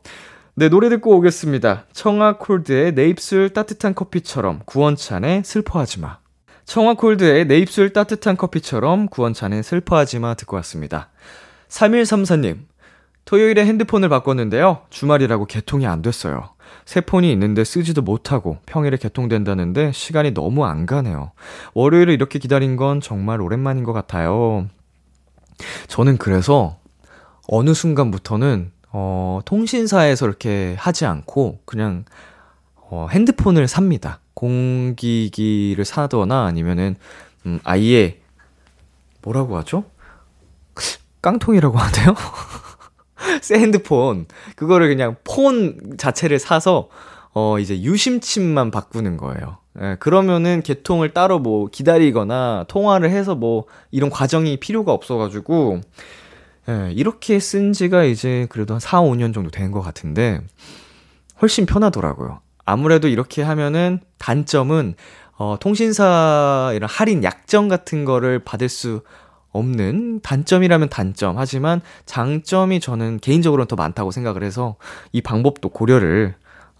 네, 0.59 0.70
노래 0.70 0.88
듣고 0.88 1.14
오겠습니다. 1.18 1.84
청아콜드의 1.92 2.94
내 2.94 3.11
입술 3.11 3.50
따뜻한 3.50 3.94
커피처럼 3.94 4.61
구원찬의 4.64 5.42
슬퍼하지 5.44 6.00
마. 6.00 6.16
청아콜드의 6.64 7.46
내 7.46 7.59
입술 7.59 7.92
따뜻한 7.92 8.38
커피처럼 8.38 9.09
구원찬의 9.09 9.62
슬퍼하지 9.62 10.18
마 10.18 10.32
듣고 10.32 10.57
왔습니다. 10.57 11.11
3134님, 11.68 12.61
토요일에 13.26 13.66
핸드폰을 13.66 14.09
바꿨는데요. 14.09 14.80
주말이라고 14.88 15.44
개통이 15.44 15.86
안 15.86 16.00
됐어요. 16.00 16.48
새 16.86 17.02
폰이 17.02 17.30
있는데 17.32 17.62
쓰지도 17.62 18.00
못하고 18.00 18.57
평일에 18.64 18.96
개통된다는데 18.96 19.92
시간이 19.92 20.32
너무 20.32 20.64
안 20.64 20.86
가네요. 20.86 21.32
월요일을 21.74 22.14
이렇게 22.14 22.38
기다린 22.38 22.76
건 22.76 23.02
정말 23.02 23.42
오랜만인 23.42 23.84
것 23.84 23.92
같아요. 23.92 24.68
저는 25.88 26.16
그래서 26.16 26.78
어느 27.46 27.74
순간부터는 27.74 28.72
어, 28.99 29.40
통신사에서 29.44 30.24
이렇게 30.26 30.74
하지 30.78 31.05
않고 31.05 31.59
그냥 31.66 32.07
어, 32.76 33.09
핸드폰을 33.11 33.68
삽니다. 33.68 34.20
공기기를 34.32 35.84
사거나 35.84 36.47
아니면은 36.47 36.97
음, 37.44 37.61
아예 37.62 38.20
뭐라고 39.20 39.59
하죠? 39.59 39.84
깡통이라고 41.20 41.76
하나요? 41.76 42.14
새 43.42 43.59
핸드폰 43.59 44.24
그거를 44.55 44.88
그냥 44.88 45.16
폰 45.24 45.99
자체를 45.99 46.38
사서 46.38 46.88
어 47.34 47.59
이제 47.59 47.82
유심칩만 47.82 48.70
바꾸는 48.70 49.18
거예요. 49.18 49.59
예, 49.78 49.97
그러면은 50.01 50.62
개통을 50.62 51.12
따로 51.12 51.38
뭐 51.38 51.68
기다리거나 51.70 52.64
통화를 52.68 53.11
해서 53.11 53.34
뭐 53.34 53.66
이런 53.90 54.09
과정이 54.09 54.57
필요가 54.57 54.92
없어가지고 54.92 55.82
예, 56.69 56.91
이렇게 56.93 57.39
쓴 57.39 57.73
지가 57.73 58.05
이제 58.05 58.47
그래도 58.51 58.75
한 58.75 58.81
4, 58.81 59.01
5년 59.03 59.33
정도 59.33 59.51
된 59.51 59.71
것 59.71 59.83
같은데 59.83 60.41
훨씬 61.41 61.67
편하더라고요. 61.67 62.41
아무래도 62.64 63.09
이렇게 63.09 63.43
하면은 63.43 64.01
단점은 64.19 64.95
어, 65.39 65.57
통신사 65.61 66.73
이런 66.75 66.89
할인 66.91 67.23
약정 67.23 67.69
같은 67.69 68.05
거를 68.05 68.39
받을 68.41 68.69
수 68.69 69.03
없는 69.53 70.21
단점이라면 70.23 70.89
단점. 70.89 71.39
하지만 71.39 71.81
장점이 72.07 72.81
저는 72.81 73.19
개인적으로는 73.21 73.69
더 73.69 73.77
많다고 73.77 74.11
생각을 74.11 74.43
해서 74.43 74.77
이 75.12 75.21
방법도 75.23 75.69
고려를 75.71 76.35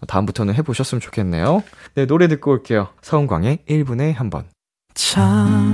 다음부터는 0.07 0.53
해보셨으면 0.55 0.99
좋겠네요. 1.01 1.63
네, 1.95 2.05
노래 2.05 2.27
듣고 2.27 2.51
올게요. 2.51 2.89
서은광의 3.01 3.59
1분에 3.69 4.13
한 4.13 4.29
번. 4.29 4.45
참 4.93 5.73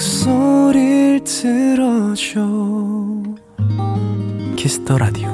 목소리를 0.00 1.24
들어줘 1.24 2.40
Kiss 4.56 4.79
the 4.79 4.96
Radio 4.96 5.28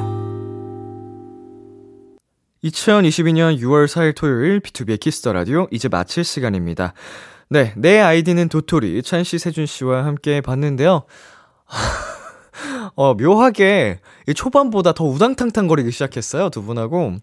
2022년 2.65 3.61
6월 3.61 3.87
4일 3.87 4.17
토요일 4.17 4.59
B2B의 4.59 4.99
키스터 4.99 5.33
라디오 5.33 5.69
이제 5.71 5.89
마칠 5.89 6.25
시간입니다. 6.25 6.95
네, 7.49 7.75
내 7.77 8.01
아이디는 8.01 8.49
도토리 8.49 9.05
찬 9.05 9.23
씨, 9.23 9.39
세준 9.39 9.67
씨와 9.67 10.05
함께 10.05 10.41
봤는데요. 10.41 11.05
어, 12.97 13.15
묘하게 13.15 14.01
초반보다 14.35 14.95
더 14.95 15.05
우당탕탕 15.05 15.69
거리기 15.69 15.93
시작했어요, 15.93 16.51
두 16.51 16.65
분하고. 16.65 17.15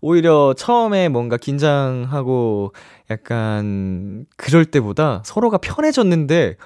오히려 0.00 0.54
처음에 0.56 1.08
뭔가 1.08 1.36
긴장하고 1.36 2.72
약간 3.10 4.24
그럴 4.36 4.66
때보다 4.66 5.24
서로가 5.24 5.58
편해졌는데 5.58 6.58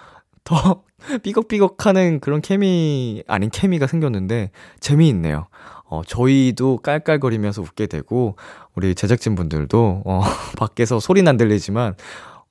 더 0.46 0.82
삐걱삐걱 1.22 1.84
하는 1.84 2.20
그런 2.20 2.40
케미, 2.40 3.22
아닌 3.26 3.50
케미가 3.50 3.86
생겼는데 3.86 4.50
재미있네요. 4.80 5.48
어, 5.88 6.02
저희도 6.06 6.78
깔깔거리면서 6.78 7.62
웃게 7.62 7.86
되고, 7.86 8.36
우리 8.74 8.94
제작진분들도, 8.94 10.02
어, 10.04 10.20
밖에서 10.58 10.98
소리는 10.98 11.28
안 11.28 11.36
들리지만, 11.36 11.94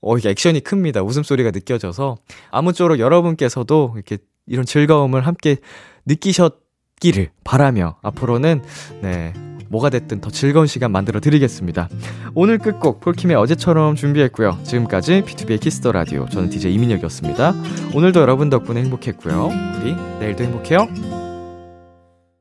어, 0.01 0.17
이게 0.17 0.29
액션이 0.29 0.61
큽니다. 0.61 1.03
웃음소리가 1.03 1.51
느껴져서, 1.51 2.17
아무쪼록 2.51 2.99
여러분께서도 2.99 3.93
이렇게 3.95 4.19
이런 4.45 4.65
즐거움을 4.65 5.25
함께 5.25 5.57
느끼셨기를 6.05 7.31
바라며, 7.43 7.97
앞으로는, 8.03 8.61
네, 9.01 9.33
뭐가 9.75 9.89
됐든 9.89 10.21
더 10.21 10.29
즐거운 10.29 10.67
시간 10.67 10.91
만들어 10.91 11.19
드리겠습니다. 11.19 11.89
오늘 12.33 12.57
끝곡 12.57 13.01
폴킴의 13.01 13.35
어제처럼 13.35 13.95
준비했고요. 13.95 14.59
지금까지 14.63 15.23
B2B의 15.23 15.59
키스터 15.59 15.91
라디오 15.91 16.27
저는 16.29 16.49
DJ 16.49 16.73
이민혁이었습니다. 16.75 17.53
오늘도 17.93 18.21
여러분 18.21 18.49
덕분에 18.49 18.81
행복했고요. 18.81 19.49
우리 19.81 19.95
내일도 20.19 20.43
행복해요. 20.43 21.24